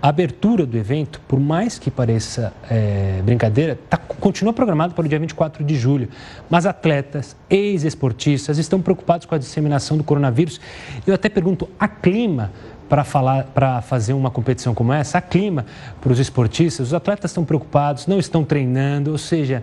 A 0.00 0.08
abertura 0.08 0.64
do 0.64 0.74
evento, 0.78 1.20
por 1.28 1.38
mais 1.38 1.78
que 1.78 1.90
pareça 1.90 2.50
é, 2.70 3.20
brincadeira, 3.22 3.78
tá, 3.90 3.98
continua 3.98 4.54
programada 4.54 4.94
para 4.94 5.04
o 5.04 5.08
dia 5.08 5.18
24 5.18 5.62
de 5.62 5.76
julho. 5.76 6.08
Mas 6.48 6.64
atletas, 6.64 7.36
ex-esportistas 7.50 8.56
estão 8.56 8.80
preocupados 8.80 9.26
com 9.26 9.34
a 9.34 9.38
disseminação 9.38 9.98
do 9.98 10.02
coronavírus. 10.02 10.58
Eu 11.06 11.12
até 11.12 11.28
pergunto, 11.28 11.68
a 11.78 11.86
clima 11.86 12.52
para 12.88 13.04
falar, 13.04 13.44
para 13.54 13.82
fazer 13.82 14.14
uma 14.14 14.30
competição 14.30 14.72
como 14.72 14.94
essa, 14.94 15.18
a 15.18 15.20
clima 15.20 15.66
para 16.00 16.10
os 16.10 16.18
esportistas, 16.18 16.86
os 16.86 16.94
atletas 16.94 17.32
estão 17.32 17.44
preocupados, 17.44 18.06
não 18.06 18.18
estão 18.18 18.44
treinando, 18.44 19.10
ou 19.10 19.18
seja, 19.18 19.62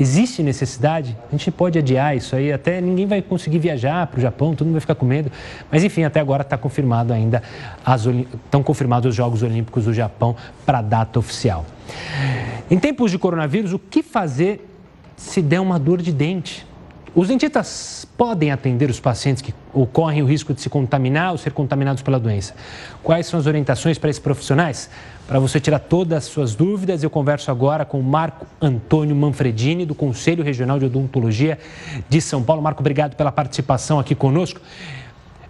Existe 0.00 0.42
necessidade? 0.42 1.16
A 1.28 1.30
gente 1.32 1.50
pode 1.50 1.78
adiar 1.78 2.16
isso 2.16 2.36
aí, 2.36 2.52
até 2.52 2.80
ninguém 2.80 3.06
vai 3.06 3.20
conseguir 3.20 3.58
viajar 3.58 4.06
para 4.06 4.18
o 4.18 4.20
Japão, 4.20 4.54
todo 4.54 4.66
mundo 4.66 4.74
vai 4.74 4.80
ficar 4.80 4.94
com 4.94 5.04
medo. 5.04 5.30
Mas 5.70 5.82
enfim, 5.82 6.04
até 6.04 6.20
agora 6.20 6.42
está 6.42 6.56
confirmado 6.56 7.12
ainda, 7.12 7.42
estão 8.44 8.62
confirmados 8.62 9.08
os 9.08 9.14
Jogos 9.14 9.42
Olímpicos 9.42 9.84
do 9.84 9.92
Japão 9.94 10.36
para 10.64 10.80
data 10.80 11.18
oficial. 11.18 11.66
Em 12.70 12.78
tempos 12.78 13.10
de 13.10 13.18
coronavírus, 13.18 13.72
o 13.72 13.78
que 13.78 14.02
fazer 14.02 14.68
se 15.16 15.42
der 15.42 15.60
uma 15.60 15.78
dor 15.78 16.00
de 16.00 16.12
dente? 16.12 16.66
Os 17.14 17.28
dentistas 17.28 18.06
podem 18.16 18.50
atender 18.50 18.90
os 18.90 19.00
pacientes 19.00 19.42
que 19.42 19.54
ocorrem 19.72 20.22
o 20.22 20.26
risco 20.26 20.52
de 20.52 20.60
se 20.60 20.68
contaminar 20.68 21.32
ou 21.32 21.38
ser 21.38 21.52
contaminados 21.52 22.02
pela 22.02 22.20
doença. 22.20 22.54
Quais 23.02 23.26
são 23.26 23.40
as 23.40 23.46
orientações 23.46 23.98
para 23.98 24.10
esses 24.10 24.20
profissionais? 24.20 24.90
Para 25.26 25.38
você 25.38 25.58
tirar 25.58 25.78
todas 25.78 26.18
as 26.18 26.24
suas 26.24 26.54
dúvidas, 26.54 27.02
eu 27.02 27.10
converso 27.10 27.50
agora 27.50 27.84
com 27.84 27.98
o 27.98 28.02
Marco 28.02 28.46
Antônio 28.60 29.16
Manfredini, 29.16 29.86
do 29.86 29.94
Conselho 29.94 30.44
Regional 30.44 30.78
de 30.78 30.84
Odontologia 30.84 31.58
de 32.08 32.20
São 32.20 32.42
Paulo. 32.42 32.62
Marco, 32.62 32.80
obrigado 32.80 33.16
pela 33.16 33.32
participação 33.32 33.98
aqui 33.98 34.14
conosco. 34.14 34.60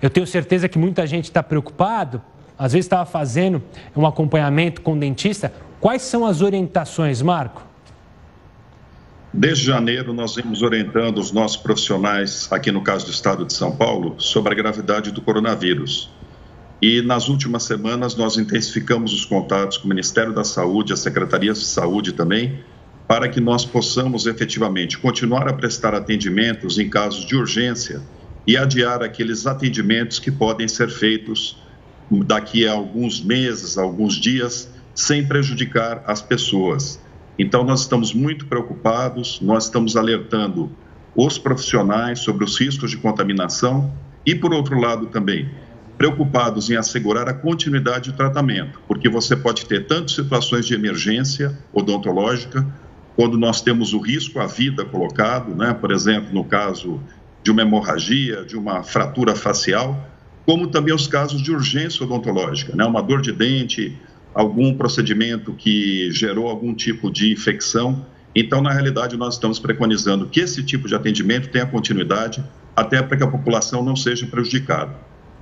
Eu 0.01 0.11
tenho 0.11 0.27
certeza 0.27 0.69
que 0.69 0.79
muita 0.79 1.07
gente 1.07 1.25
está 1.25 1.43
preocupado, 1.43 2.23
às 2.57 2.73
vezes 2.73 2.87
estava 2.87 3.05
fazendo 3.05 3.63
um 3.97 4.07
acompanhamento 4.07 4.81
com 4.81 4.95
o 4.95 4.99
dentista. 4.99 5.53
Quais 5.81 6.03
são 6.03 6.25
as 6.25 6.41
orientações, 6.41 7.21
Marco? 7.21 7.68
Desde 9.39 9.67
janeiro, 9.67 10.13
nós 10.13 10.35
vimos 10.35 10.63
orientando 10.63 11.19
os 11.19 11.31
nossos 11.31 11.57
profissionais, 11.57 12.49
aqui 12.51 12.73
no 12.73 12.83
caso 12.83 13.07
do 13.07 13.13
estado 13.13 13.47
de 13.47 13.53
São 13.53 13.71
Paulo, 13.71 14.17
sobre 14.19 14.53
a 14.53 14.57
gravidade 14.57 15.13
do 15.13 15.23
coronavírus. 15.23 16.11
E 16.83 17.03
nas 17.03 17.29
últimas 17.29 17.63
semanas, 17.63 18.17
nós 18.17 18.37
intensificamos 18.37 19.13
os 19.13 19.25
contatos 19.25 19.79
com 19.79 19.85
o 19.85 19.89
Ministério 19.89 20.33
da 20.33 20.43
Saúde, 20.43 20.93
as 20.93 20.99
secretarias 20.99 21.61
de 21.61 21.67
saúde 21.67 22.15
também, 22.15 22.65
para 23.07 23.29
que 23.29 23.41
nós 23.41 23.65
possamos 23.65 24.27
efetivamente 24.27 24.99
continuar 24.99 25.47
a 25.47 25.53
prestar 25.53 25.95
atendimentos 25.95 26.77
em 26.77 26.91
casos 26.91 27.25
de 27.25 27.37
urgência 27.37 28.03
e 28.45 28.57
adiar 28.57 29.05
aqueles 29.05 29.47
atendimentos 29.47 30.19
que 30.19 30.33
podem 30.33 30.67
ser 30.67 30.91
feitos 30.91 31.63
daqui 32.11 32.67
a 32.67 32.73
alguns 32.73 33.23
meses, 33.23 33.79
alguns 33.79 34.15
dias, 34.15 34.69
sem 34.97 35.25
prejudicar 35.25 36.03
as 36.09 36.21
pessoas. 36.21 36.99
Então, 37.39 37.63
nós 37.63 37.81
estamos 37.81 38.13
muito 38.13 38.47
preocupados, 38.47 39.41
nós 39.41 39.65
estamos 39.65 39.97
alertando 39.97 40.71
os 41.15 41.39
profissionais 41.39 42.21
sobre 42.21 42.45
os 42.45 42.59
riscos 42.59 42.91
de 42.91 42.97
contaminação 42.97 43.93
e, 44.27 44.35
por 44.35 44.53
outro 44.53 44.79
lado, 44.79 45.07
também 45.07 45.49
preocupados 45.99 46.71
em 46.71 46.77
assegurar 46.77 47.29
a 47.29 47.35
continuidade 47.35 48.13
do 48.13 48.17
tratamento, 48.17 48.81
porque 48.87 49.09
você 49.09 49.35
pode 49.35 49.67
ter 49.67 49.87
tanto 49.87 50.13
situações 50.13 50.65
de 50.65 50.73
emergência 50.73 51.59
odontológica, 51.73 52.65
quando 53.17 53.37
nós 53.37 53.61
temos 53.61 53.93
o 53.93 53.99
risco 53.99 54.39
à 54.39 54.47
vida 54.47 54.85
colocado, 54.85 55.53
né? 55.57 55.75
por 55.75 55.91
exemplo, 55.91 56.33
no 56.33 56.45
caso 56.45 57.01
de 57.43 57.51
uma 57.51 57.63
hemorragia, 57.63 58.45
de 58.45 58.57
uma 58.57 58.85
fratura 58.85 59.35
facial, 59.35 60.09
como 60.47 60.69
também 60.69 60.95
os 60.95 61.09
casos 61.09 61.43
de 61.43 61.51
urgência 61.51 62.07
odontológica, 62.07 62.77
né? 62.77 62.85
uma 62.85 63.03
dor 63.03 63.21
de 63.21 63.33
dente, 63.33 63.99
algum 64.39 64.73
procedimento 64.73 65.53
que 65.53 66.13
gerou 66.13 66.47
algum 66.47 66.73
tipo 66.73 67.11
de 67.11 67.33
infecção. 67.33 68.07
Então, 68.33 68.63
na 68.63 68.71
realidade, 68.71 69.17
nós 69.17 69.35
estamos 69.35 69.59
preconizando 69.59 70.29
que 70.29 70.39
esse 70.39 70.63
tipo 70.63 70.87
de 70.87 70.95
atendimento 70.95 71.49
tenha 71.49 71.67
continuidade, 71.67 72.45
até 72.77 73.03
para 73.03 73.17
que 73.17 73.25
a 73.25 73.27
população 73.27 73.83
não 73.85 73.97
seja 73.97 74.29
prejudicada. 74.29 74.95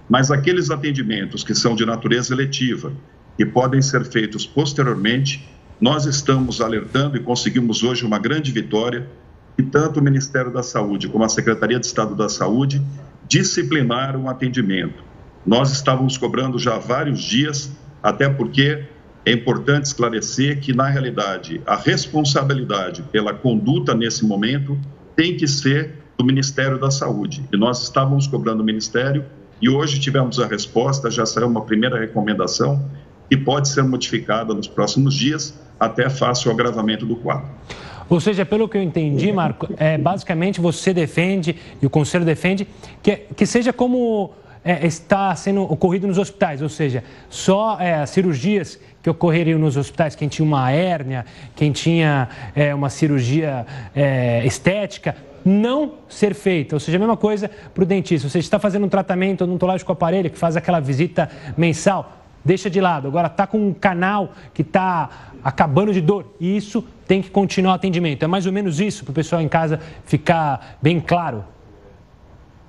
Mas 0.09 0.31
aqueles 0.31 0.71
atendimentos 0.71 1.45
que 1.45 1.55
são 1.55 1.77
de 1.77 1.85
natureza 1.85 2.33
eletiva 2.33 2.91
e 3.39 3.45
podem 3.45 3.83
ser 3.83 4.03
feitos 4.07 4.47
posteriormente, 4.47 5.47
nós 5.79 6.07
estamos 6.07 6.63
alertando 6.63 7.19
e 7.19 7.21
conseguimos 7.21 7.83
hoje 7.83 8.03
uma 8.03 8.19
grande 8.19 8.51
vitória 8.51 9.07
e 9.59 9.63
tanto 9.63 10.01
o 10.01 10.03
Ministério 10.03 10.51
da 10.51 10.63
Saúde 10.63 11.07
como 11.07 11.23
a 11.23 11.29
Secretaria 11.29 11.79
de 11.79 11.85
Estado 11.85 12.15
da 12.15 12.31
Saúde 12.31 12.81
disciplinaram 13.29 14.25
o 14.25 14.29
atendimento. 14.31 15.05
Nós 15.45 15.71
estávamos 15.71 16.17
cobrando 16.17 16.59
já 16.59 16.77
há 16.77 16.79
vários 16.79 17.21
dias 17.21 17.71
até 18.03 18.29
porque 18.29 18.85
é 19.25 19.33
importante 19.33 19.87
esclarecer 19.87 20.61
que, 20.61 20.73
na 20.73 20.87
realidade, 20.87 21.61
a 21.67 21.75
responsabilidade 21.75 23.03
pela 23.11 23.35
conduta 23.35 23.95
nesse 23.95 24.25
momento 24.25 24.79
tem 25.17 25.37
que 25.37 25.49
ser 25.49 25.95
do 26.17 26.25
Ministério 26.25 26.79
da 26.79 26.91
Saúde. 26.91 27.45
E 27.53 27.57
nós 27.57 27.83
estávamos 27.83 28.27
cobrando 28.27 28.63
o 28.63 28.65
Ministério 28.65 29.25
e 29.61 29.69
hoje 29.69 29.99
tivemos 29.99 30.39
a 30.39 30.47
resposta, 30.47 31.11
já 31.11 31.27
será 31.27 31.47
uma 31.47 31.63
primeira 31.63 31.99
recomendação 31.99 32.89
que 33.29 33.37
pode 33.37 33.69
ser 33.69 33.83
modificada 33.83 34.55
nos 34.55 34.69
próximos 34.69 35.15
dias 35.15 35.59
até 35.79 36.09
face 36.09 36.47
ao 36.47 36.55
agravamento 36.55 37.05
do 37.05 37.17
quadro. 37.17 37.49
Ou 38.09 38.21
seja, 38.21 38.47
pelo 38.47 38.69
que 38.69 38.79
eu 38.79 38.83
entendi, 38.83 39.33
Marco, 39.33 39.69
é, 39.77 39.99
basicamente 39.99 40.61
você 40.61 40.95
defende 40.95 41.57
e 41.83 41.87
o 41.87 41.91
Conselho 41.91 42.25
defende 42.25 42.67
que, 43.03 43.17
que 43.35 43.45
seja 43.45 43.73
como 43.73 44.33
é, 44.67 44.85
está 44.85 45.35
sendo 45.37 45.63
ocorrido 45.63 46.09
nos 46.09 46.19
hospitais, 46.19 46.61
ou 46.61 46.69
seja, 46.69 47.05
só 47.31 47.79
é, 47.81 48.05
cirurgias 48.05 48.81
que 49.01 49.09
ocorreriam 49.09 49.61
nos 49.61 49.77
hospitais, 49.77 50.17
quem 50.17 50.27
tinha 50.27 50.45
uma 50.45 50.73
hérnia, 50.73 51.25
quem 51.55 51.71
tinha 51.71 52.29
é, 52.53 52.75
uma 52.75 52.91
cirurgia 52.91 53.65
é, 53.95 54.45
estética, 54.45 55.15
não 55.45 55.95
ser 56.09 56.35
feita. 56.35 56.75
Ou 56.75 56.81
seja, 56.81 56.99
a 56.99 56.99
mesma 56.99 57.17
coisa 57.17 57.49
para 57.73 57.85
o 57.85 57.87
dentista. 57.87 58.29
Você 58.29 58.41
está 58.41 58.59
fazendo 58.59 58.85
um 58.85 58.89
tratamento 58.89 59.45
odontológico 59.45 59.93
aparelho, 59.93 60.29
que 60.29 60.37
faz 60.37 60.57
aquela 60.57 60.81
visita 60.81 61.31
mensal, 61.57 62.25
deixa 62.45 62.69
de 62.69 62.81
lado. 62.81 63.07
Agora 63.07 63.29
está 63.29 63.47
com 63.47 63.69
um 63.69 63.73
canal 63.73 64.33
que 64.53 64.63
está 64.63 65.09
acabando 65.45 65.93
de 65.93 66.01
dor. 66.01 66.35
E 66.41 66.57
isso 66.57 66.85
tem 67.07 67.23
que 67.23 67.31
continuar 67.31 67.75
o 67.75 67.77
atendimento. 67.77 68.25
É 68.25 68.27
mais 68.27 68.47
ou 68.47 68.53
menos 68.53 68.81
isso 68.81 69.05
para 69.05 69.13
o 69.13 69.15
pessoal 69.15 69.41
em 69.41 69.49
casa 69.49 69.79
ficar 70.05 70.77
bem 70.83 70.99
claro. 70.99 71.45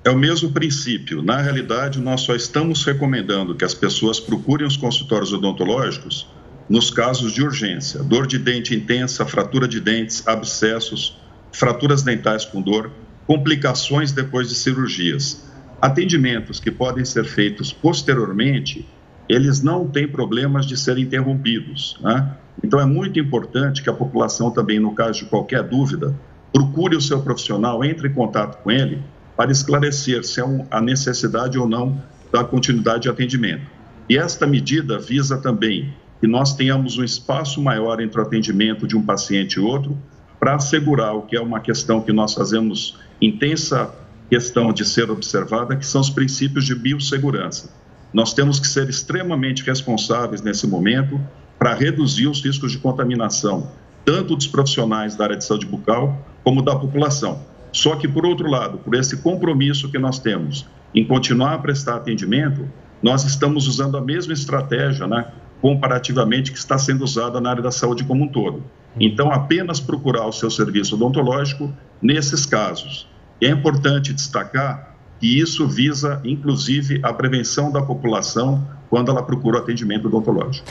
É 0.08 0.10
o 0.10 0.18
mesmo 0.18 0.54
princípio. 0.54 1.22
Na 1.22 1.42
realidade, 1.42 2.00
nós 2.00 2.22
só 2.22 2.34
estamos 2.34 2.86
recomendando 2.86 3.54
que 3.54 3.66
as 3.66 3.74
pessoas 3.74 4.22
procurem 4.22 4.66
os 4.66 4.78
consultórios 4.78 5.34
odontológicos 5.34 6.26
nos 6.70 6.90
casos 6.90 7.34
de 7.34 7.44
urgência, 7.44 8.02
dor 8.02 8.26
de 8.26 8.38
dente 8.38 8.74
intensa, 8.74 9.26
fratura 9.26 9.68
de 9.68 9.82
dentes, 9.82 10.26
abscessos, 10.26 11.20
fraturas 11.52 12.04
dentais 12.04 12.46
com 12.46 12.62
dor, 12.62 12.90
complicações 13.26 14.14
depois 14.14 14.48
de 14.48 14.56
cirurgias. 14.56 15.44
Atendimentos 15.82 16.62
que 16.62 16.72
podem 16.72 17.04
ser 17.04 17.26
feitos 17.26 17.74
posteriormente, 17.74 18.88
eles 19.28 19.62
não 19.62 19.90
têm 19.90 20.08
problemas 20.08 20.66
de 20.66 20.78
serem 20.78 21.04
interrompidos. 21.04 21.98
Né? 22.00 22.34
Então, 22.64 22.80
é 22.80 22.86
muito 22.86 23.20
importante 23.20 23.84
que 23.84 23.90
a 23.90 23.94
população 23.94 24.52
também, 24.52 24.80
no 24.80 24.96
caso 24.96 25.20
de 25.20 25.26
qualquer 25.26 25.64
dúvida, 25.64 26.18
procure 26.54 26.96
o 26.96 27.02
seu 27.02 27.20
profissional, 27.22 27.84
entre 27.84 28.08
em 28.08 28.14
contato 28.14 28.64
com 28.64 28.72
ele 28.72 29.04
para 29.38 29.52
esclarecer 29.52 30.26
se 30.26 30.42
é 30.42 30.66
a 30.72 30.82
necessidade 30.82 31.60
ou 31.60 31.70
não 31.70 32.02
da 32.34 32.44
continuidade 32.44 33.04
de 33.04 33.10
atendimento. 33.10 33.68
E 34.10 34.18
esta 34.18 34.48
medida 34.48 34.98
visa 34.98 35.38
também 35.38 35.94
que 36.20 36.28
nós 36.28 36.56
tenhamos 36.56 36.98
um 36.98 37.04
espaço 37.04 37.62
maior 37.62 38.02
entre 38.02 38.20
o 38.20 38.24
atendimento 38.24 38.88
de 38.88 38.98
um 38.98 39.04
paciente 39.04 39.58
e 39.58 39.60
outro, 39.60 39.96
para 40.40 40.56
assegurar 40.56 41.16
o 41.16 41.22
que 41.22 41.36
é 41.36 41.42
uma 41.42 41.60
questão 41.60 42.02
que 42.02 42.12
nós 42.12 42.34
fazemos 42.34 42.98
intensa 43.22 43.94
questão 44.30 44.74
de 44.74 44.84
ser 44.84 45.10
observada, 45.10 45.76
que 45.76 45.86
são 45.86 46.02
os 46.02 46.10
princípios 46.10 46.66
de 46.66 46.76
biossegurança. 46.76 47.70
Nós 48.14 48.34
temos 48.34 48.60
que 48.60 48.68
ser 48.68 48.90
extremamente 48.90 49.64
responsáveis 49.64 50.42
nesse 50.42 50.68
momento 50.68 51.20
para 51.58 51.74
reduzir 51.74 52.28
os 52.28 52.44
riscos 52.44 52.72
de 52.72 52.78
contaminação, 52.78 53.72
tanto 54.06 54.36
dos 54.36 54.48
profissionais 54.48 55.16
da 55.16 55.26
área 55.26 55.38
de 55.38 55.46
saúde 55.46 55.66
bucal 55.66 56.26
como 56.44 56.62
da 56.62 56.76
população. 56.76 57.42
Só 57.72 57.96
que, 57.96 58.08
por 58.08 58.26
outro 58.26 58.50
lado, 58.50 58.78
por 58.78 58.96
esse 58.96 59.18
compromisso 59.18 59.92
que 59.92 60.00
nós 60.00 60.20
temos 60.20 60.66
em 60.94 61.06
continuar 61.06 61.54
a 61.54 61.58
prestar 61.58 61.96
atendimento, 61.96 62.68
nós 63.02 63.24
estamos 63.24 63.68
usando 63.68 63.98
a 63.98 64.02
mesma 64.02 64.34
estratégia, 64.34 65.06
né, 65.06 65.28
comparativamente, 65.62 66.52
que 66.52 66.58
está 66.58 66.78
sendo 66.78 67.04
usada 67.04 67.40
na 67.42 67.50
área 67.50 67.62
da 67.62 67.72
saúde 67.72 68.04
como 68.04 68.24
um 68.24 68.28
todo. 68.28 68.64
Então, 69.00 69.32
apenas 69.32 69.80
procurar 69.80 70.26
o 70.26 70.32
seu 70.32 70.50
serviço 70.50 70.96
odontológico 70.96 71.72
nesses 72.02 72.46
casos. 72.46 73.08
É 73.42 73.50
importante 73.50 74.14
destacar 74.14 74.96
que 75.20 75.40
isso 75.40 75.68
visa, 75.68 76.22
inclusive, 76.24 77.00
a 77.04 77.14
prevenção 77.14 77.72
da 77.72 77.82
população 77.82 78.68
quando 78.90 79.12
ela 79.12 79.22
procura 79.22 79.60
atendimento 79.60 80.08
odontológico. 80.08 80.68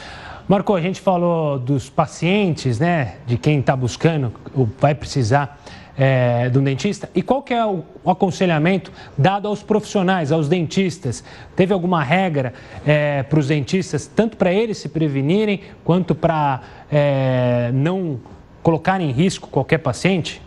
Marco, 0.49 0.75
a 0.75 0.81
gente 0.81 1.01
falou 1.01 1.59
dos 1.59 1.91
pacientes, 1.91 2.79
né, 2.79 3.17
de 3.27 3.37
quem 3.37 3.59
está 3.59 3.75
buscando, 3.75 4.33
vai 4.81 4.95
precisar 4.95 5.61
é, 5.97 6.51
do 6.51 6.61
dentista. 6.61 7.09
E 7.15 7.23
qual 7.23 7.43
que 7.43 7.55
é 7.55 7.65
o, 7.65 7.83
aconselhamento 8.05 8.93
dado 9.17 9.49
aos 9.49 9.63
profissionais, 9.63 10.31
aos 10.31 10.49
dentistas? 10.49 11.25
Teve 11.55 11.73
alguma 11.73 12.03
regra 12.03 12.53
é, 12.87 13.23
para 13.23 13.39
os 13.39 13.49
dentistas, 13.49 14.07
tanto 14.07 14.37
para 14.37 14.53
eles 14.53 14.79
se 14.79 14.89
prevenirem, 14.89 15.61
quanto 15.85 16.15
para 16.15 16.61
é, 16.91 17.71
não 17.73 18.21
colocar 18.63 19.01
em 19.01 19.11
risco 19.11 19.49
qualquer 19.49 19.79
paciente? 19.79 20.43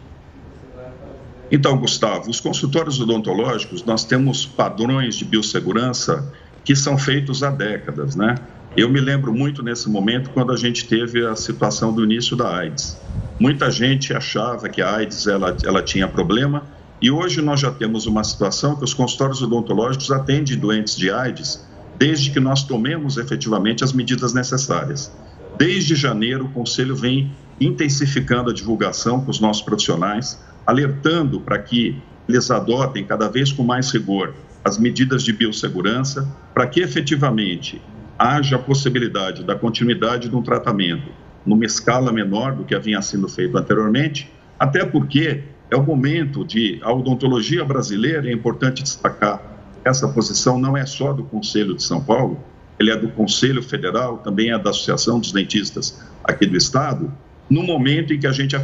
Então, 1.52 1.78
Gustavo, 1.78 2.30
os 2.30 2.40
consultórios 2.40 3.02
odontológicos, 3.02 3.84
nós 3.84 4.06
temos 4.06 4.46
padrões 4.46 5.16
de 5.16 5.26
biossegurança 5.26 6.32
que 6.64 6.76
são 6.76 6.98
feitos 6.98 7.42
há 7.42 7.50
décadas, 7.50 8.16
né? 8.16 8.36
Eu 8.78 8.88
me 8.88 9.00
lembro 9.00 9.34
muito 9.34 9.64
nesse 9.64 9.90
momento 9.90 10.30
quando 10.30 10.52
a 10.52 10.58
gente 10.58 10.88
teve 10.88 11.26
a 11.26 11.36
situação 11.36 11.92
do 11.92 12.04
início 12.04 12.38
da 12.38 12.56
AIDS. 12.56 13.00
Muita 13.40 13.72
gente 13.72 14.14
achava 14.14 14.68
que 14.68 14.82
a 14.82 14.96
AIDS 14.98 15.26
ela, 15.26 15.56
ela 15.64 15.82
tinha 15.82 16.10
problema 16.10 16.64
e 17.02 17.10
hoje 17.10 17.42
nós 17.42 17.62
já 17.62 17.72
temos 17.72 18.06
uma 18.06 18.22
situação 18.22 18.76
que 18.76 18.84
os 18.84 18.94
consultórios 18.94 19.42
odontológicos 19.42 20.12
atendem 20.12 20.58
doentes 20.58 20.98
de 20.98 21.10
AIDS 21.10 21.66
desde 21.98 22.32
que 22.32 22.40
nós 22.42 22.64
tomemos 22.64 23.16
efetivamente 23.16 23.82
as 23.82 23.94
medidas 23.94 24.34
necessárias. 24.34 25.10
Desde 25.58 25.96
janeiro, 25.96 26.46
o 26.46 26.50
Conselho 26.50 26.94
vem 26.98 27.32
intensificando 27.62 28.50
a 28.50 28.54
divulgação 28.54 29.22
com 29.22 29.32
os 29.32 29.40
nossos 29.40 29.62
profissionais, 29.62 30.38
alertando 30.68 31.40
para 31.40 31.60
que 31.60 32.02
eles 32.28 32.52
adotem 32.52 33.06
cada 33.06 33.30
vez 33.30 33.54
com 33.54 33.64
mais 33.64 33.90
rigor 33.92 34.34
as 34.66 34.78
medidas 34.78 35.24
de 35.24 35.32
biossegurança, 35.32 36.28
para 36.54 36.68
que 36.68 36.82
efetivamente 36.82 37.82
haja 38.18 38.58
a 38.58 38.60
possibilidade 38.60 39.46
da 39.46 39.56
continuidade 39.56 40.28
de 40.28 40.36
um 40.36 40.42
tratamento 40.42 41.10
numa 41.50 41.66
escala 41.66 42.12
menor 42.14 42.54
do 42.54 42.64
que 42.64 42.76
havia 42.76 43.02
sido 43.02 43.28
feito 43.28 43.58
anteriormente, 43.58 44.32
até 44.58 44.86
porque 44.86 45.44
é 45.72 45.76
o 45.76 45.84
momento 45.84 46.46
de 46.46 46.80
a 46.84 46.94
odontologia 46.94 47.66
brasileira, 47.66 48.30
é 48.30 48.34
importante 48.34 48.84
destacar, 48.84 49.42
essa 49.84 50.08
posição 50.08 50.60
não 50.60 50.78
é 50.78 50.86
só 50.86 51.12
do 51.12 51.24
Conselho 51.24 51.76
de 51.76 51.84
São 51.84 52.02
Paulo, 52.04 52.40
ele 52.80 52.92
é 52.92 52.98
do 52.98 53.10
Conselho 53.10 53.64
Federal, 53.64 54.20
também 54.20 54.52
é 54.52 54.60
da 54.60 54.70
Associação 54.70 55.20
dos 55.20 55.32
Dentistas 55.32 56.00
aqui 56.24 56.46
do 56.46 56.56
Estado, 56.56 57.12
no 57.50 57.64
momento 57.64 58.14
em 58.14 58.20
que 58.20 58.28
a 58.28 58.32
gente 58.32 58.56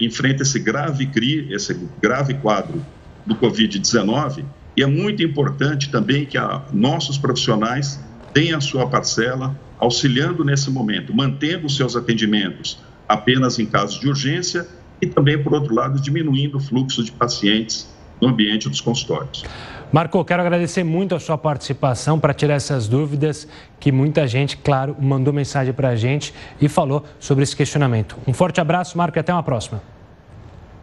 enfrenta 0.00 0.42
esse 0.42 0.58
grave 0.60 1.10
esse 1.50 1.76
grave 2.00 2.34
quadro 2.34 2.80
do 3.26 3.34
Covid-19, 3.34 4.44
e 4.76 4.82
é 4.82 4.86
muito 4.86 5.22
importante 5.22 5.90
também 5.90 6.24
que 6.24 6.38
a, 6.38 6.62
nossos 6.72 7.18
profissionais 7.18 8.00
tenham 8.32 8.58
a 8.58 8.60
sua 8.60 8.86
parcela, 8.86 9.58
auxiliando 9.78 10.44
nesse 10.44 10.70
momento, 10.70 11.14
mantendo 11.14 11.66
os 11.66 11.76
seus 11.76 11.96
atendimentos 11.96 12.78
apenas 13.08 13.58
em 13.58 13.66
casos 13.66 13.98
de 13.98 14.08
urgência 14.08 14.66
e 15.02 15.06
também, 15.06 15.42
por 15.42 15.52
outro 15.52 15.74
lado, 15.74 16.00
diminuindo 16.00 16.58
o 16.58 16.60
fluxo 16.60 17.02
de 17.02 17.10
pacientes 17.10 17.88
no 18.20 18.28
ambiente 18.28 18.68
dos 18.68 18.80
consultórios. 18.80 19.44
Marco, 19.92 20.24
quero 20.24 20.42
agradecer 20.42 20.84
muito 20.84 21.16
a 21.16 21.20
sua 21.20 21.36
participação 21.36 22.20
para 22.20 22.32
tirar 22.32 22.54
essas 22.54 22.86
dúvidas, 22.86 23.48
que 23.80 23.90
muita 23.90 24.28
gente, 24.28 24.56
claro, 24.56 24.94
mandou 25.00 25.32
mensagem 25.32 25.72
para 25.72 25.88
a 25.88 25.96
gente 25.96 26.32
e 26.60 26.68
falou 26.68 27.04
sobre 27.18 27.42
esse 27.42 27.56
questionamento. 27.56 28.16
Um 28.26 28.32
forte 28.32 28.60
abraço, 28.60 28.96
Marco, 28.96 29.18
e 29.18 29.20
até 29.20 29.32
uma 29.32 29.42
próxima. 29.42 29.82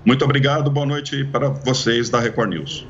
Muito 0.04 0.26
obrigado, 0.26 0.70
boa 0.70 0.86
noite 0.86 1.24
para 1.26 1.50
vocês 1.50 2.10
da 2.10 2.20
Record 2.20 2.50
News. 2.50 2.86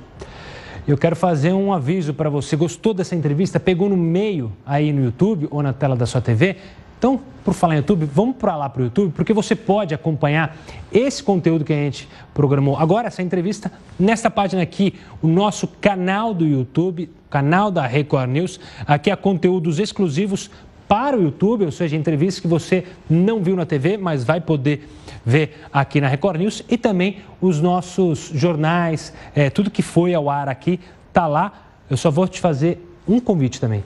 Eu 0.88 0.98
quero 0.98 1.18
fazer 1.18 1.52
um 1.52 1.74
aviso 1.74 2.14
para 2.14 2.30
você. 2.30 2.56
Gostou 2.56 2.94
dessa 2.94 3.14
entrevista? 3.14 3.60
Pegou 3.60 3.90
no 3.90 3.98
meio 3.98 4.54
aí 4.66 4.94
no 4.94 5.04
YouTube 5.04 5.46
ou 5.52 5.62
na 5.62 5.74
tela 5.74 5.98
da 5.98 6.06
sua 6.06 6.22
TV? 6.22 6.56
Então, 6.98 7.20
por 7.44 7.54
falar 7.54 7.74
em 7.74 7.78
YouTube, 7.78 8.06
vamos 8.06 8.38
para 8.38 8.56
lá 8.56 8.70
para 8.70 8.82
o 8.82 8.86
YouTube, 8.86 9.12
porque 9.14 9.34
você 9.34 9.54
pode 9.54 9.94
acompanhar 9.94 10.56
esse 10.92 11.22
conteúdo 11.22 11.66
que 11.66 11.74
a 11.74 11.76
gente 11.76 12.08
programou 12.34 12.78
agora, 12.78 13.08
essa 13.08 13.22
entrevista, 13.22 13.70
nesta 14.00 14.32
página 14.32 14.62
aqui, 14.62 14.96
o 15.22 15.28
nosso 15.28 15.68
canal 15.68 16.34
do 16.34 16.46
YouTube, 16.46 17.10
canal 17.30 17.70
da 17.70 17.86
Record 17.86 18.30
News. 18.30 18.60
Aqui 18.86 19.12
há 19.12 19.18
conteúdos 19.18 19.80
exclusivos 19.80 20.50
para 20.88 21.18
o 21.18 21.22
YouTube, 21.22 21.66
ou 21.66 21.72
seja, 21.72 21.96
entrevistas 21.96 22.40
que 22.40 22.48
você 22.48 22.86
não 23.10 23.44
viu 23.44 23.56
na 23.56 23.66
TV, 23.66 23.98
mas 23.98 24.24
vai 24.24 24.40
poder 24.40 24.88
ver 25.26 25.66
aqui 25.72 26.00
na 26.00 26.08
Record 26.08 26.40
News. 26.40 26.64
E 26.70 26.78
também 26.78 27.18
os 27.42 27.62
nossos 27.62 28.32
jornais, 28.34 29.14
é, 29.36 29.50
tudo 29.50 29.70
que 29.70 29.82
foi 29.82 30.14
ao 30.14 30.30
ar 30.30 30.48
aqui, 30.48 30.80
está 31.10 31.28
lá. 31.28 31.52
Eu 31.90 31.98
só 31.98 32.10
vou 32.10 32.28
te 32.28 32.40
fazer 32.40 32.80
um 33.08 33.20
convite 33.20 33.60
também. 33.60 33.84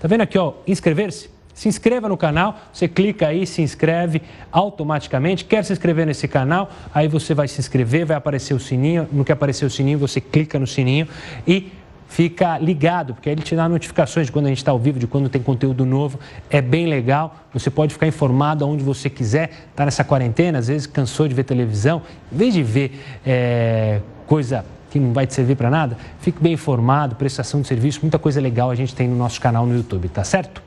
Tá 0.00 0.06
vendo 0.06 0.20
aqui, 0.20 0.38
ó, 0.38 0.52
inscrever-se? 0.66 1.34
Se 1.54 1.68
inscreva 1.68 2.08
no 2.08 2.16
canal, 2.16 2.58
você 2.72 2.88
clica 2.88 3.28
aí, 3.28 3.46
se 3.46 3.62
inscreve 3.62 4.20
automaticamente. 4.50 5.44
Quer 5.44 5.64
se 5.64 5.72
inscrever 5.72 6.04
nesse 6.04 6.26
canal? 6.26 6.68
Aí 6.92 7.06
você 7.06 7.32
vai 7.32 7.46
se 7.46 7.60
inscrever, 7.60 8.04
vai 8.04 8.16
aparecer 8.16 8.54
o 8.54 8.58
sininho. 8.58 9.08
No 9.12 9.24
que 9.24 9.30
aparecer 9.30 9.64
o 9.64 9.70
sininho, 9.70 9.98
você 9.98 10.20
clica 10.20 10.58
no 10.58 10.66
sininho 10.66 11.06
e 11.46 11.70
fica 12.14 12.58
ligado, 12.58 13.12
porque 13.12 13.28
aí 13.28 13.34
ele 13.34 13.42
te 13.42 13.56
dá 13.56 13.68
notificações 13.68 14.26
de 14.26 14.32
quando 14.32 14.46
a 14.46 14.48
gente 14.48 14.58
está 14.58 14.70
ao 14.70 14.78
vivo, 14.78 15.00
de 15.00 15.06
quando 15.08 15.28
tem 15.28 15.42
conteúdo 15.42 15.84
novo. 15.84 16.20
É 16.48 16.62
bem 16.62 16.86
legal. 16.86 17.34
Você 17.52 17.70
pode 17.70 17.92
ficar 17.92 18.06
informado 18.06 18.64
aonde 18.64 18.84
você 18.84 19.10
quiser. 19.10 19.50
Está 19.70 19.84
nessa 19.84 20.04
quarentena, 20.04 20.60
às 20.60 20.68
vezes 20.68 20.86
cansou 20.86 21.26
de 21.26 21.34
ver 21.34 21.42
televisão. 21.42 22.02
Em 22.32 22.36
vez 22.36 22.54
de 22.54 22.62
ver 22.62 23.04
é, 23.26 24.00
coisa 24.28 24.64
que 24.92 25.00
não 25.00 25.12
vai 25.12 25.26
te 25.26 25.34
servir 25.34 25.56
para 25.56 25.68
nada, 25.68 25.98
fique 26.20 26.40
bem 26.40 26.52
informado, 26.52 27.16
prestação 27.16 27.60
de 27.60 27.66
serviço, 27.66 27.98
muita 28.00 28.16
coisa 28.16 28.40
legal 28.40 28.70
a 28.70 28.76
gente 28.76 28.94
tem 28.94 29.08
no 29.08 29.16
nosso 29.16 29.40
canal 29.40 29.66
no 29.66 29.74
YouTube, 29.74 30.08
tá 30.08 30.22
certo? 30.22 30.62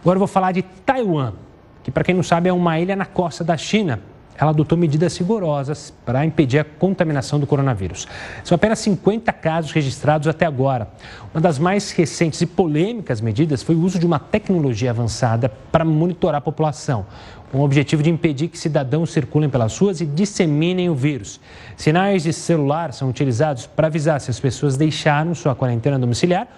Agora 0.00 0.16
eu 0.16 0.20
vou 0.20 0.26
falar 0.26 0.52
de 0.52 0.62
Taiwan, 0.62 1.34
que, 1.82 1.90
para 1.90 2.02
quem 2.02 2.14
não 2.14 2.22
sabe, 2.22 2.48
é 2.48 2.52
uma 2.52 2.80
ilha 2.80 2.96
na 2.96 3.04
costa 3.04 3.44
da 3.44 3.58
China. 3.58 4.00
Ela 4.40 4.52
adotou 4.52 4.78
medidas 4.78 5.18
rigorosas 5.18 5.92
para 6.04 6.24
impedir 6.24 6.58
a 6.58 6.64
contaminação 6.64 7.38
do 7.38 7.46
coronavírus. 7.46 8.08
São 8.42 8.54
apenas 8.56 8.78
50 8.78 9.30
casos 9.34 9.70
registrados 9.70 10.26
até 10.26 10.46
agora. 10.46 10.88
Uma 11.34 11.42
das 11.42 11.58
mais 11.58 11.90
recentes 11.90 12.40
e 12.40 12.46
polêmicas 12.46 13.20
medidas 13.20 13.62
foi 13.62 13.74
o 13.74 13.82
uso 13.82 13.98
de 13.98 14.06
uma 14.06 14.18
tecnologia 14.18 14.90
avançada 14.90 15.50
para 15.70 15.84
monitorar 15.84 16.38
a 16.38 16.40
população, 16.40 17.04
com 17.52 17.58
o 17.58 17.64
objetivo 17.64 18.02
de 18.02 18.08
impedir 18.08 18.48
que 18.48 18.56
cidadãos 18.56 19.10
circulem 19.10 19.50
pelas 19.50 19.76
ruas 19.76 20.00
e 20.00 20.06
disseminem 20.06 20.88
o 20.88 20.94
vírus. 20.94 21.38
Sinais 21.76 22.22
de 22.22 22.32
celular 22.32 22.94
são 22.94 23.10
utilizados 23.10 23.66
para 23.66 23.88
avisar 23.88 24.22
se 24.22 24.30
as 24.30 24.40
pessoas 24.40 24.74
deixaram 24.74 25.34
sua 25.34 25.54
quarentena 25.54 25.98
domiciliar 25.98 26.48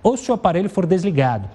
ou 0.00 0.16
se 0.16 0.30
o 0.30 0.34
aparelho 0.34 0.68
for 0.70 0.86
desligado. 0.86 1.48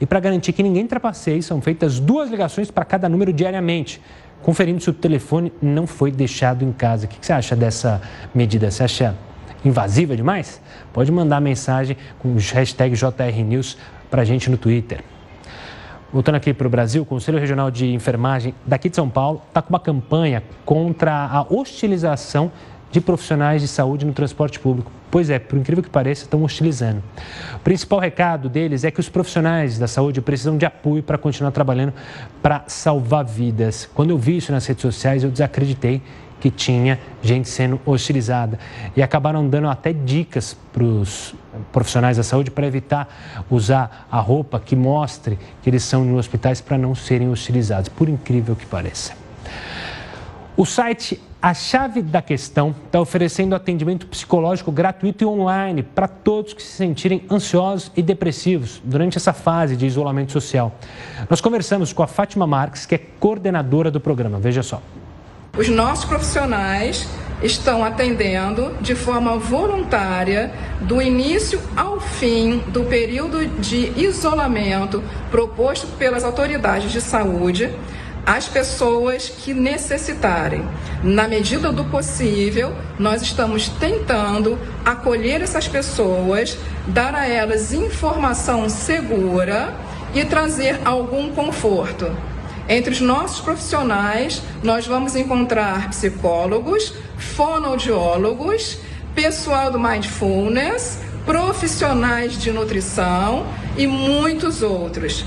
E 0.00 0.04
para 0.04 0.20
garantir 0.20 0.52
que 0.52 0.62
ninguém 0.62 0.86
trapaceie, 0.86 1.42
são 1.42 1.60
feitas 1.60 1.98
duas 1.98 2.30
ligações 2.30 2.70
para 2.70 2.84
cada 2.84 3.08
número 3.08 3.32
diariamente, 3.32 4.00
conferindo 4.42 4.80
se 4.80 4.90
o 4.90 4.92
telefone 4.92 5.52
não 5.60 5.86
foi 5.86 6.10
deixado 6.10 6.64
em 6.64 6.72
casa. 6.72 7.06
O 7.06 7.08
que 7.08 7.24
você 7.24 7.32
acha 7.32 7.56
dessa 7.56 8.00
medida? 8.34 8.70
Você 8.70 8.82
acha 8.82 9.14
invasiva 9.64 10.16
demais? 10.16 10.60
Pode 10.92 11.10
mandar 11.10 11.40
mensagem 11.40 11.96
com 12.18 12.28
o 12.28 12.36
hashtag 12.36 12.94
JRNews 12.94 13.76
para 14.10 14.22
a 14.22 14.24
gente 14.24 14.50
no 14.50 14.56
Twitter. 14.56 15.02
Voltando 16.12 16.36
aqui 16.36 16.54
para 16.54 16.66
o 16.66 16.70
Brasil, 16.70 17.02
o 17.02 17.06
Conselho 17.06 17.38
Regional 17.38 17.70
de 17.70 17.92
Enfermagem 17.92 18.54
daqui 18.64 18.88
de 18.88 18.96
São 18.96 19.10
Paulo 19.10 19.42
está 19.48 19.60
com 19.60 19.70
uma 19.70 19.80
campanha 19.80 20.42
contra 20.64 21.12
a 21.12 21.42
hostilização 21.42 22.52
de 22.90 23.00
profissionais 23.00 23.60
de 23.60 23.68
saúde 23.68 24.04
no 24.06 24.12
transporte 24.12 24.58
público. 24.58 24.90
Pois 25.10 25.30
é, 25.30 25.38
por 25.38 25.58
incrível 25.58 25.82
que 25.82 25.90
pareça, 25.90 26.24
estão 26.24 26.42
hostilizando. 26.42 27.02
O 27.54 27.58
principal 27.60 27.98
recado 27.98 28.48
deles 28.48 28.84
é 28.84 28.90
que 28.90 29.00
os 29.00 29.08
profissionais 29.08 29.78
da 29.78 29.86
saúde 29.86 30.20
precisam 30.20 30.56
de 30.56 30.66
apoio 30.66 31.02
para 31.02 31.16
continuar 31.16 31.52
trabalhando 31.52 31.92
para 32.42 32.64
salvar 32.66 33.24
vidas. 33.24 33.88
Quando 33.94 34.10
eu 34.10 34.18
vi 34.18 34.36
isso 34.36 34.52
nas 34.52 34.66
redes 34.66 34.82
sociais, 34.82 35.22
eu 35.24 35.30
desacreditei 35.30 36.02
que 36.40 36.50
tinha 36.50 36.98
gente 37.22 37.48
sendo 37.48 37.80
hostilizada. 37.86 38.58
E 38.96 39.02
acabaram 39.02 39.48
dando 39.48 39.68
até 39.68 39.92
dicas 39.92 40.56
para 40.72 40.84
os 40.84 41.34
profissionais 41.72 42.16
da 42.16 42.22
saúde 42.22 42.50
para 42.50 42.66
evitar 42.66 43.08
usar 43.50 44.06
a 44.10 44.20
roupa 44.20 44.60
que 44.60 44.76
mostre 44.76 45.38
que 45.62 45.70
eles 45.70 45.82
são 45.82 46.04
em 46.04 46.14
hospitais 46.14 46.60
para 46.60 46.76
não 46.76 46.94
serem 46.94 47.28
hostilizados, 47.30 47.88
por 47.88 48.08
incrível 48.08 48.54
que 48.54 48.66
pareça. 48.66 49.14
O 50.56 50.64
site 50.64 51.20
A 51.40 51.52
Chave 51.52 52.00
da 52.00 52.22
Questão 52.22 52.74
está 52.86 52.98
oferecendo 52.98 53.54
atendimento 53.54 54.06
psicológico 54.06 54.72
gratuito 54.72 55.22
e 55.22 55.26
online 55.26 55.82
para 55.82 56.08
todos 56.08 56.54
que 56.54 56.62
se 56.62 56.72
sentirem 56.72 57.24
ansiosos 57.30 57.92
e 57.94 58.02
depressivos 58.02 58.80
durante 58.82 59.18
essa 59.18 59.32
fase 59.32 59.76
de 59.76 59.86
isolamento 59.86 60.32
social. 60.32 60.74
Nós 61.28 61.40
conversamos 61.40 61.92
com 61.92 62.02
a 62.02 62.06
Fátima 62.06 62.46
Marques, 62.46 62.86
que 62.86 62.94
é 62.94 62.98
coordenadora 63.20 63.90
do 63.90 64.00
programa. 64.00 64.38
Veja 64.38 64.62
só. 64.62 64.82
Os 65.56 65.68
nossos 65.68 66.04
profissionais 66.04 67.06
estão 67.42 67.84
atendendo 67.84 68.74
de 68.80 68.94
forma 68.94 69.36
voluntária, 69.36 70.52
do 70.80 71.00
início 71.00 71.60
ao 71.76 72.00
fim 72.00 72.58
do 72.68 72.84
período 72.84 73.46
de 73.60 73.92
isolamento 74.00 75.02
proposto 75.30 75.86
pelas 75.98 76.24
autoridades 76.24 76.90
de 76.90 77.00
saúde, 77.00 77.72
as 78.26 78.48
pessoas 78.48 79.28
que 79.28 79.54
necessitarem. 79.54 80.68
Na 81.02 81.28
medida 81.28 81.70
do 81.70 81.84
possível, 81.84 82.74
nós 82.98 83.22
estamos 83.22 83.68
tentando 83.68 84.58
acolher 84.84 85.40
essas 85.40 85.68
pessoas, 85.68 86.58
dar 86.88 87.14
a 87.14 87.28
elas 87.28 87.72
informação 87.72 88.68
segura 88.68 89.72
e 90.12 90.24
trazer 90.24 90.80
algum 90.84 91.30
conforto. 91.32 92.10
Entre 92.68 92.92
os 92.92 93.00
nossos 93.00 93.40
profissionais, 93.40 94.42
nós 94.60 94.88
vamos 94.88 95.14
encontrar 95.14 95.90
psicólogos, 95.90 96.92
fonoaudiólogos, 97.16 98.78
pessoal 99.14 99.70
do 99.70 99.78
mindfulness, 99.78 100.98
profissionais 101.24 102.36
de 102.36 102.50
nutrição 102.50 103.46
e 103.76 103.86
muitos 103.86 104.62
outros. 104.62 105.24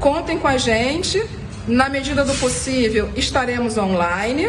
Contem 0.00 0.38
com 0.38 0.48
a 0.48 0.58
gente, 0.58 1.24
na 1.66 1.88
medida 1.88 2.24
do 2.24 2.34
possível, 2.34 3.10
estaremos 3.16 3.76
online 3.76 4.46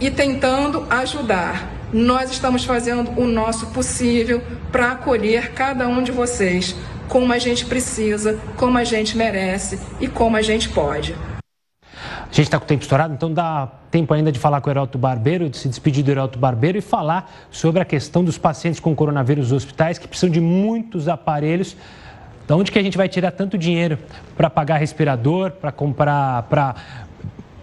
e 0.00 0.10
tentando 0.10 0.86
ajudar. 0.90 1.68
Nós 1.92 2.30
estamos 2.30 2.64
fazendo 2.64 3.18
o 3.20 3.26
nosso 3.26 3.68
possível 3.68 4.42
para 4.70 4.92
acolher 4.92 5.52
cada 5.52 5.88
um 5.88 6.02
de 6.02 6.12
vocês, 6.12 6.76
como 7.08 7.32
a 7.32 7.38
gente 7.38 7.66
precisa, 7.66 8.38
como 8.56 8.78
a 8.78 8.84
gente 8.84 9.16
merece 9.16 9.80
e 10.00 10.06
como 10.06 10.36
a 10.36 10.42
gente 10.42 10.68
pode. 10.68 11.14
A 11.92 12.32
gente 12.32 12.42
está 12.42 12.58
com 12.58 12.64
o 12.64 12.68
tempo 12.68 12.82
estourado, 12.82 13.12
então 13.12 13.32
dá 13.32 13.66
tempo 13.90 14.14
ainda 14.14 14.30
de 14.30 14.38
falar 14.38 14.60
com 14.60 14.68
o 14.68 14.72
Heraldo 14.72 14.96
Barbeiro, 14.96 15.50
de 15.50 15.56
se 15.56 15.68
despedir 15.68 16.04
do 16.04 16.12
Heraldo 16.12 16.38
Barbeiro 16.38 16.78
e 16.78 16.80
falar 16.80 17.48
sobre 17.50 17.82
a 17.82 17.84
questão 17.84 18.22
dos 18.22 18.38
pacientes 18.38 18.78
com 18.78 18.94
coronavírus 18.94 19.50
nos 19.50 19.64
hospitais 19.64 19.98
que 19.98 20.06
precisam 20.06 20.30
de 20.30 20.40
muitos 20.40 21.08
aparelhos. 21.08 21.76
De 22.50 22.54
onde 22.54 22.72
que 22.72 22.80
a 22.80 22.82
gente 22.82 22.98
vai 22.98 23.08
tirar 23.08 23.30
tanto 23.30 23.56
dinheiro 23.56 23.96
para 24.36 24.50
pagar 24.50 24.78
respirador, 24.78 25.52
para 25.52 25.70
comprar, 25.70 26.42
para 26.50 26.74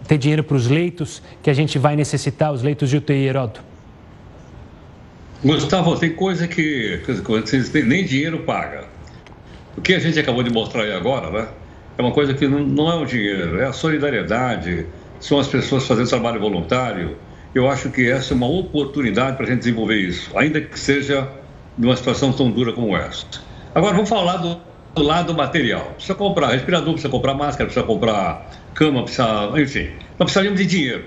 ter 0.06 0.16
dinheiro 0.16 0.42
para 0.42 0.56
os 0.56 0.66
leitos 0.66 1.22
que 1.42 1.50
a 1.50 1.52
gente 1.52 1.78
vai 1.78 1.94
necessitar, 1.94 2.50
os 2.50 2.62
leitos 2.62 2.88
de 2.88 2.96
UTI, 2.96 3.26
Heraldo? 3.26 3.60
Gustavo, 5.44 5.94
tem 5.98 6.14
coisa 6.14 6.48
que, 6.48 7.02
que 7.04 7.82
nem 7.82 8.02
dinheiro 8.02 8.38
paga. 8.44 8.84
O 9.76 9.82
que 9.82 9.92
a 9.92 9.98
gente 9.98 10.18
acabou 10.18 10.42
de 10.42 10.48
mostrar 10.50 10.84
aí 10.84 10.92
agora, 10.94 11.30
né? 11.30 11.48
é 11.98 12.00
uma 12.00 12.12
coisa 12.12 12.32
que 12.32 12.48
não, 12.48 12.60
não 12.60 12.90
é 12.90 12.94
o 12.94 13.04
dinheiro, 13.04 13.60
é 13.60 13.66
a 13.66 13.74
solidariedade, 13.74 14.86
são 15.20 15.38
as 15.38 15.48
pessoas 15.48 15.86
fazendo 15.86 16.08
trabalho 16.08 16.40
voluntário. 16.40 17.18
Eu 17.54 17.68
acho 17.68 17.90
que 17.90 18.10
essa 18.10 18.32
é 18.32 18.34
uma 18.34 18.48
oportunidade 18.48 19.36
para 19.36 19.44
a 19.44 19.48
gente 19.50 19.58
desenvolver 19.58 19.96
isso, 19.96 20.30
ainda 20.34 20.62
que 20.62 20.80
seja 20.80 21.28
numa 21.76 21.94
situação 21.94 22.32
tão 22.32 22.50
dura 22.50 22.72
como 22.72 22.96
essa. 22.96 23.26
Agora, 23.74 23.92
vamos 23.92 24.08
falar 24.08 24.38
do 24.38 24.67
lado 25.02 25.34
material. 25.34 25.92
Precisa 25.94 26.14
comprar 26.14 26.48
respirador, 26.48 26.92
precisa 26.92 27.08
comprar 27.08 27.34
máscara, 27.34 27.64
precisa 27.66 27.86
comprar 27.86 28.50
cama, 28.74 29.02
precisa, 29.02 29.52
enfim, 29.56 29.90
nós 30.18 30.30
precisaríamos 30.30 30.60
de 30.60 30.66
dinheiro. 30.66 31.04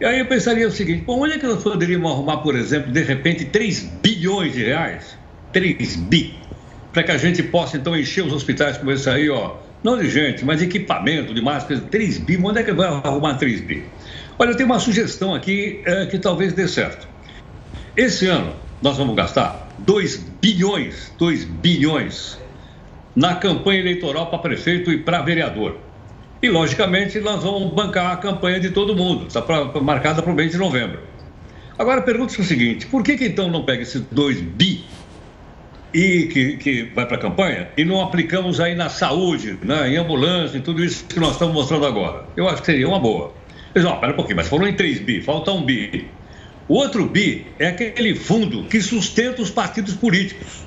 E 0.00 0.04
aí 0.04 0.18
eu 0.18 0.26
pensaria 0.26 0.68
o 0.68 0.70
seguinte: 0.70 1.04
bom, 1.04 1.22
onde 1.22 1.34
é 1.34 1.38
que 1.38 1.46
nós 1.46 1.62
poderíamos 1.62 2.10
arrumar, 2.10 2.38
por 2.38 2.54
exemplo, 2.54 2.92
de 2.92 3.02
repente, 3.02 3.46
3 3.46 3.80
bilhões 4.02 4.52
de 4.52 4.64
reais? 4.64 5.16
3 5.52 5.96
bi. 5.96 6.34
Para 6.92 7.02
que 7.02 7.12
a 7.12 7.18
gente 7.18 7.42
possa, 7.42 7.76
então, 7.76 7.96
encher 7.96 8.24
os 8.24 8.32
hospitais 8.32 8.76
como 8.76 8.90
esse 8.90 9.08
aí, 9.08 9.28
ó, 9.30 9.56
não 9.82 9.98
de 9.98 10.10
gente, 10.10 10.44
mas 10.44 10.60
equipamento 10.60 11.32
de 11.32 11.40
máscaras, 11.40 11.82
3 11.90 12.18
bi. 12.18 12.38
Onde 12.42 12.60
é 12.60 12.62
que 12.62 12.72
vai 12.72 12.88
arrumar 12.88 13.34
3 13.34 13.60
bi? 13.62 13.84
Olha, 14.38 14.50
eu 14.50 14.56
tenho 14.56 14.68
uma 14.68 14.78
sugestão 14.78 15.34
aqui 15.34 15.80
é, 15.86 16.06
que 16.06 16.18
talvez 16.18 16.52
dê 16.52 16.68
certo. 16.68 17.08
Esse 17.96 18.26
ano, 18.26 18.52
nós 18.82 18.98
vamos 18.98 19.16
gastar 19.16 19.68
2 19.78 20.16
bilhões, 20.42 21.10
2 21.18 21.44
bilhões 21.44 22.38
na 23.16 23.34
campanha 23.34 23.80
eleitoral 23.80 24.26
para 24.26 24.38
prefeito 24.38 24.92
e 24.92 24.98
para 24.98 25.22
vereador. 25.22 25.78
E, 26.42 26.50
logicamente, 26.50 27.18
nós 27.18 27.42
vamos 27.42 27.72
bancar 27.72 28.12
a 28.12 28.16
campanha 28.16 28.60
de 28.60 28.70
todo 28.70 28.94
mundo, 28.94 29.26
está 29.26 29.42
marcada 29.80 30.22
para 30.22 30.30
o 30.30 30.34
mês 30.34 30.52
de 30.52 30.58
novembro. 30.58 31.00
Agora, 31.78 32.02
pergunta-se 32.02 32.40
o 32.40 32.44
seguinte: 32.44 32.86
por 32.86 33.02
que, 33.02 33.16
que 33.16 33.24
então 33.24 33.48
não 33.48 33.64
pega 33.64 33.82
esses 33.82 34.02
2 34.02 34.40
bi 34.42 34.84
e 35.94 36.26
que, 36.26 36.56
que 36.58 36.82
vai 36.94 37.06
para 37.06 37.16
a 37.16 37.20
campanha 37.20 37.68
e 37.76 37.84
não 37.84 38.02
aplicamos 38.02 38.60
aí 38.60 38.74
na 38.74 38.90
saúde, 38.90 39.58
né, 39.62 39.88
em 39.88 39.96
ambulância, 39.96 40.58
em 40.58 40.60
tudo 40.60 40.84
isso 40.84 41.06
que 41.06 41.18
nós 41.18 41.32
estamos 41.32 41.54
mostrando 41.54 41.86
agora. 41.86 42.24
Eu 42.36 42.46
acho 42.48 42.60
que 42.60 42.66
seria 42.66 42.86
uma 42.86 42.98
boa. 42.98 43.32
Mas, 43.74 43.84
ó, 43.84 43.96
pera 43.96 44.12
um 44.12 44.16
pouquinho, 44.16 44.36
mas 44.36 44.48
falou 44.48 44.68
em 44.68 44.74
3 44.74 45.00
bi, 45.00 45.22
falta 45.22 45.52
um 45.52 45.62
bi. 45.62 46.06
O 46.68 46.74
outro 46.74 47.06
bi 47.06 47.46
é 47.58 47.68
aquele 47.68 48.14
fundo 48.14 48.64
que 48.64 48.80
sustenta 48.80 49.40
os 49.40 49.50
partidos 49.50 49.94
políticos. 49.94 50.65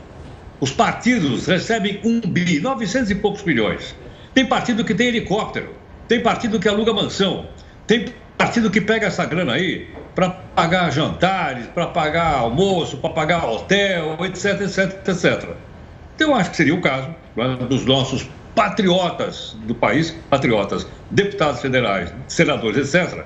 Os 0.59 0.71
partidos 0.71 1.47
recebem 1.47 2.01
um 2.03 2.19
bi, 2.19 2.59
900 2.59 3.11
e 3.11 3.15
poucos 3.15 3.43
milhões. 3.43 3.95
Tem 4.33 4.45
partido 4.45 4.83
que 4.83 4.93
tem 4.93 5.07
helicóptero, 5.07 5.73
tem 6.07 6.21
partido 6.21 6.59
que 6.59 6.67
aluga 6.67 6.93
mansão, 6.93 7.47
tem 7.87 8.13
partido 8.37 8.69
que 8.69 8.81
pega 8.81 9.07
essa 9.07 9.25
grana 9.25 9.53
aí 9.53 9.87
para 10.13 10.29
pagar 10.29 10.91
jantares, 10.91 11.67
para 11.67 11.87
pagar 11.87 12.35
almoço, 12.35 12.97
para 12.97 13.09
pagar 13.11 13.45
hotel, 13.45 14.17
etc, 14.25 14.61
etc, 14.61 15.07
etc. 15.07 15.49
Então, 16.15 16.31
eu 16.31 16.35
acho 16.35 16.51
que 16.51 16.57
seria 16.57 16.75
o 16.75 16.81
caso 16.81 17.07
né, 17.35 17.57
dos 17.69 17.85
nossos 17.85 18.27
patriotas 18.53 19.55
do 19.63 19.73
país, 19.73 20.11
patriotas, 20.29 20.85
deputados 21.09 21.61
federais, 21.61 22.13
senadores, 22.27 22.93
etc., 22.93 23.23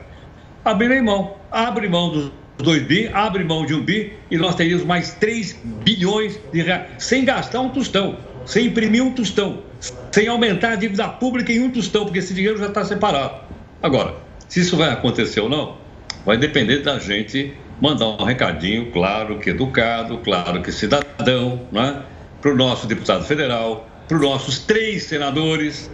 abrirem 0.63 1.01
mão, 1.01 1.35
abre 1.51 1.89
mão 1.89 2.11
dos 2.11 2.31
2 2.57 2.83
bi, 2.83 3.09
abre 3.13 3.43
mão 3.43 3.65
de 3.65 3.73
um 3.73 3.81
bi 3.81 4.13
e 4.29 4.37
nós 4.37 4.55
teríamos 4.55 4.85
mais 4.85 5.13
3 5.15 5.59
bilhões 5.83 6.39
de 6.51 6.61
reais, 6.61 6.87
sem 6.97 7.25
gastar 7.25 7.61
um 7.61 7.69
tostão, 7.69 8.17
sem 8.45 8.67
imprimir 8.67 9.03
um 9.03 9.11
tostão, 9.11 9.63
sem 10.11 10.27
aumentar 10.27 10.73
a 10.73 10.75
dívida 10.75 11.07
pública 11.07 11.51
em 11.51 11.61
um 11.61 11.69
tostão, 11.69 12.03
porque 12.05 12.19
esse 12.19 12.33
dinheiro 12.33 12.57
já 12.57 12.67
está 12.67 12.85
separado. 12.85 13.35
Agora, 13.81 14.15
se 14.47 14.61
isso 14.61 14.77
vai 14.77 14.91
acontecer 14.91 15.41
ou 15.41 15.49
não, 15.49 15.77
vai 16.25 16.37
depender 16.37 16.79
da 16.79 16.99
gente 16.99 17.53
mandar 17.81 18.07
um 18.07 18.23
recadinho, 18.23 18.91
claro 18.91 19.39
que 19.39 19.49
educado, 19.49 20.19
claro 20.19 20.61
que 20.61 20.71
cidadão, 20.71 21.61
né? 21.71 22.03
para 22.43 22.51
o 22.51 22.55
nosso 22.55 22.85
deputado 22.85 23.23
federal, 23.23 23.87
para 24.07 24.17
os 24.17 24.21
nossos 24.21 24.59
três 24.59 25.03
senadores, 25.03 25.89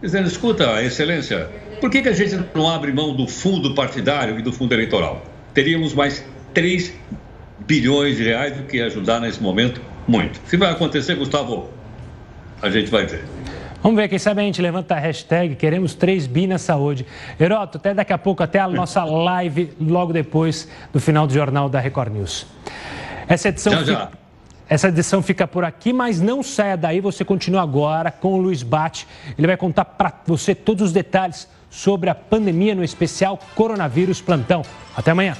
dizendo: 0.00 0.26
escuta, 0.26 0.82
Excelência, 0.82 1.48
por 1.80 1.90
que, 1.90 2.00
que 2.00 2.08
a 2.08 2.12
gente 2.12 2.42
não 2.54 2.68
abre 2.68 2.90
mão 2.90 3.14
do 3.14 3.28
fundo 3.28 3.74
partidário 3.74 4.38
e 4.38 4.42
do 4.42 4.52
fundo 4.52 4.72
eleitoral? 4.72 5.22
Teríamos 5.54 5.94
mais 5.94 6.24
3 6.54 6.94
bilhões 7.60 8.16
de 8.16 8.24
reais 8.24 8.56
do 8.56 8.64
que 8.64 8.80
ajudar 8.80 9.20
nesse 9.20 9.42
momento, 9.42 9.80
muito. 10.06 10.40
Se 10.46 10.56
vai 10.56 10.70
acontecer, 10.70 11.14
Gustavo, 11.14 11.70
a 12.60 12.70
gente 12.70 12.90
vai 12.90 13.06
ver. 13.06 13.24
Vamos 13.82 13.96
ver, 13.96 14.08
quem 14.08 14.18
sabe 14.18 14.40
a 14.40 14.44
gente 14.44 14.62
levanta 14.62 14.94
a 14.94 14.98
hashtag 14.98 15.56
Queremos 15.56 15.94
3 15.94 16.28
bi 16.28 16.46
na 16.46 16.56
saúde. 16.56 17.04
Heroto, 17.38 17.78
até 17.78 17.92
daqui 17.92 18.12
a 18.12 18.18
pouco, 18.18 18.42
até 18.42 18.60
a 18.60 18.68
nossa 18.68 19.02
live, 19.04 19.72
logo 19.80 20.12
depois 20.12 20.68
do 20.92 21.00
final 21.00 21.26
do 21.26 21.34
Jornal 21.34 21.68
da 21.68 21.80
Record 21.80 22.12
News. 22.12 22.46
Essa 23.26 23.48
edição, 23.48 23.72
já, 23.72 23.82
já. 23.82 24.06
Fica, 24.06 24.18
essa 24.68 24.88
edição 24.88 25.20
fica 25.20 25.48
por 25.48 25.64
aqui, 25.64 25.92
mas 25.92 26.20
não 26.20 26.42
saia 26.42 26.76
daí, 26.76 27.00
você 27.00 27.24
continua 27.24 27.62
agora 27.62 28.10
com 28.10 28.34
o 28.34 28.36
Luiz 28.36 28.62
Bate. 28.62 29.06
Ele 29.36 29.46
vai 29.46 29.56
contar 29.56 29.84
para 29.84 30.12
você 30.26 30.54
todos 30.54 30.86
os 30.86 30.92
detalhes 30.92 31.48
sobre 31.72 32.10
a 32.10 32.14
pandemia, 32.14 32.74
no 32.74 32.84
especial 32.84 33.40
Coronavírus 33.56 34.20
Plantão. 34.20 34.62
Até 34.94 35.10
amanhã. 35.10 35.34